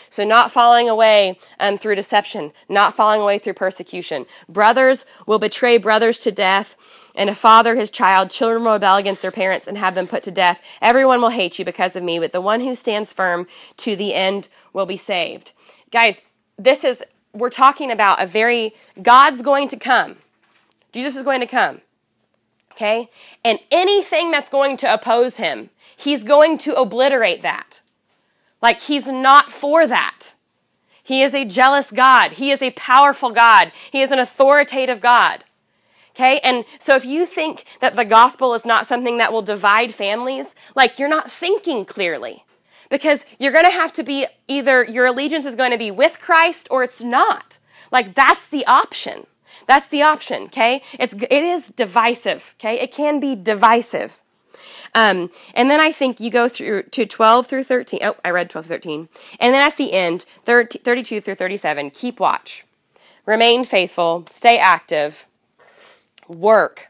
So, 0.10 0.24
not 0.24 0.52
falling 0.52 0.88
away 0.90 1.38
um, 1.60 1.78
through 1.78 1.96
deception, 1.96 2.54
not 2.70 2.96
falling 2.96 3.22
away 3.22 3.40
through 3.40 3.54
persecution. 3.54 4.26
Brothers 4.48 5.06
will 5.26 5.40
betray 5.40 5.78
brothers 5.78 6.20
to 6.20 6.32
death, 6.32 6.76
and 7.16 7.30
a 7.30 7.36
father 7.36 7.76
his 7.76 7.90
child. 7.90 8.30
Children 8.30 8.64
will 8.64 8.74
rebel 8.74 8.96
against 8.96 9.22
their 9.22 9.32
parents 9.32 9.68
and 9.68 9.78
have 9.78 9.96
them 9.96 10.08
put 10.08 10.24
to 10.24 10.32
death. 10.32 10.62
Everyone 10.82 11.22
will 11.22 11.30
hate 11.30 11.58
you 11.58 11.66
because 11.66 11.96
of 11.96 12.04
me, 12.04 12.20
but 12.20 12.32
the 12.32 12.42
one 12.42 12.62
who 12.62 12.76
stands 12.76 13.14
firm 13.14 13.48
to 13.78 13.96
the 13.96 14.14
end 14.14 14.48
will 14.74 14.86
be 14.86 14.98
saved. 14.98 15.52
Guys, 15.92 16.22
this 16.58 16.84
is, 16.84 17.04
we're 17.34 17.50
talking 17.50 17.92
about 17.92 18.22
a 18.22 18.28
very, 18.28 18.74
God's 19.02 19.42
going 19.42 19.68
to 19.70 19.78
come. 19.78 20.18
Jesus 20.92 21.16
is 21.16 21.24
going 21.24 21.42
to 21.42 21.48
come. 21.48 21.82
Okay? 22.72 23.10
And 23.44 23.60
anything 23.72 24.32
that's 24.32 24.50
going 24.50 24.78
to 24.78 24.94
oppose 24.94 25.38
him, 25.38 25.70
he's 25.96 26.24
going 26.24 26.58
to 26.60 26.76
obliterate 26.76 27.42
that. 27.42 27.82
Like, 28.62 28.80
he's 28.82 29.08
not 29.08 29.52
for 29.52 29.88
that. 29.88 30.34
He 31.04 31.22
is 31.22 31.34
a 31.36 31.46
jealous 31.46 31.92
God. 31.92 32.34
He 32.34 32.52
is 32.52 32.62
a 32.62 32.72
powerful 32.72 33.30
God. 33.30 33.72
He 33.92 34.02
is 34.02 34.12
an 34.12 34.20
authoritative 34.20 35.02
God. 35.02 35.44
Okay? 36.16 36.40
And 36.40 36.64
so 36.80 36.96
if 36.96 37.04
you 37.06 37.26
think 37.26 37.66
that 37.82 37.96
the 37.96 38.06
gospel 38.06 38.54
is 38.54 38.66
not 38.66 38.88
something 38.88 39.18
that 39.18 39.34
will 39.34 39.42
divide 39.42 39.94
families, 39.94 40.56
like 40.76 40.98
you're 40.98 41.10
not 41.10 41.30
thinking 41.30 41.86
clearly. 41.86 42.46
Because 42.90 43.26
you're 43.40 43.52
going 43.52 43.66
to 43.66 43.72
have 43.72 43.92
to 43.94 44.04
be 44.04 44.26
either 44.48 44.84
your 44.84 45.08
allegiance 45.08 45.46
is 45.46 45.56
going 45.56 45.72
to 45.72 45.78
be 45.78 45.92
with 45.92 46.20
Christ 46.20 46.68
or 46.72 46.84
it's 46.84 47.02
not. 47.02 47.58
Like 47.92 48.16
that's 48.16 48.48
the 48.48 48.66
option. 48.66 49.28
That's 49.68 49.88
the 49.90 50.04
option, 50.04 50.44
okay? 50.44 50.82
It's 51.00 51.14
it 51.14 51.32
is 51.32 51.70
divisive, 51.70 52.54
okay? 52.60 52.80
It 52.80 52.92
can 52.92 53.20
be 53.20 53.36
divisive. 53.36 54.22
Um, 54.94 55.30
and 55.54 55.70
then 55.70 55.82
I 55.82 55.92
think 55.92 56.20
you 56.20 56.30
go 56.30 56.48
through 56.48 56.84
to 56.84 57.06
12 57.06 57.48
through 57.48 57.64
13. 57.66 58.00
Oh, 58.04 58.16
I 58.24 58.30
read 58.30 58.50
12 58.50 58.66
13. 58.66 59.10
And 59.40 59.54
then 59.54 59.62
at 59.62 59.78
the 59.78 59.94
end, 59.94 60.26
30, 60.46 60.80
32 60.80 61.20
through 61.20 61.36
37, 61.36 61.90
keep 61.92 62.20
watch. 62.20 62.66
Remain 63.26 63.66
faithful, 63.66 64.28
stay 64.32 64.58
active, 64.58 65.26
work, 66.28 66.88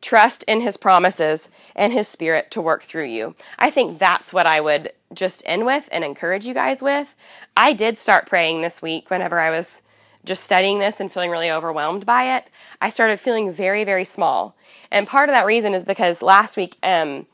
trust 0.00 0.42
in 0.44 0.60
his 0.60 0.76
promises 0.76 1.48
and 1.74 1.92
his 1.92 2.08
spirit 2.08 2.50
to 2.52 2.60
work 2.60 2.82
through 2.82 3.06
you. 3.06 3.34
I 3.58 3.70
think 3.70 3.98
that's 3.98 4.32
what 4.32 4.46
I 4.46 4.60
would 4.60 4.92
just 5.12 5.42
end 5.46 5.66
with 5.66 5.88
and 5.92 6.04
encourage 6.04 6.46
you 6.46 6.54
guys 6.54 6.82
with. 6.82 7.14
I 7.56 7.72
did 7.72 7.98
start 7.98 8.28
praying 8.28 8.60
this 8.60 8.82
week 8.82 9.10
whenever 9.10 9.38
I 9.38 9.50
was 9.50 9.82
just 10.24 10.44
studying 10.44 10.80
this 10.80 11.00
and 11.00 11.10
feeling 11.10 11.30
really 11.30 11.50
overwhelmed 11.50 12.04
by 12.04 12.36
it. 12.36 12.50
I 12.80 12.90
started 12.90 13.20
feeling 13.20 13.52
very, 13.52 13.84
very 13.84 14.04
small. 14.04 14.56
And 14.90 15.06
part 15.06 15.28
of 15.28 15.34
that 15.34 15.46
reason 15.46 15.72
is 15.72 15.84
because 15.84 16.20
last 16.20 16.56
week 16.56 16.76
um, 16.82 17.26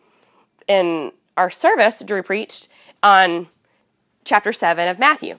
in 0.68 1.12
our 1.36 1.50
service, 1.50 2.00
Drew 2.00 2.22
preached 2.22 2.68
on 3.02 3.48
chapter 4.24 4.52
7 4.52 4.88
of 4.88 4.98
Matthew. 4.98 5.38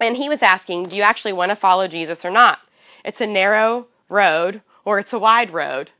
And 0.00 0.16
he 0.16 0.28
was 0.28 0.42
asking, 0.42 0.84
Do 0.84 0.96
you 0.96 1.02
actually 1.02 1.32
want 1.32 1.50
to 1.50 1.56
follow 1.56 1.86
Jesus 1.86 2.24
or 2.24 2.30
not? 2.30 2.58
It's 3.04 3.20
a 3.20 3.26
narrow 3.26 3.86
road 4.08 4.62
or 4.84 4.98
it's 4.98 5.12
a 5.12 5.18
wide 5.18 5.50
road 5.50 5.90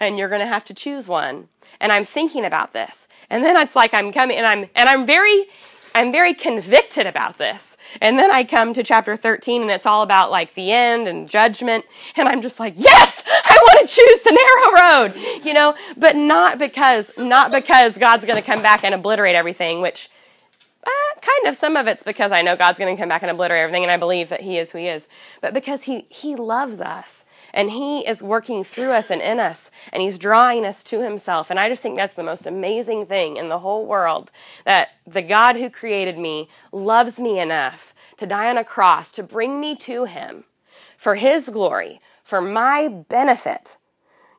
and 0.00 0.18
you're 0.18 0.28
going 0.28 0.40
to 0.40 0.46
have 0.46 0.64
to 0.66 0.74
choose 0.74 1.08
one. 1.08 1.48
And 1.80 1.92
I'm 1.92 2.04
thinking 2.04 2.44
about 2.44 2.72
this. 2.72 3.08
And 3.30 3.44
then 3.44 3.56
it's 3.56 3.76
like 3.76 3.92
I'm 3.94 4.12
coming 4.12 4.36
and 4.36 4.46
I'm 4.46 4.68
and 4.74 4.88
I'm 4.88 5.06
very 5.06 5.46
I'm 5.94 6.12
very 6.12 6.34
convicted 6.34 7.06
about 7.06 7.38
this. 7.38 7.76
And 8.00 8.18
then 8.18 8.30
I 8.30 8.44
come 8.44 8.74
to 8.74 8.82
chapter 8.82 9.16
13 9.16 9.62
and 9.62 9.70
it's 9.70 9.86
all 9.86 10.02
about 10.02 10.30
like 10.30 10.54
the 10.54 10.70
end 10.70 11.08
and 11.08 11.28
judgment. 11.28 11.84
And 12.16 12.28
I'm 12.28 12.42
just 12.42 12.60
like, 12.60 12.74
yes, 12.76 13.22
I 13.26 13.58
want 13.60 13.88
to 13.88 13.94
choose 13.94 14.20
the 14.22 14.32
narrow 14.32 15.14
road, 15.14 15.44
you 15.44 15.54
know, 15.54 15.74
but 15.96 16.14
not 16.14 16.58
because, 16.58 17.10
not 17.16 17.50
because 17.50 17.96
God's 17.96 18.24
going 18.24 18.40
to 18.40 18.46
come 18.46 18.62
back 18.62 18.84
and 18.84 18.94
obliterate 18.94 19.34
everything, 19.34 19.80
which 19.80 20.10
uh, 20.84 21.20
kind 21.20 21.46
of 21.46 21.56
some 21.56 21.76
of 21.76 21.86
it's 21.86 22.02
because 22.02 22.32
I 22.32 22.42
know 22.42 22.54
God's 22.54 22.78
going 22.78 22.94
to 22.94 23.00
come 23.00 23.08
back 23.08 23.22
and 23.22 23.30
obliterate 23.30 23.62
everything 23.62 23.82
and 23.82 23.90
I 23.90 23.96
believe 23.96 24.28
that 24.28 24.42
he 24.42 24.58
is 24.58 24.70
who 24.70 24.78
he 24.78 24.88
is, 24.88 25.08
but 25.40 25.54
because 25.54 25.84
he, 25.84 26.06
he 26.10 26.36
loves 26.36 26.80
us 26.80 27.24
and 27.52 27.70
He 27.70 28.06
is 28.06 28.22
working 28.22 28.64
through 28.64 28.92
us 28.92 29.10
and 29.10 29.20
in 29.20 29.40
us, 29.40 29.70
and 29.92 30.02
He's 30.02 30.18
drawing 30.18 30.64
us 30.64 30.82
to 30.84 31.02
Himself. 31.02 31.50
And 31.50 31.58
I 31.58 31.68
just 31.68 31.82
think 31.82 31.96
that's 31.96 32.14
the 32.14 32.22
most 32.22 32.46
amazing 32.46 33.06
thing 33.06 33.36
in 33.36 33.48
the 33.48 33.60
whole 33.60 33.86
world 33.86 34.30
that 34.64 34.90
the 35.06 35.22
God 35.22 35.56
who 35.56 35.70
created 35.70 36.18
me 36.18 36.48
loves 36.72 37.18
me 37.18 37.40
enough 37.40 37.94
to 38.18 38.26
die 38.26 38.50
on 38.50 38.58
a 38.58 38.64
cross 38.64 39.12
to 39.12 39.22
bring 39.22 39.60
me 39.60 39.76
to 39.76 40.04
Him 40.04 40.44
for 40.96 41.14
His 41.14 41.48
glory, 41.48 42.00
for 42.22 42.40
my 42.40 42.88
benefit. 42.88 43.76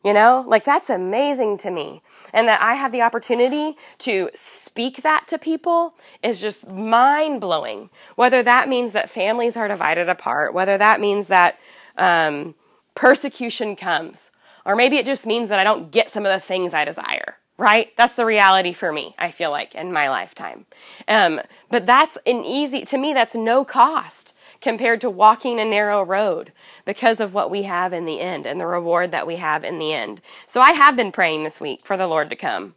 You 0.04 0.14
know, 0.14 0.46
like 0.48 0.64
that's 0.64 0.90
amazing 0.90 1.58
to 1.60 1.72
me. 1.72 2.02
And 2.32 2.48
that 2.48 2.62
I 2.62 2.76
have 2.76 2.94
the 2.94 3.02
opportunity 3.02 3.76
to 4.00 4.30
speak 4.34 5.02
that 5.02 5.28
to 5.28 5.38
people 5.38 5.96
is 6.24 6.40
just 6.40 6.70
mind 6.70 7.42
blowing. 7.42 7.90
Whether 8.16 8.42
that 8.44 8.70
means 8.70 8.94
that 8.94 9.10
families 9.10 9.58
are 9.58 9.68
divided 9.68 10.08
apart, 10.08 10.54
whether 10.54 10.78
that 10.78 11.02
means 11.02 11.28
that 11.28 11.60
um, 11.98 12.56
persecution 13.00 13.78
comes. 13.78 14.30
Or 14.66 14.76
maybe 14.76 14.98
it 14.98 15.06
just 15.06 15.26
means 15.26 15.48
that 15.48 15.58
I 15.58 15.64
don't 15.64 15.90
get 15.90 16.10
some 16.10 16.26
of 16.26 16.34
the 16.34 16.46
things 16.46 16.74
I 16.74 16.84
desire, 16.84 17.38
right? 17.58 17.96
That's 17.96 18.16
the 18.16 18.26
reality 18.26 18.74
for 18.74 18.92
me, 18.92 19.16
I 19.18 19.32
feel 19.32 19.52
like, 19.52 19.74
in 19.74 19.94
my 19.94 20.10
lifetime. 20.10 20.66
Um, 21.08 21.40
but 21.70 21.86
that's 21.86 22.18
an 22.26 22.44
easy, 22.44 22.84
to 22.84 22.98
me, 22.98 23.14
that's 23.14 23.36
no 23.36 23.64
cost 23.64 24.34
compared 24.60 25.00
to 25.00 25.10
walking 25.10 25.62
a 25.62 25.66
narrow 25.66 26.04
road 26.04 26.52
because 26.84 27.22
of 27.22 27.34
what 27.34 27.50
we 27.50 27.64
have 27.64 27.94
in 27.94 28.04
the 28.04 28.20
end 28.20 28.46
and 28.46 28.60
the 28.60 28.66
reward 28.66 29.12
that 29.12 29.26
we 29.26 29.38
have 29.38 29.64
in 29.64 29.80
the 29.80 29.94
end. 29.94 30.20
So 30.46 30.60
I 30.60 30.74
have 30.74 30.98
been 30.98 31.14
praying 31.14 31.46
this 31.46 31.62
week 31.62 31.86
for 31.86 31.96
the 31.96 32.08
Lord 32.08 32.30
to 32.32 32.36
come. 32.36 32.76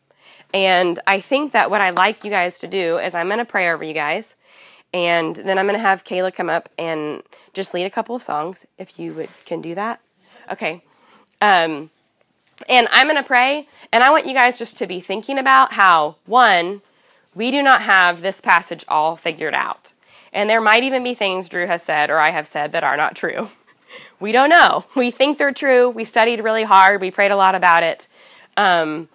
And 0.55 1.01
I 1.05 1.21
think 1.21 1.51
that 1.51 1.69
what 1.69 1.81
I'd 1.81 1.99
like 1.99 2.23
you 2.23 2.31
guys 2.31 2.59
to 2.59 2.69
do 2.69 2.97
is 2.99 3.13
I'm 3.13 3.27
going 3.27 3.39
to 3.39 3.45
pray 3.45 3.73
over 3.73 3.83
you 3.83 3.95
guys. 3.95 4.37
And 4.95 5.35
then 5.35 5.59
I'm 5.59 5.67
going 5.67 5.79
to 5.79 5.83
have 5.83 6.05
Kayla 6.05 6.33
come 6.33 6.49
up 6.49 6.69
and 6.79 7.25
just 7.55 7.75
lead 7.75 7.87
a 7.87 7.91
couple 7.91 8.15
of 8.15 8.23
songs 8.23 8.67
if 8.79 9.01
you 9.01 9.15
would 9.15 9.31
can 9.47 9.61
do 9.61 9.75
that. 9.75 10.01
Okay. 10.51 10.83
Um, 11.41 11.91
and 12.69 12.89
I'm 12.93 13.07
going 13.07 13.17
to 13.17 13.23
pray, 13.23 13.69
and 13.93 14.05
I 14.05 14.11
want 14.11 14.27
you 14.27 14.35
guys 14.35 14.59
just 14.59 14.77
to 14.79 14.87
be 14.87 15.01
thinking 15.01 15.39
about 15.39 15.73
how, 15.73 16.17
one, 16.27 16.83
we 17.35 17.51
do 17.51 17.63
not 17.63 17.83
have 17.83 18.21
this 18.21 18.41
passage 18.41 18.85
all 18.89 19.17
figured 19.17 19.55
out. 19.55 19.93
And 20.33 20.49
there 20.49 20.61
might 20.61 20.85
even 20.85 21.03
be 21.03 21.15
things 21.15 21.49
Drew 21.49 21.67
has 21.67 21.83
said 21.83 22.11
or 22.11 22.19
I 22.19 22.31
have 22.31 22.47
said 22.47 22.73
that 22.73 22.85
are 22.85 22.97
not 22.97 23.17
true. 23.17 23.51
We 24.21 24.33
don't 24.33 24.49
know. 24.49 24.85
We 24.95 25.11
think 25.11 25.37
they're 25.37 25.53
true. 25.53 25.91
We 25.91 26.05
studied 26.05 26.41
really 26.41 26.63
hard. 26.63 27.01
We 27.01 27.11
prayed 27.11 27.31
a 27.31 27.37
lot 27.37 27.55
about 27.55 27.83
it. 27.83 28.07
Um, 28.57 29.09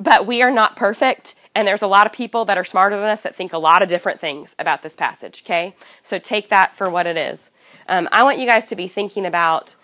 but 0.00 0.26
we 0.26 0.42
are 0.42 0.50
not 0.50 0.74
perfect. 0.74 1.34
And 1.54 1.66
there's 1.66 1.82
a 1.82 1.86
lot 1.86 2.06
of 2.06 2.12
people 2.12 2.44
that 2.46 2.58
are 2.58 2.64
smarter 2.64 2.96
than 2.96 3.08
us 3.08 3.20
that 3.22 3.34
think 3.34 3.52
a 3.52 3.58
lot 3.58 3.82
of 3.82 3.88
different 3.88 4.20
things 4.20 4.54
about 4.58 4.82
this 4.82 4.94
passage, 4.94 5.42
okay? 5.44 5.74
So 6.02 6.18
take 6.18 6.48
that 6.48 6.76
for 6.76 6.88
what 6.88 7.06
it 7.06 7.16
is. 7.16 7.50
Um, 7.88 8.08
I 8.12 8.22
want 8.22 8.38
you 8.38 8.46
guys 8.46 8.66
to 8.66 8.76
be 8.76 8.88
thinking 8.88 9.26
about 9.26 9.74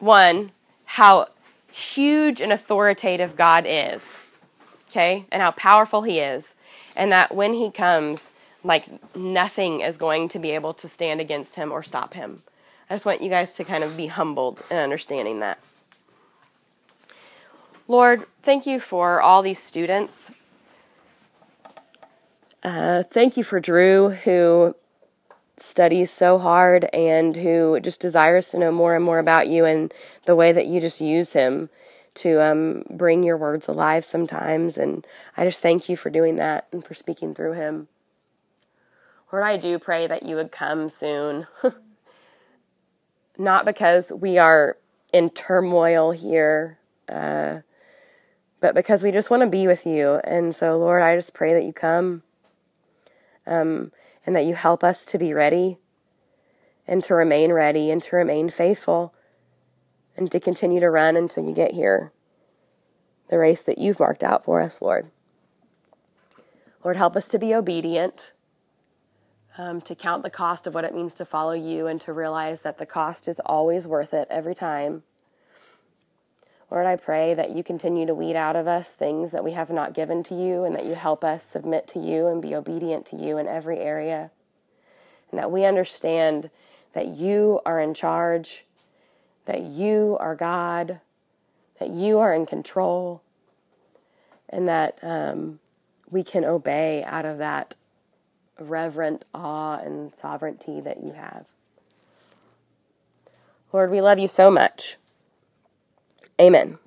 one, 0.00 0.52
how 0.84 1.28
huge 1.70 2.40
and 2.40 2.52
authoritative 2.52 3.36
God 3.36 3.64
is, 3.66 4.16
okay, 4.88 5.24
and 5.30 5.40
how 5.40 5.52
powerful 5.52 6.02
He 6.02 6.18
is, 6.18 6.54
and 6.96 7.12
that 7.12 7.34
when 7.34 7.54
He 7.54 7.70
comes, 7.70 8.30
like 8.64 8.86
nothing 9.14 9.80
is 9.80 9.96
going 9.96 10.28
to 10.30 10.38
be 10.38 10.50
able 10.50 10.74
to 10.74 10.88
stand 10.88 11.20
against 11.20 11.54
Him 11.54 11.70
or 11.70 11.82
stop 11.82 12.14
Him. 12.14 12.42
I 12.88 12.94
just 12.94 13.06
want 13.06 13.22
you 13.22 13.30
guys 13.30 13.52
to 13.52 13.64
kind 13.64 13.84
of 13.84 13.96
be 13.96 14.08
humbled 14.08 14.62
in 14.70 14.76
understanding 14.76 15.40
that. 15.40 15.58
Lord, 17.86 18.26
thank 18.42 18.66
you 18.66 18.80
for 18.80 19.20
all 19.20 19.42
these 19.42 19.58
students. 19.58 20.30
Uh, 22.62 23.04
thank 23.04 23.36
you 23.36 23.44
for 23.44 23.58
Drew, 23.58 24.10
who 24.10 24.74
studies 25.62 26.10
so 26.10 26.38
hard 26.38 26.88
and 26.92 27.36
who 27.36 27.78
just 27.80 28.00
desires 28.00 28.48
to 28.48 28.58
know 28.58 28.72
more 28.72 28.94
and 28.94 29.04
more 29.04 29.18
about 29.18 29.48
you 29.48 29.64
and 29.64 29.92
the 30.26 30.36
way 30.36 30.52
that 30.52 30.66
you 30.66 30.80
just 30.80 31.00
use 31.00 31.32
him 31.32 31.68
to 32.14 32.42
um, 32.42 32.82
bring 32.90 33.22
your 33.22 33.36
words 33.36 33.68
alive 33.68 34.04
sometimes. 34.04 34.78
And 34.78 35.06
I 35.36 35.44
just 35.44 35.62
thank 35.62 35.88
you 35.88 35.96
for 35.96 36.10
doing 36.10 36.36
that 36.36 36.66
and 36.72 36.84
for 36.84 36.94
speaking 36.94 37.34
through 37.34 37.52
him. 37.52 37.88
Lord, 39.32 39.44
I 39.44 39.56
do 39.56 39.78
pray 39.78 40.06
that 40.06 40.24
you 40.24 40.34
would 40.36 40.50
come 40.50 40.88
soon. 40.88 41.46
Not 43.38 43.64
because 43.64 44.10
we 44.12 44.38
are 44.38 44.76
in 45.12 45.30
turmoil 45.30 46.10
here, 46.10 46.78
uh, 47.08 47.60
but 48.60 48.74
because 48.74 49.02
we 49.02 49.12
just 49.12 49.30
want 49.30 49.42
to 49.42 49.48
be 49.48 49.66
with 49.66 49.86
you. 49.86 50.14
And 50.24 50.54
so, 50.54 50.78
Lord, 50.78 51.02
I 51.02 51.16
just 51.16 51.32
pray 51.32 51.54
that 51.54 51.64
you 51.64 51.72
come. 51.72 52.22
Um, 53.46 53.92
and 54.26 54.36
that 54.36 54.44
you 54.44 54.54
help 54.54 54.84
us 54.84 55.04
to 55.06 55.18
be 55.18 55.32
ready 55.32 55.78
and 56.86 57.02
to 57.04 57.14
remain 57.14 57.52
ready 57.52 57.90
and 57.90 58.02
to 58.02 58.16
remain 58.16 58.50
faithful 58.50 59.14
and 60.16 60.30
to 60.30 60.40
continue 60.40 60.80
to 60.80 60.90
run 60.90 61.16
until 61.16 61.44
you 61.44 61.52
get 61.54 61.72
here. 61.72 62.12
The 63.28 63.38
race 63.38 63.62
that 63.62 63.78
you've 63.78 64.00
marked 64.00 64.24
out 64.24 64.44
for 64.44 64.60
us, 64.60 64.82
Lord. 64.82 65.10
Lord, 66.84 66.96
help 66.96 67.16
us 67.16 67.28
to 67.28 67.38
be 67.38 67.54
obedient, 67.54 68.32
um, 69.56 69.80
to 69.82 69.94
count 69.94 70.22
the 70.22 70.30
cost 70.30 70.66
of 70.66 70.74
what 70.74 70.84
it 70.84 70.94
means 70.94 71.14
to 71.14 71.24
follow 71.24 71.52
you, 71.52 71.86
and 71.86 72.00
to 72.00 72.12
realize 72.12 72.62
that 72.62 72.78
the 72.78 72.86
cost 72.86 73.28
is 73.28 73.40
always 73.46 73.86
worth 73.86 74.12
it 74.14 74.26
every 74.30 74.54
time. 74.54 75.02
Lord, 76.70 76.86
I 76.86 76.94
pray 76.96 77.34
that 77.34 77.50
you 77.50 77.64
continue 77.64 78.06
to 78.06 78.14
weed 78.14 78.36
out 78.36 78.54
of 78.54 78.68
us 78.68 78.92
things 78.92 79.32
that 79.32 79.42
we 79.42 79.52
have 79.52 79.70
not 79.70 79.92
given 79.92 80.22
to 80.24 80.34
you 80.34 80.64
and 80.64 80.74
that 80.76 80.86
you 80.86 80.94
help 80.94 81.24
us 81.24 81.44
submit 81.44 81.88
to 81.88 81.98
you 81.98 82.28
and 82.28 82.40
be 82.40 82.54
obedient 82.54 83.06
to 83.06 83.16
you 83.16 83.38
in 83.38 83.48
every 83.48 83.78
area. 83.78 84.30
And 85.30 85.40
that 85.40 85.50
we 85.50 85.64
understand 85.64 86.50
that 86.92 87.08
you 87.08 87.60
are 87.66 87.80
in 87.80 87.92
charge, 87.92 88.64
that 89.46 89.62
you 89.62 90.16
are 90.20 90.36
God, 90.36 91.00
that 91.80 91.90
you 91.90 92.20
are 92.20 92.32
in 92.32 92.46
control, 92.46 93.22
and 94.48 94.68
that 94.68 94.98
um, 95.02 95.58
we 96.08 96.22
can 96.22 96.44
obey 96.44 97.02
out 97.04 97.24
of 97.24 97.38
that 97.38 97.74
reverent 98.60 99.24
awe 99.34 99.78
and 99.78 100.14
sovereignty 100.14 100.80
that 100.80 101.02
you 101.02 101.12
have. 101.14 101.46
Lord, 103.72 103.90
we 103.90 104.00
love 104.00 104.18
you 104.18 104.28
so 104.28 104.50
much. 104.50 104.96
Amen. 106.40 106.78